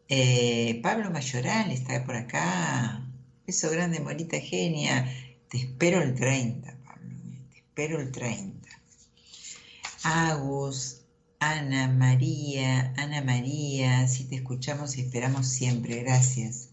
[0.09, 3.05] Eh, Pablo Mayoral está por acá.
[3.47, 5.27] Beso grande, Morita Genia.
[5.49, 7.16] Te espero el 30, Pablo.
[7.51, 8.69] Te espero el 30.
[10.05, 11.03] Agus,
[11.41, 16.69] Ana María, Ana María, si te escuchamos y esperamos siempre, gracias.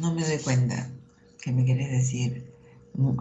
[0.00, 0.90] No me doy cuenta
[1.40, 2.52] qué me querés decir.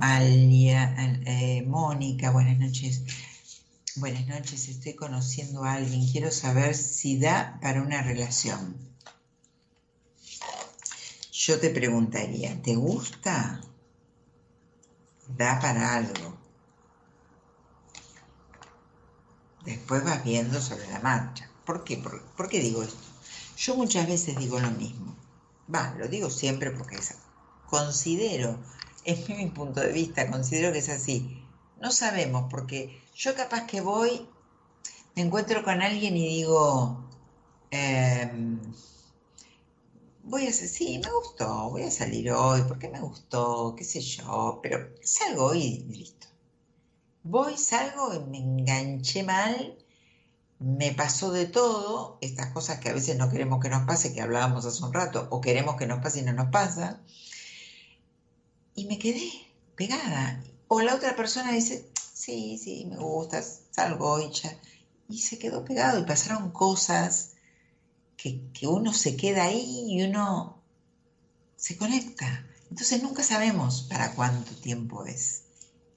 [0.02, 0.95] Alia,
[1.26, 3.03] eh, Mónica, buenas noches.
[3.95, 6.07] Buenas noches, estoy conociendo a alguien.
[6.07, 8.92] Quiero saber si da para una relación.
[11.45, 13.59] Yo te preguntaría, ¿te gusta?
[15.27, 16.37] Da para algo.
[19.65, 21.49] Después vas viendo sobre la marcha.
[21.65, 21.97] ¿Por qué?
[21.97, 23.03] ¿Por, qué digo esto?
[23.57, 25.17] Yo muchas veces digo lo mismo.
[25.73, 27.13] Va, lo digo siempre porque es,
[27.65, 28.63] considero,
[29.03, 31.45] es mi punto de vista, considero que es así.
[31.75, 34.29] No sabemos porque yo capaz que voy,
[35.13, 37.09] me encuentro con alguien y digo,
[37.69, 38.61] em,
[40.23, 44.01] voy a hacer, sí, me gustó, voy a salir hoy, porque me gustó, qué sé
[44.01, 46.27] yo, pero salgo hoy y listo.
[47.23, 49.77] Voy, salgo y me enganché mal,
[50.59, 54.21] me pasó de todo, estas cosas que a veces no queremos que nos pase, que
[54.21, 57.01] hablábamos hace un rato, o queremos que nos pase y no nos pasa,
[58.75, 59.29] y me quedé
[59.75, 60.43] pegada.
[60.67, 63.41] O la otra persona dice, sí, sí, me gusta,
[63.71, 64.57] salgo y ya.
[65.09, 67.32] Y se quedó pegado y pasaron cosas
[68.23, 70.61] que, uno se queda ahí y uno
[71.57, 72.45] se conecta.
[72.69, 75.43] Entonces nunca sabemos para cuánto tiempo es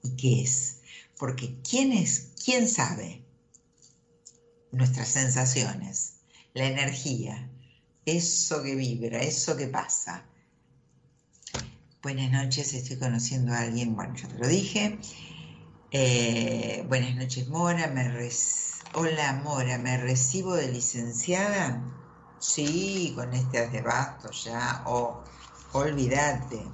[0.03, 0.79] y qué es.
[1.17, 2.31] Porque ¿quién es?
[2.43, 3.23] ¿Quién sabe?
[4.71, 6.15] Nuestras sensaciones,
[6.53, 7.49] la energía,
[8.05, 10.25] eso que vibra, eso que pasa.
[12.03, 14.97] Buenas noches, estoy conociendo a alguien, bueno, yo te lo dije.
[15.91, 17.91] Eh, buenas noches, Mora.
[18.93, 21.96] Hola, Mora, ¿me recibo de licenciada?
[22.39, 24.83] Sí, con este debasto ya.
[24.87, 25.23] Oh,
[25.73, 26.71] olvídate.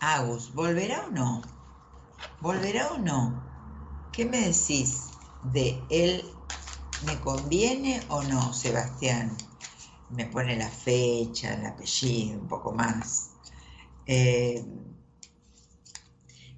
[0.00, 1.30] Agus, ¿volverá o no?
[2.40, 3.44] ¿Volverá o no?
[4.12, 6.42] ¿Qué me decís de él?
[7.00, 9.36] ¿Me conviene o no, Sebastián?
[10.10, 13.32] Me pone la fecha, el apellido, un poco más.
[14.06, 14.64] Eh,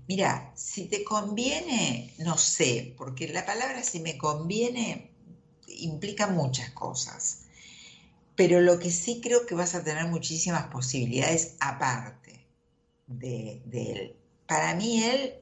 [0.08, 5.09] Mira, si te conviene, no sé, porque la palabra si me conviene
[5.84, 7.40] implica muchas cosas.
[8.36, 12.46] Pero lo que sí creo que vas a tener muchísimas posibilidades aparte
[13.06, 14.16] de, él.
[14.46, 15.34] Para mí él,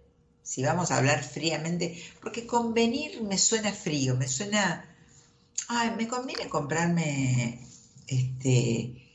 [0.42, 4.84] si vamos a hablar fríamente, porque convenir me suena frío, me suena,
[5.68, 7.66] ay, me conviene comprarme
[8.06, 9.08] este,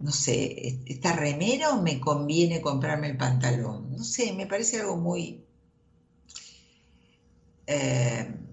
[0.00, 3.96] no sé, ¿está remera o me conviene comprarme el pantalón?
[3.96, 5.44] No sé, me parece algo muy...
[7.66, 8.45] Eh,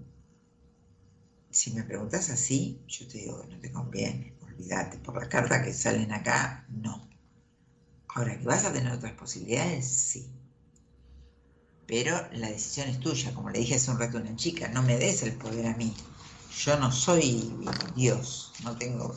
[1.54, 5.72] si me preguntas así, yo te digo, no te conviene, olvídate, por las cartas que
[5.72, 7.08] salen acá, no.
[8.08, 10.28] Ahora, que vas a tener otras posibilidades, sí.
[11.86, 14.82] Pero la decisión es tuya, como le dije hace un rato a una chica, no
[14.82, 15.94] me des el poder a mí.
[16.56, 17.54] Yo no soy
[17.94, 19.14] Dios, no tengo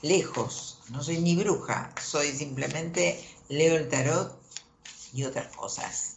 [0.00, 4.40] lejos, no soy ni bruja, soy simplemente leo el tarot
[5.12, 6.16] y otras cosas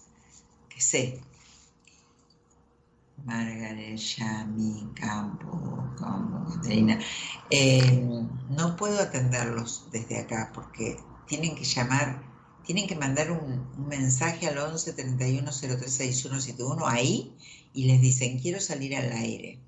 [0.70, 1.20] que sé.
[3.26, 7.00] Margaret, Yami, Campo, Campo, Caterina.
[7.50, 8.04] Eh,
[8.50, 12.24] no puedo atenderlos desde acá porque tienen que llamar,
[12.66, 17.36] tienen que mandar un, un mensaje al 11 31 03 6171 ahí
[17.74, 19.60] y les dicen quiero salir al aire.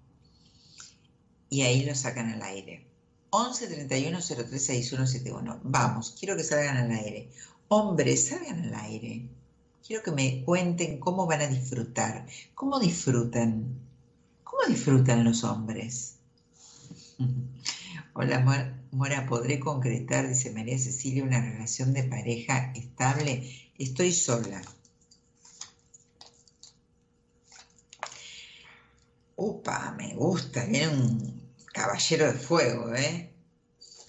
[1.50, 2.86] Y ahí lo sacan al aire.
[3.32, 5.60] 11 31 03 6171.
[5.64, 7.30] Vamos, quiero que salgan al aire.
[7.68, 9.30] Hombres, salgan al aire.
[9.86, 12.26] Quiero que me cuenten cómo van a disfrutar.
[12.54, 13.80] ¿Cómo disfrutan?
[14.44, 16.16] ¿Cómo disfrutan los hombres?
[18.14, 18.40] Hola,
[18.92, 23.50] Mora, ¿podré concretar, dice María Cecilia, una relación de pareja estable?
[23.78, 24.62] Estoy sola.
[29.36, 33.30] Upa, me gusta, viene un caballero de fuego, ¿eh?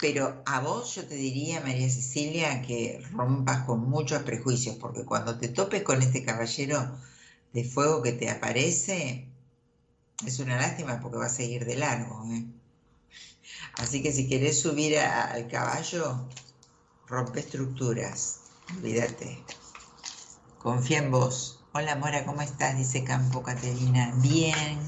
[0.01, 5.39] Pero a vos yo te diría, María Cecilia, que rompas con muchos prejuicios, porque cuando
[5.39, 6.99] te topes con este caballero
[7.53, 9.29] de fuego que te aparece,
[10.27, 12.25] es una lástima porque va a seguir de largo.
[12.33, 12.47] ¿eh?
[13.75, 16.29] Así que si querés subir al caballo,
[17.07, 18.41] rompe estructuras,
[18.77, 19.45] olvídate.
[20.59, 21.63] Confía en vos.
[21.73, 22.77] Hola Mora, ¿cómo estás?
[22.77, 24.13] Dice Campo Caterina.
[24.17, 24.79] Bien,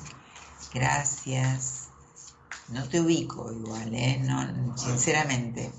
[0.73, 1.82] gracias.
[2.73, 4.19] No te ubico igual, ¿eh?
[4.25, 5.71] No, sinceramente.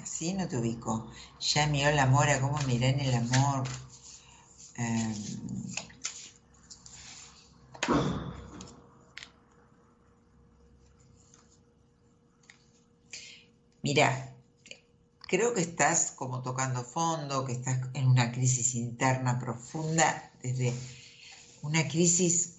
[0.00, 1.10] Así no te ubico.
[1.40, 3.64] Ya mi hola Mora, ¿cómo miré en el amor?
[4.76, 5.14] Em,
[13.82, 14.34] mira,
[15.28, 20.72] creo que estás como tocando fondo, que estás en una crisis interna profunda, desde
[21.62, 22.54] una crisis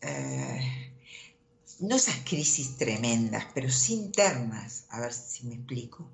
[0.00, 0.91] eh,
[1.82, 6.08] no esas crisis tremendas, pero sí internas, a ver si me explico.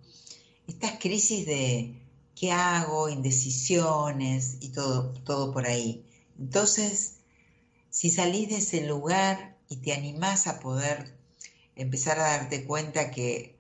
[0.67, 1.95] Estas crisis de
[2.35, 6.07] qué hago, indecisiones y todo, todo por ahí.
[6.39, 7.17] Entonces,
[7.91, 11.15] si salís de ese lugar y te animás a poder
[11.77, 13.59] empezar a darte cuenta que,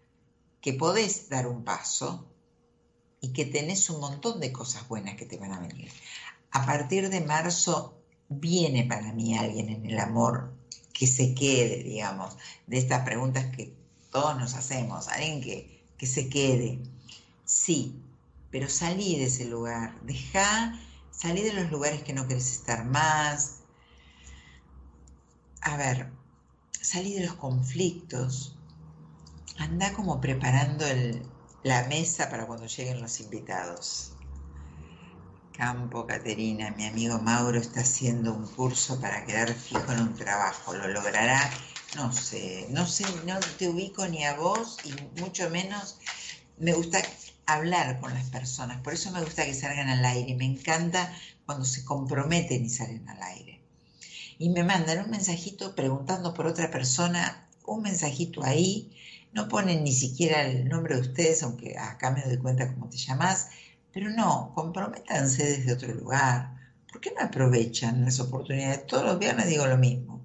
[0.63, 2.27] que podés dar un paso
[3.21, 5.93] y que tenés un montón de cosas buenas que te van a venir.
[6.53, 10.58] A partir de marzo viene para mí alguien en el amor
[10.99, 13.73] que se quede, digamos, de estas preguntas que
[14.11, 16.81] todos nos hacemos, alguien que, que se quede.
[17.45, 18.03] Sí,
[18.51, 20.77] pero salí de ese lugar, deja,
[21.13, 23.61] salí de los lugares que no querés estar más.
[25.61, 26.11] A ver,
[26.73, 28.57] salí de los conflictos,
[29.57, 30.85] anda como preparando
[31.63, 34.15] la mesa para cuando lleguen los invitados.
[35.59, 40.73] Campo, Caterina, mi amigo Mauro está haciendo un curso para quedar fijo en un trabajo.
[40.73, 41.51] ¿Lo logrará?
[41.97, 45.99] No sé, no sé, no te ubico ni a vos y mucho menos
[46.59, 47.03] me gusta
[47.45, 48.81] hablar con las personas.
[48.83, 50.37] Por eso me gusta que salgan al aire.
[50.37, 51.13] Me encanta
[51.45, 53.61] cuando se comprometen y salen al aire.
[54.39, 58.97] Y me mandan un mensajito preguntando por otra persona, un mensajito ahí.
[59.33, 62.97] No ponen ni siquiera el nombre de ustedes, aunque acá me doy cuenta cómo te
[62.97, 63.49] llamas
[63.99, 66.55] pero no, comprométanse desde otro lugar.
[66.89, 68.87] ¿Por qué no aprovechan las oportunidades?
[68.87, 70.25] Todos los viernes digo lo mismo.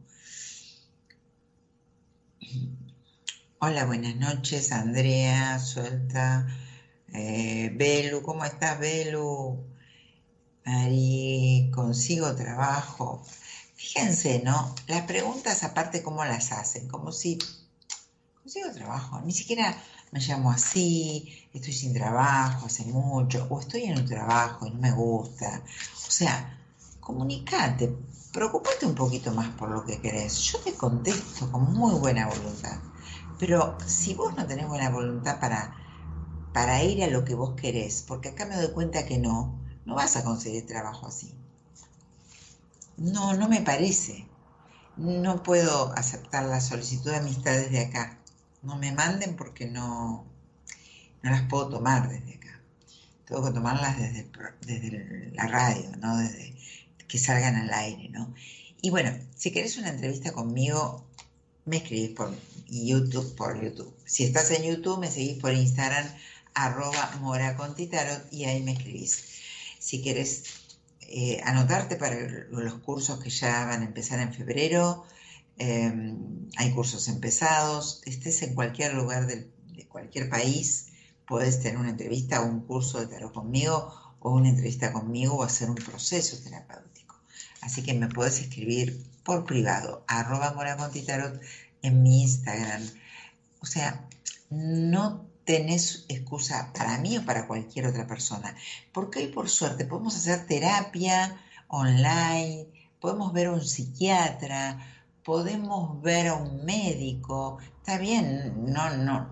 [3.58, 6.45] Hola, buenas noches, Andrea, suelta.
[7.16, 9.66] Eh, Belu, ¿cómo estás, Belu?
[10.66, 13.26] Ari, consigo trabajo.
[13.74, 14.76] Fíjense, ¿no?
[14.86, 16.88] Las preguntas aparte, ¿cómo las hacen?
[16.88, 17.40] Como si
[18.40, 19.20] consigo trabajo.
[19.22, 19.76] Ni siquiera
[20.14, 24.80] me llamo así, estoy sin trabajo hace mucho, o estoy en un trabajo y no
[24.80, 25.64] me gusta.
[26.07, 26.60] O sea,
[26.99, 27.98] comunicate,
[28.31, 30.38] preocupate un poquito más por lo que querés.
[30.38, 32.77] Yo te contesto con muy buena voluntad.
[33.40, 35.76] Pero si vos no tenés buena voluntad para,
[36.53, 39.95] para ir a lo que vos querés, porque acá me doy cuenta que no, no
[39.95, 41.34] vas a conseguir trabajo así.
[42.98, 44.27] No, no me parece.
[44.95, 48.19] No puedo aceptar la solicitud de amistad desde acá
[48.64, 50.26] no me manden porque no,
[51.22, 52.61] no las puedo tomar desde acá.
[53.26, 54.30] Tengo que tomarlas desde,
[54.61, 56.18] desde la radio, ¿no?
[56.18, 56.53] Desde
[57.07, 58.34] que salgan al aire, ¿no?
[58.81, 61.06] Y bueno, si querés una entrevista conmigo,
[61.65, 62.35] me escribís por
[62.68, 63.95] YouTube, por YouTube.
[64.06, 66.06] Si estás en YouTube, me seguís por Instagram,
[66.53, 69.26] arroba moracontitarot, y ahí me escribís.
[69.80, 70.44] Si querés
[71.02, 72.15] eh, anotarte para
[72.49, 75.06] los cursos que ya van a empezar en febrero,
[75.57, 79.53] Em, hay cursos empezados, estés en cualquier lugar de
[79.88, 80.88] cualquier país,
[81.27, 85.43] puedes tener una entrevista o un curso de tarot conmigo o una entrevista conmigo o
[85.43, 87.15] hacer un proceso terapéutico.
[87.61, 91.39] Así que me puedes escribir por privado, arroba moracontitarot
[91.81, 92.84] en mi Instagram.
[93.61, 94.07] O sea,
[94.49, 98.55] no tenés excusa para mí o para cualquier otra persona,
[98.93, 102.67] porque hoy por suerte podemos hacer terapia online,
[102.99, 104.80] podemos ver a un psiquiatra,
[105.24, 109.30] podemos ver a un médico, está bien, no, no,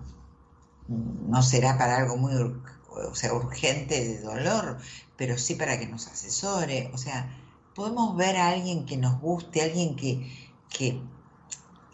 [0.88, 4.78] no será para algo muy o sea, urgente de dolor,
[5.16, 7.30] pero sí para que nos asesore, o sea,
[7.74, 11.02] podemos ver a alguien que nos guste, alguien que, que,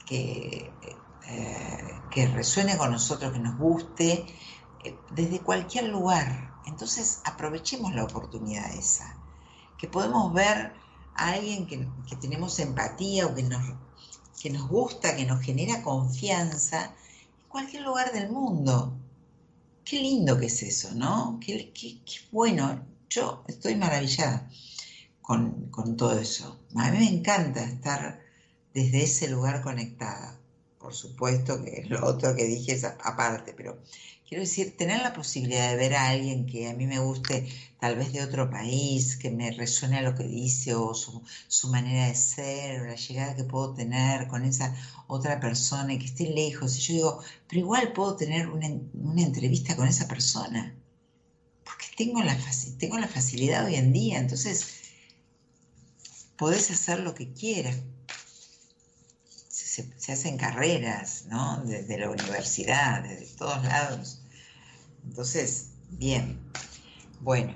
[0.06, 0.72] que,
[1.26, 4.26] eh, resuene con nosotros, que nos guste,
[4.84, 6.52] eh, desde cualquier lugar.
[6.66, 9.16] Entonces aprovechemos la oportunidad esa,
[9.76, 10.74] que podemos ver
[11.14, 13.62] a alguien que, que tenemos empatía o que nos
[14.38, 18.96] que nos gusta, que nos genera confianza en cualquier lugar del mundo.
[19.84, 21.40] Qué lindo que es eso, ¿no?
[21.44, 21.72] Qué,
[22.32, 22.86] bueno.
[23.10, 24.50] Yo estoy maravillada
[25.22, 26.58] con, con todo eso.
[26.74, 28.20] A mí me encanta estar
[28.74, 30.38] desde ese lugar conectada.
[30.78, 33.78] Por supuesto que lo otro que dije es aparte, pero
[34.28, 37.48] Quiero decir, tener la posibilidad de ver a alguien que a mí me guste,
[37.78, 41.22] tal vez de otro país, que me resuene a lo que dice o su,
[41.68, 44.74] manera de ser, o la llegada que puedo tener con esa
[45.06, 46.76] otra persona y que esté lejos.
[46.76, 48.66] Y yo digo, pero igual puedo tener una,
[49.22, 50.74] entrevista con esa persona,
[51.64, 52.36] porque tengo la,
[52.78, 54.66] tengo la facilidad hoy en día, entonces
[56.36, 57.76] podés hacer lo que quieras.
[59.48, 61.62] Se, hacen carreras, ¿no?
[61.64, 64.22] Desde la universidad, desde todos lados.
[65.04, 66.40] Entonces, bien,
[67.20, 67.54] bueno,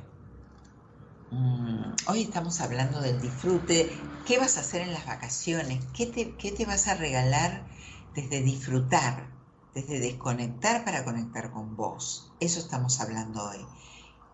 [1.32, 3.98] mm, hoy estamos hablando del disfrute.
[4.26, 5.84] ¿Qué vas a hacer en las vacaciones?
[5.94, 7.66] ¿Qué te, qué te vas a regalar
[8.14, 9.30] desde disfrutar,
[9.74, 12.32] desde desconectar para conectar con vos?
[12.40, 13.66] Eso estamos hablando hoy.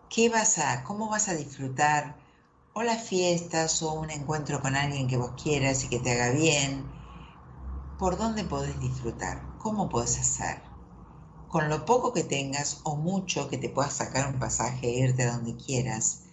[0.09, 2.17] ¿Qué vas a, cómo vas a disfrutar?
[2.73, 6.31] O las fiestas o un encuentro con alguien que vos quieras y que te haga
[6.31, 6.83] bien.
[7.97, 9.41] ¿Por dónde podés disfrutar?
[9.57, 10.69] ¿Cómo podés hacer?
[11.49, 15.23] con lo poco que tengas o mucho que te puedas sacar un pasaje e irte
[15.23, 16.28] a donde quieras,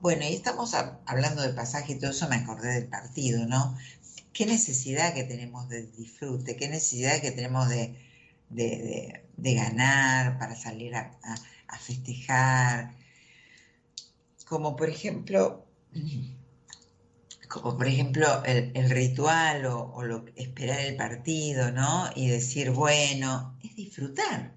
[0.00, 3.76] Bueno, y estamos hablando de pasaje y todo eso, me acordé del partido, ¿no?
[4.32, 7.96] Qué necesidad que tenemos de disfrute, qué necesidad que tenemos de,
[9.36, 11.10] ganar para salir a,
[11.80, 12.94] festejar.
[14.46, 15.66] Como por ejemplo,
[17.48, 22.08] como por ejemplo el, ritual o, o, lo, esperar el partido, ¿no?
[22.14, 24.54] Y decir, bueno, es disfrutar.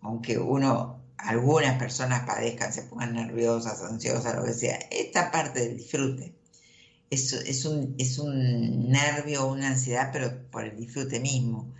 [0.00, 4.78] Aunque uno algunas personas padezcan, se pongan nerviosas, ansiosas, lo que sea.
[4.90, 6.34] Esta parte del disfrute
[7.10, 11.72] es, es, un, es un nervio, una ansiedad, pero por el disfrute mismo.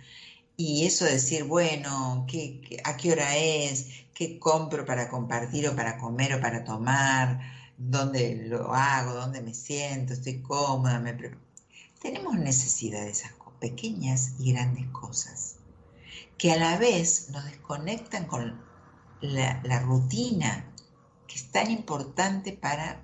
[0.57, 3.87] Y eso de decir, bueno, ¿qué, a qué hora es?
[4.13, 7.39] ¿Qué compro para compartir o para comer o para tomar?
[7.77, 9.13] ¿Dónde lo hago?
[9.13, 10.13] ¿Dónde me siento?
[10.13, 10.99] ¿Estoy cómoda?
[10.99, 11.17] Me
[11.99, 15.55] Tenemos necesidad de esas pequeñas y grandes cosas
[16.37, 18.59] que a la vez nos desconectan con
[19.21, 20.65] la, rutina,
[21.27, 23.01] que es tan importante para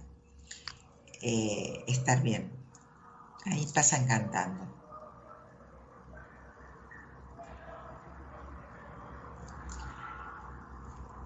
[1.22, 2.52] eh, estar bien.
[3.46, 4.68] Ahí pasan cantando.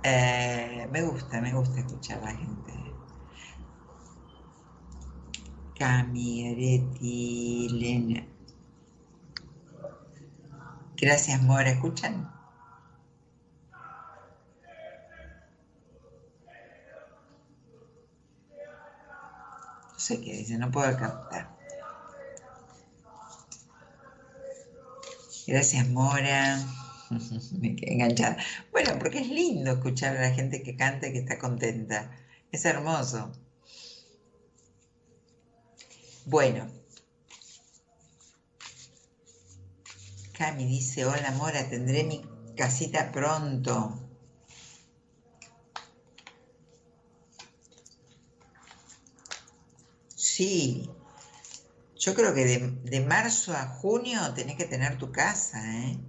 [0.03, 2.95] Eh, me gusta, me gusta escuchar a la gente.
[5.77, 8.27] Cami, Areti, Lena.
[10.95, 11.71] Gracias, Mora.
[11.71, 12.40] ¿Escuchan?
[20.01, 21.55] Sé qué dice, no puedo captar.
[25.47, 26.59] Gracias, Mora.
[27.51, 28.37] Me quedé enganchada.
[28.71, 32.11] Bueno, porque es lindo escuchar a la gente que canta y que está contenta.
[32.51, 33.31] Es hermoso.
[36.25, 36.67] Bueno.
[40.37, 42.25] Cami dice, hola Mora, tendré mi
[42.55, 44.00] casita pronto.
[50.41, 50.89] Sí,
[51.95, 55.99] yo creo que de, marzo a junio tenés que tener tu casa, ¿eh?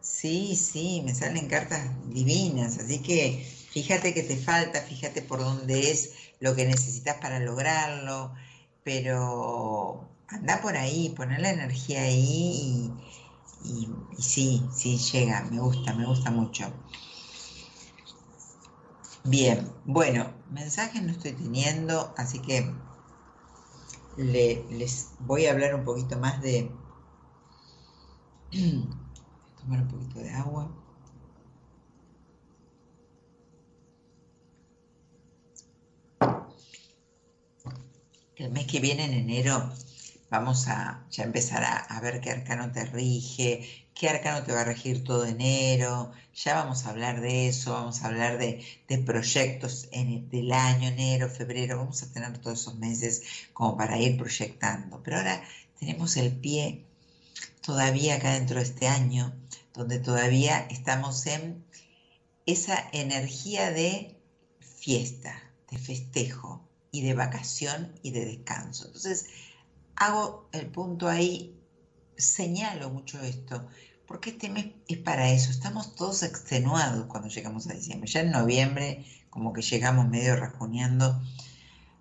[0.00, 5.92] Sí, sí, me salen cartas divinas, así que fíjate que te falta, fíjate por dónde
[5.92, 8.34] es lo que necesitas para lograrlo,
[8.82, 12.92] pero anda por ahí, poner la energía ahí
[13.62, 16.72] y, y sí, sí, llega, me gusta, me gusta mucho.
[19.22, 22.93] Bien, bueno, mensajes no estoy teniendo, así que
[24.16, 26.70] les voy a hablar un poquito más de...
[29.60, 30.70] tomar un poquito de agua.
[38.36, 39.70] El mes que viene, en enero,
[40.30, 44.64] vamos a ya empezar a ver qué arcano te rige, qué arcano te va a
[44.64, 48.64] regir todo enero, ya vamos a hablar de eso, vamos a hablar de,
[49.06, 53.22] proyectos del año, enero, febrero, vamos a tener todos esos meses
[53.52, 55.00] como para ir proyectando.
[55.02, 55.42] Pero ahora
[55.78, 56.84] tenemos el pie
[57.60, 59.32] todavía acá dentro de este año,
[59.72, 61.64] donde todavía estamos en
[62.46, 64.16] esa energía de
[64.60, 65.40] fiesta,
[65.70, 68.86] de festejo y de vacación y de descanso.
[68.86, 69.26] Entonces,
[69.96, 71.54] hago el punto ahí
[72.16, 73.66] señalo mucho esto,
[74.06, 75.50] porque este mes es para eso.
[75.50, 78.10] Estamos todos extenuados cuando llegamos a diciembre.
[78.10, 81.20] Ya en noviembre, como que llegamos medio rajuneando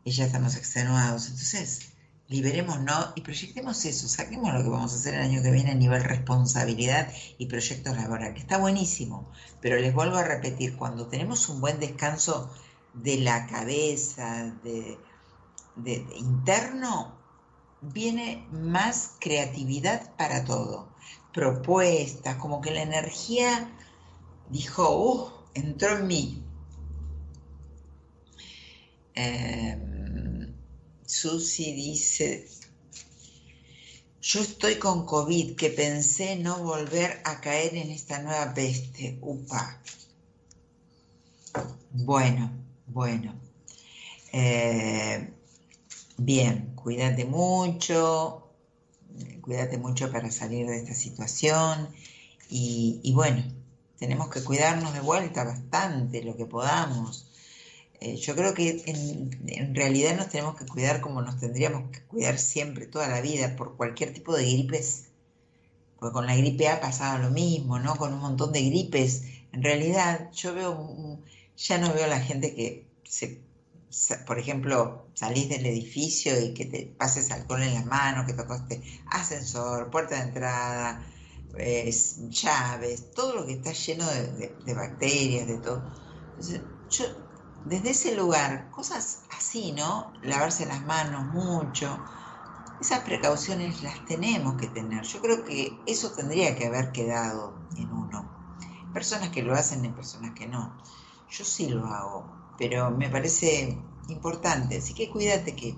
[0.03, 1.27] y ya estamos extenuados.
[1.27, 1.93] Entonces,
[2.27, 4.07] liberémonos y proyectemos eso.
[4.07, 7.95] Saquemos lo que vamos a hacer el año que viene a nivel responsabilidad y proyectos
[7.95, 8.41] laborales.
[8.41, 9.31] Está buenísimo,
[9.61, 12.51] pero les vuelvo a repetir, cuando tenemos un buen descanso
[12.93, 14.97] de la cabeza, de
[16.17, 17.12] interno,
[17.91, 20.93] viene más creatividad para todo,
[21.33, 23.69] propuestas, como que la energía
[24.49, 26.43] dijo, uh, entró en mí.
[29.15, 30.53] Eh,
[31.05, 32.47] Susi dice,
[34.21, 39.17] yo estoy con COVID, que pensé no volver a caer en esta nueva peste.
[39.21, 39.81] Upa.
[41.91, 42.51] Bueno,
[42.87, 43.35] bueno.
[44.31, 45.32] Eh,
[46.17, 48.47] Bien, cuídate mucho,
[49.41, 51.89] cuídate mucho para salir de esta situación
[52.49, 53.43] y, bueno,
[53.97, 57.27] tenemos que cuidarnos de vuelta bastante, lo que podamos.
[57.99, 62.37] Eh, yo creo que en, realidad nos tenemos que cuidar como nos tendríamos que cuidar
[62.37, 65.05] siempre, toda la vida, por cualquier tipo de gripes.
[65.99, 67.95] Porque con la gripe ha pasado lo mismo, ¿no?
[67.95, 69.23] Con un montón de gripes.
[69.51, 71.19] En realidad, yo veo,
[71.57, 73.39] ya no veo a la gente que se
[74.25, 78.81] por ejemplo, salís del edificio y que te pases alcohol en la mano, que tocaste
[79.11, 81.05] ascensor, puerta de entrada,
[82.29, 85.83] llaves, todo lo que está lleno de, bacterias, de todo.
[86.89, 87.05] Yo
[87.65, 90.11] desde ese lugar, cosas así, ¿no?
[90.21, 91.97] Lavarse las manos mucho.
[92.81, 95.03] Esas precauciones las tenemos que tener.
[95.03, 98.57] Yo creo que eso tendría que haber quedado en uno.
[98.93, 100.77] Personas que lo hacen y personas que no.
[101.29, 103.77] Yo sí lo hago, pero me parece
[104.09, 104.77] importante.
[104.77, 105.75] Así que cuídate que,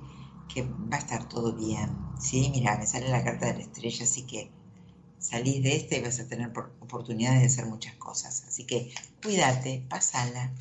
[0.53, 1.89] que va a estar todo bien.
[2.19, 4.51] Sí, mira, me sale la carta de la estrella, así que
[5.19, 8.43] salís de este y vas a tener oportunidades de hacer muchas cosas.
[8.47, 10.53] Así que cuídate, pasala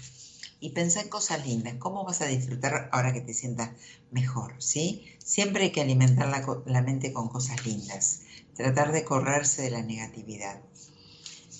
[0.61, 1.75] y pensá en cosas lindas.
[1.79, 3.71] ¿Cómo vas a disfrutar ahora que te sientas
[4.11, 4.55] mejor?
[4.59, 5.05] ¿sí?
[5.23, 8.21] Siempre hay que alimentar la, la mente con cosas lindas.
[8.55, 10.63] Tratar de correrse de la negatividad.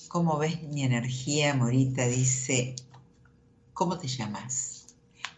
[0.09, 2.07] ¿Cómo ves mi energía, Morita?
[2.07, 2.77] Dice,
[3.75, 4.87] ¿cómo te llamas?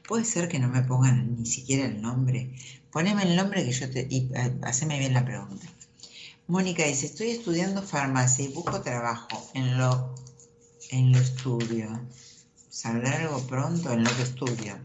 [0.06, 2.54] Puede ser que no me pongan ni siquiera el nombre.
[2.92, 4.06] Poneme el nombre que yo te...
[4.08, 5.66] y eh, haceme bien la pregunta.
[6.46, 10.14] Mónica dice, estoy estudiando farmacia y busco trabajo en lo,
[10.90, 12.00] en lo estudio.
[12.68, 14.78] ¿Saldrá algo pronto en lo que estudio?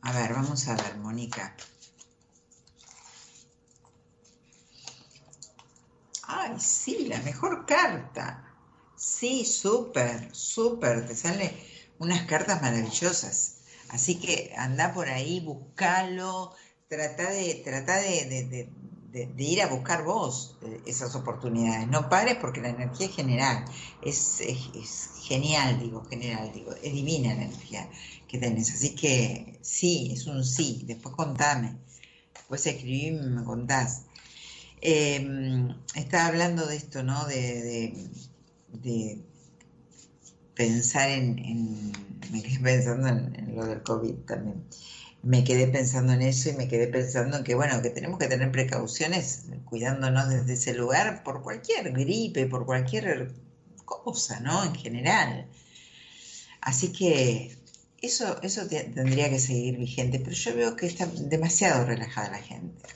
[0.00, 1.54] A ver, vamos a ver, Mónica.
[6.26, 8.44] Ay, sí, la mejor carta.
[8.96, 11.06] Sí, súper, súper.
[11.06, 11.52] Te salen
[12.04, 13.56] unas cartas maravillosas.
[13.88, 16.54] Así que anda por ahí, buscalo,
[16.88, 18.68] trata de, trata de,
[19.12, 21.86] de, ir a buscar vos eh, esas oportunidades.
[21.88, 23.64] No pares porque la energía es general,
[24.02, 27.88] es, es, genial, digo, general, digo, es divina la energía
[28.28, 28.72] que tenés.
[28.72, 31.76] Así que sí, es un sí, después contame,
[32.34, 34.02] después escribí y me contás.
[34.80, 37.24] Em, estaba hablando de esto, ¿no?
[37.26, 37.94] De,
[40.54, 41.92] pensar en,
[42.30, 44.64] me quedé pensando en lo del COVID también
[45.24, 48.26] me quedé pensando en eso y me quedé pensando en que, bueno, que tenemos que
[48.26, 53.32] tener precauciones cuidándonos desde ese lugar por cualquier gripe, por cualquier
[53.86, 54.64] cosa, ¿no?
[54.64, 55.48] En general.
[56.60, 57.56] Así que
[58.02, 62.86] eso, eso tendría que seguir vigente, pero yo veo que está demasiado relajada la gente.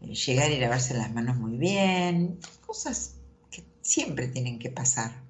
[0.00, 3.14] Eh, llegar y lavarse las manos muy bien, cosas
[3.52, 5.21] que siempre tienen que pasar.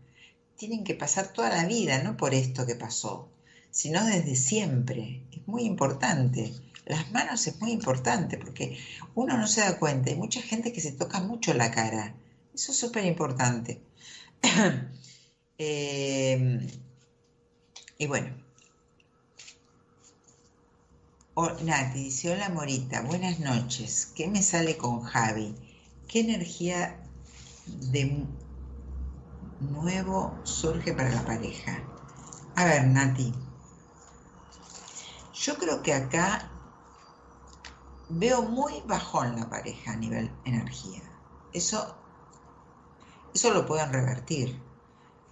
[0.62, 3.32] Tienen que pasar toda la vida, no por esto que pasó
[3.72, 5.24] sino desde siempre.
[5.32, 6.52] Es muy importante.
[6.84, 8.78] Las manos es muy importante porque
[9.16, 10.10] uno no se da cuenta.
[10.10, 12.14] Hay mucha gente que se toca mucho la cara.
[12.54, 13.80] Eso es súper importante.
[15.64, 16.66] Eh,
[17.98, 18.34] y bueno.
[21.34, 24.10] Oh, Nati dice, hola Morita, buenas noches.
[24.16, 25.54] ¿Qué me sale con Javi?
[26.08, 26.98] ¿Qué energía
[27.66, 28.26] de
[29.70, 31.82] nuevo surge para la pareja?
[32.56, 33.32] A ver, Nati.
[35.34, 36.50] Yo creo que acá
[38.08, 41.02] veo muy bajón la pareja a nivel energía.
[41.52, 41.96] Eso,
[43.34, 44.60] eso lo pueden revertir.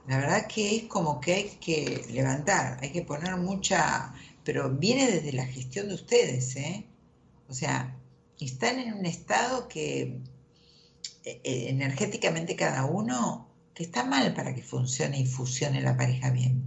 [0.07, 4.13] La verdad que es como que hay que levantar, hay que poner mucha,
[4.45, 6.89] pero viene desde la gestión de ustedes, ¿eh?
[7.49, 7.97] O sea,
[8.41, 10.21] están en un estado que
[11.25, 13.50] eh, eh, energéticamente cada uno,
[13.85, 16.65] está mal para que funcione y fusione la pareja bien.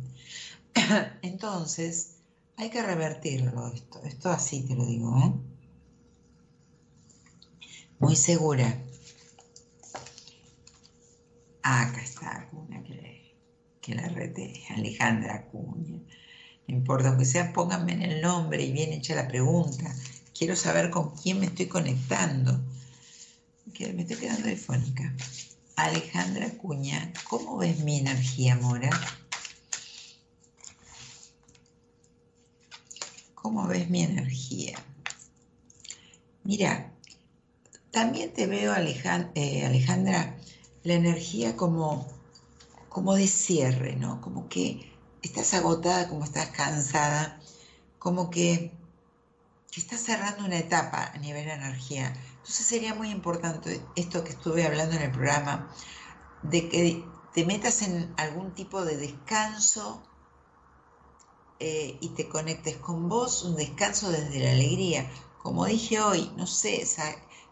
[1.21, 2.17] Entonces,
[2.57, 5.33] hay que revertirlo esto, esto así te lo digo, ¿eh?
[7.99, 8.81] Muy segura.
[11.63, 13.35] acá está Acuña, que,
[13.81, 15.99] que la rete, Alejandra Acuña.
[16.67, 19.95] No importa, aunque sea, pónganme en el nombre y bien hecha la pregunta.
[20.37, 22.59] Quiero saber con quién me estoy conectando.
[23.79, 25.13] Me estoy quedando telefónica.
[25.75, 28.91] Alejandra Acuña, ¿cómo ves mi energía, Mora?
[33.33, 34.77] ¿Cómo ves mi energía?
[36.43, 36.91] Mira,
[37.89, 40.35] también te veo, eh, Alejandra,
[40.83, 42.05] la energía como,
[42.89, 44.21] como de cierre, ¿no?
[44.21, 44.91] Como que
[45.23, 47.39] estás agotada, como estás cansada,
[47.97, 48.69] como que,
[49.71, 52.13] que estás cerrando una etapa a nivel de energía.
[52.43, 55.73] Entonces sería muy importante esto que estuve hablando en el programa,
[56.41, 60.03] de que te metas en algún tipo de descanso
[61.61, 65.09] eh, y te conectes con vos, un descanso desde la alegría.
[65.41, 66.85] Como dije hoy, no sé,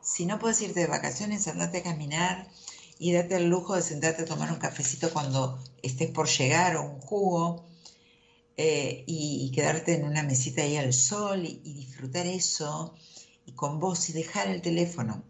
[0.02, 2.52] si no puedes irte de vacaciones, andate a caminar
[3.00, 6.84] y date el lujo de sentarte a tomar un cafecito cuando estés por llegar o
[6.84, 7.66] un jugo
[8.58, 12.94] eh, y, quedarte en una mesita ahí al sol y, y disfrutar eso
[13.56, 15.24] con vos y dejar el teléfono.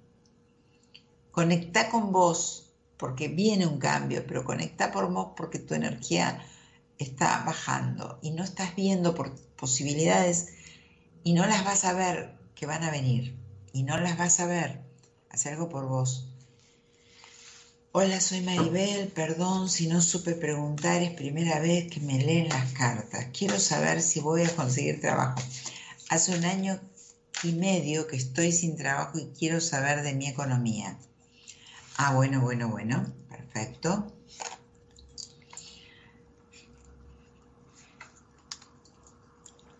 [1.31, 6.45] Conecta con vos porque viene un cambio, pero conecta por vos porque tu energía
[6.97, 10.49] está bajando y no estás viendo por posibilidades
[11.23, 13.35] y no las vas a ver que van a venir
[13.73, 14.81] y no las vas a ver.
[15.29, 16.27] Haz algo por vos.
[17.93, 19.07] Hola, soy Maribel.
[19.09, 21.01] Perdón si no supe preguntar.
[21.01, 23.27] Es primera vez que me leen las cartas.
[23.37, 25.41] Quiero saber si voy a conseguir trabajo.
[26.09, 26.79] Hace un año
[27.43, 30.97] y medio que estoy sin trabajo y quiero saber de mi economía.
[31.97, 33.11] Ah, bueno, bueno, bueno.
[33.29, 34.11] Perfecto.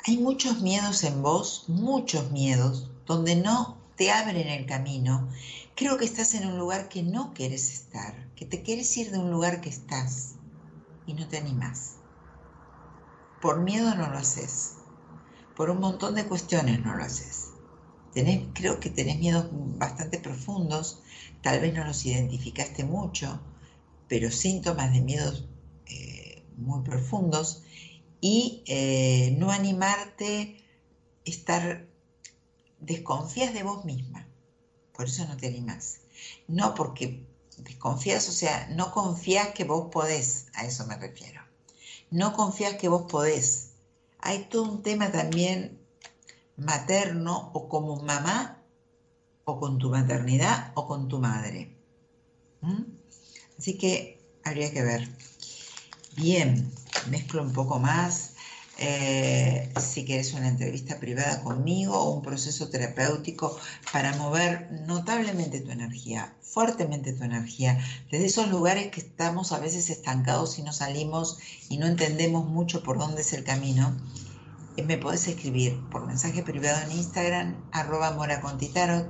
[0.07, 5.29] Hay muchos miedos en vos, muchos miedos, donde no te abren el camino
[5.81, 9.17] Creo que estás en un lugar que no quieres estar, que te quieres ir de
[9.17, 10.33] un lugar que estás
[11.07, 11.93] y no te animas.
[13.41, 14.75] Por miedo no lo haces.
[15.55, 17.51] Por un montón de cuestiones no lo haces.
[18.53, 20.99] creo que tenés miedos bastante profundos,
[21.41, 23.39] tal vez no los identificaste mucho,
[24.07, 25.45] pero síntomas de miedos
[25.87, 27.61] eh, muy profundos
[28.19, 30.55] y eh, no animarte,
[31.25, 31.85] estar,
[32.79, 34.27] desconfías de vos misma
[35.01, 36.01] por eso no te animas.
[36.47, 37.19] No porque
[37.57, 41.41] desconfías, o sea, no confías que vos podés, a eso me refiero.
[42.11, 43.70] No confías que vos podés.
[44.21, 45.79] Hay todo un tema también
[46.57, 48.63] materno o como mamá
[49.45, 51.75] o con tu maternidad o con tu madre.
[52.61, 52.83] ¿Mm?
[53.57, 55.09] Así que habría que ver.
[56.15, 56.71] Bien,
[57.09, 58.35] mezclo un poco más
[58.83, 63.55] eh, si quieres una entrevista privada conmigo o un proceso terapéutico
[63.93, 67.79] para mover notablemente tu energía, fuertemente tu energía,
[68.09, 71.37] desde esos lugares que estamos a veces estancados y no salimos
[71.69, 73.95] y no entendemos mucho por dónde es el camino,
[74.77, 79.07] eh, me podés escribir por mensaje privado en Instagram, arroba moracontitarot,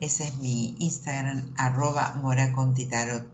[0.00, 3.26] ese es mi Instagram, arroba moracontitarot.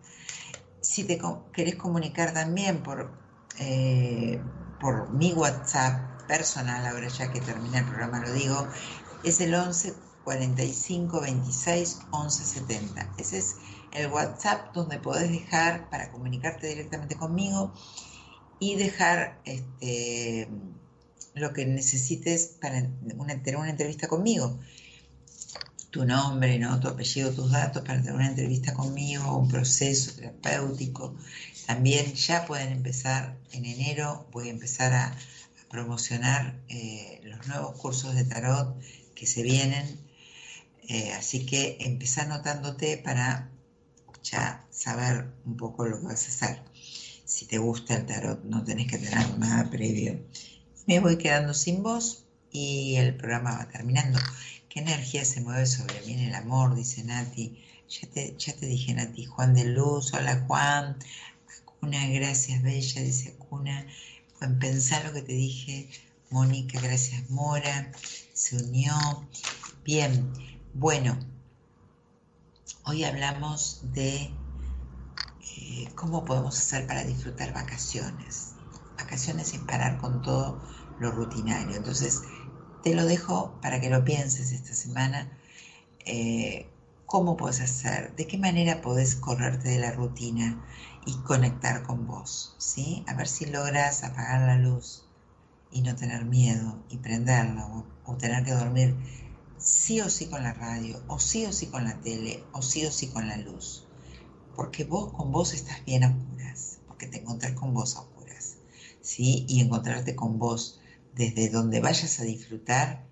[0.80, 1.20] Si te
[1.52, 3.10] querés comunicar también por...
[3.58, 4.40] Eh,
[4.84, 8.68] por mi WhatsApp personal, ahora ya que termina el programa lo digo,
[9.22, 9.94] es el 11
[10.24, 13.14] 45 26 11 70.
[13.16, 13.56] Ese es
[13.92, 17.72] el WhatsApp donde podés dejar para comunicarte directamente conmigo
[18.58, 20.50] y dejar este,
[21.32, 24.60] lo que necesites para tener una entrevista conmigo.
[25.88, 26.78] Tu nombre, ¿no?
[26.78, 31.14] tu apellido, tus datos para tener una entrevista conmigo, un proceso terapéutico,
[31.66, 35.16] también ya pueden empezar, en enero voy a empezar a,
[35.70, 38.80] promocionar eh, los nuevos cursos de tarot
[39.16, 39.98] que se vienen.
[40.88, 43.50] Eh, así que empezá anotándote para
[44.22, 46.62] ya saber un poco lo que vas a hacer.
[47.24, 50.24] Si te gusta el tarot, no tenés que tener nada previo.
[50.86, 54.20] Me voy quedando sin voz y el programa va terminando.
[54.68, 56.74] ¿Qué energía se mueve sobre mí en el amor?
[56.76, 57.60] Dice Nati.
[57.88, 59.24] Ya te, ya te dije, Nati.
[59.24, 60.96] Juan de Luz, hola Juan.
[61.84, 63.86] Una gracias Bella, dice Cuna.
[64.38, 65.90] Pueden pensar lo que te dije.
[66.30, 67.92] Mónica, gracias Mora.
[68.32, 68.94] Se unió.
[69.84, 70.32] Bien,
[70.72, 71.18] bueno,
[72.86, 74.30] hoy hablamos de
[75.58, 78.54] eh, cómo podemos hacer para disfrutar vacaciones.
[78.96, 80.62] Vacaciones sin parar con todo
[81.00, 81.76] lo rutinario.
[81.76, 82.22] Entonces,
[82.82, 85.38] te lo dejo para que lo pienses esta semana.
[86.06, 86.66] Eh,
[87.04, 88.16] ¿Cómo puedes hacer?
[88.16, 90.64] ¿De qué manera podés correrte de la rutina?
[91.06, 93.04] Y conectar con vos, ¿sí?
[93.06, 95.04] A ver si logras apagar la luz
[95.70, 98.96] y no tener miedo y prenderla o, tener que dormir
[99.58, 102.86] sí o sí con la radio, o sí o sí con la tele, o sí
[102.86, 103.86] o sí con la luz.
[104.54, 108.56] Porque vos con vos estás bien a oscuras, porque te encontrás con vos a oscuras,
[109.02, 109.44] ¿sí?
[109.48, 110.80] Y encontrarte con vos
[111.14, 113.06] desde donde vayas a disfrutar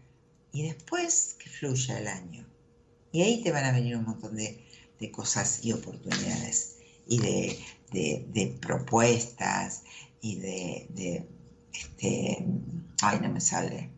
[0.52, 2.46] y después que fluya el año.
[3.12, 4.64] Y ahí te van a venir un montón de,
[4.98, 7.58] de cosas y oportunidades y de,
[7.92, 9.82] de, propuestas
[10.20, 11.26] y de,
[11.72, 12.46] este,
[13.02, 13.90] ay, no me sale,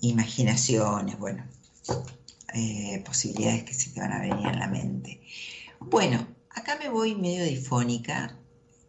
[0.00, 1.44] imaginaciones, bueno,
[2.54, 5.20] eh, posibilidades que se te van a venir en la mente.
[5.80, 8.36] Bueno, acá me voy medio difónica,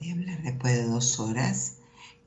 [0.02, 1.76] a hablar después de dos horas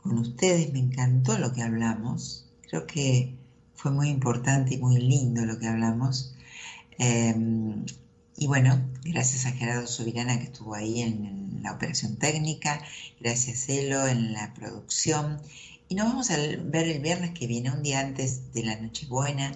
[0.03, 3.37] con ustedes, me encantó lo que hablamos, creo que
[3.75, 6.35] fue muy importante y muy lindo lo que hablamos.
[6.99, 7.85] Em,
[8.37, 12.83] y bueno, gracias a Gerardo Subirana que estuvo ahí en, la operación técnica,
[13.21, 15.41] gracias Elo en la producción.
[15.89, 19.53] Y nos vamos a ver el viernes que viene, un día antes de la Nochebuena,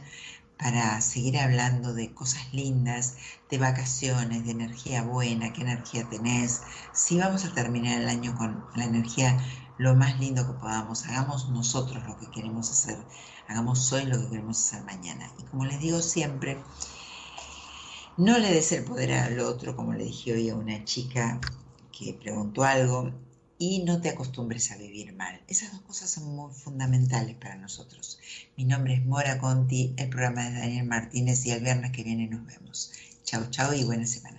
[0.58, 3.16] para seguir hablando de cosas lindas,
[3.50, 6.62] de vacaciones, de energía buena, qué energía tenés.
[6.94, 9.38] Si vamos a terminar el año con la energía
[9.76, 12.98] lo más lindo que podamos, hagamos nosotros lo que queremos hacer,
[13.48, 15.30] hagamos hoy lo que queremos hacer mañana.
[15.38, 16.58] Y como les digo siempre,
[18.18, 21.40] no le des el poder al otro, como le dije hoy a una chica
[21.96, 23.12] que preguntó algo,
[23.58, 25.40] y no te acostumbres a vivir mal.
[25.46, 28.18] Esas dos cosas son muy fundamentales para nosotros.
[28.56, 32.26] Mi nombre es Mora Conti, el programa de Daniel Martínez y el viernes que viene
[32.26, 32.92] nos vemos.
[33.24, 34.37] Chau, chau y buena semana.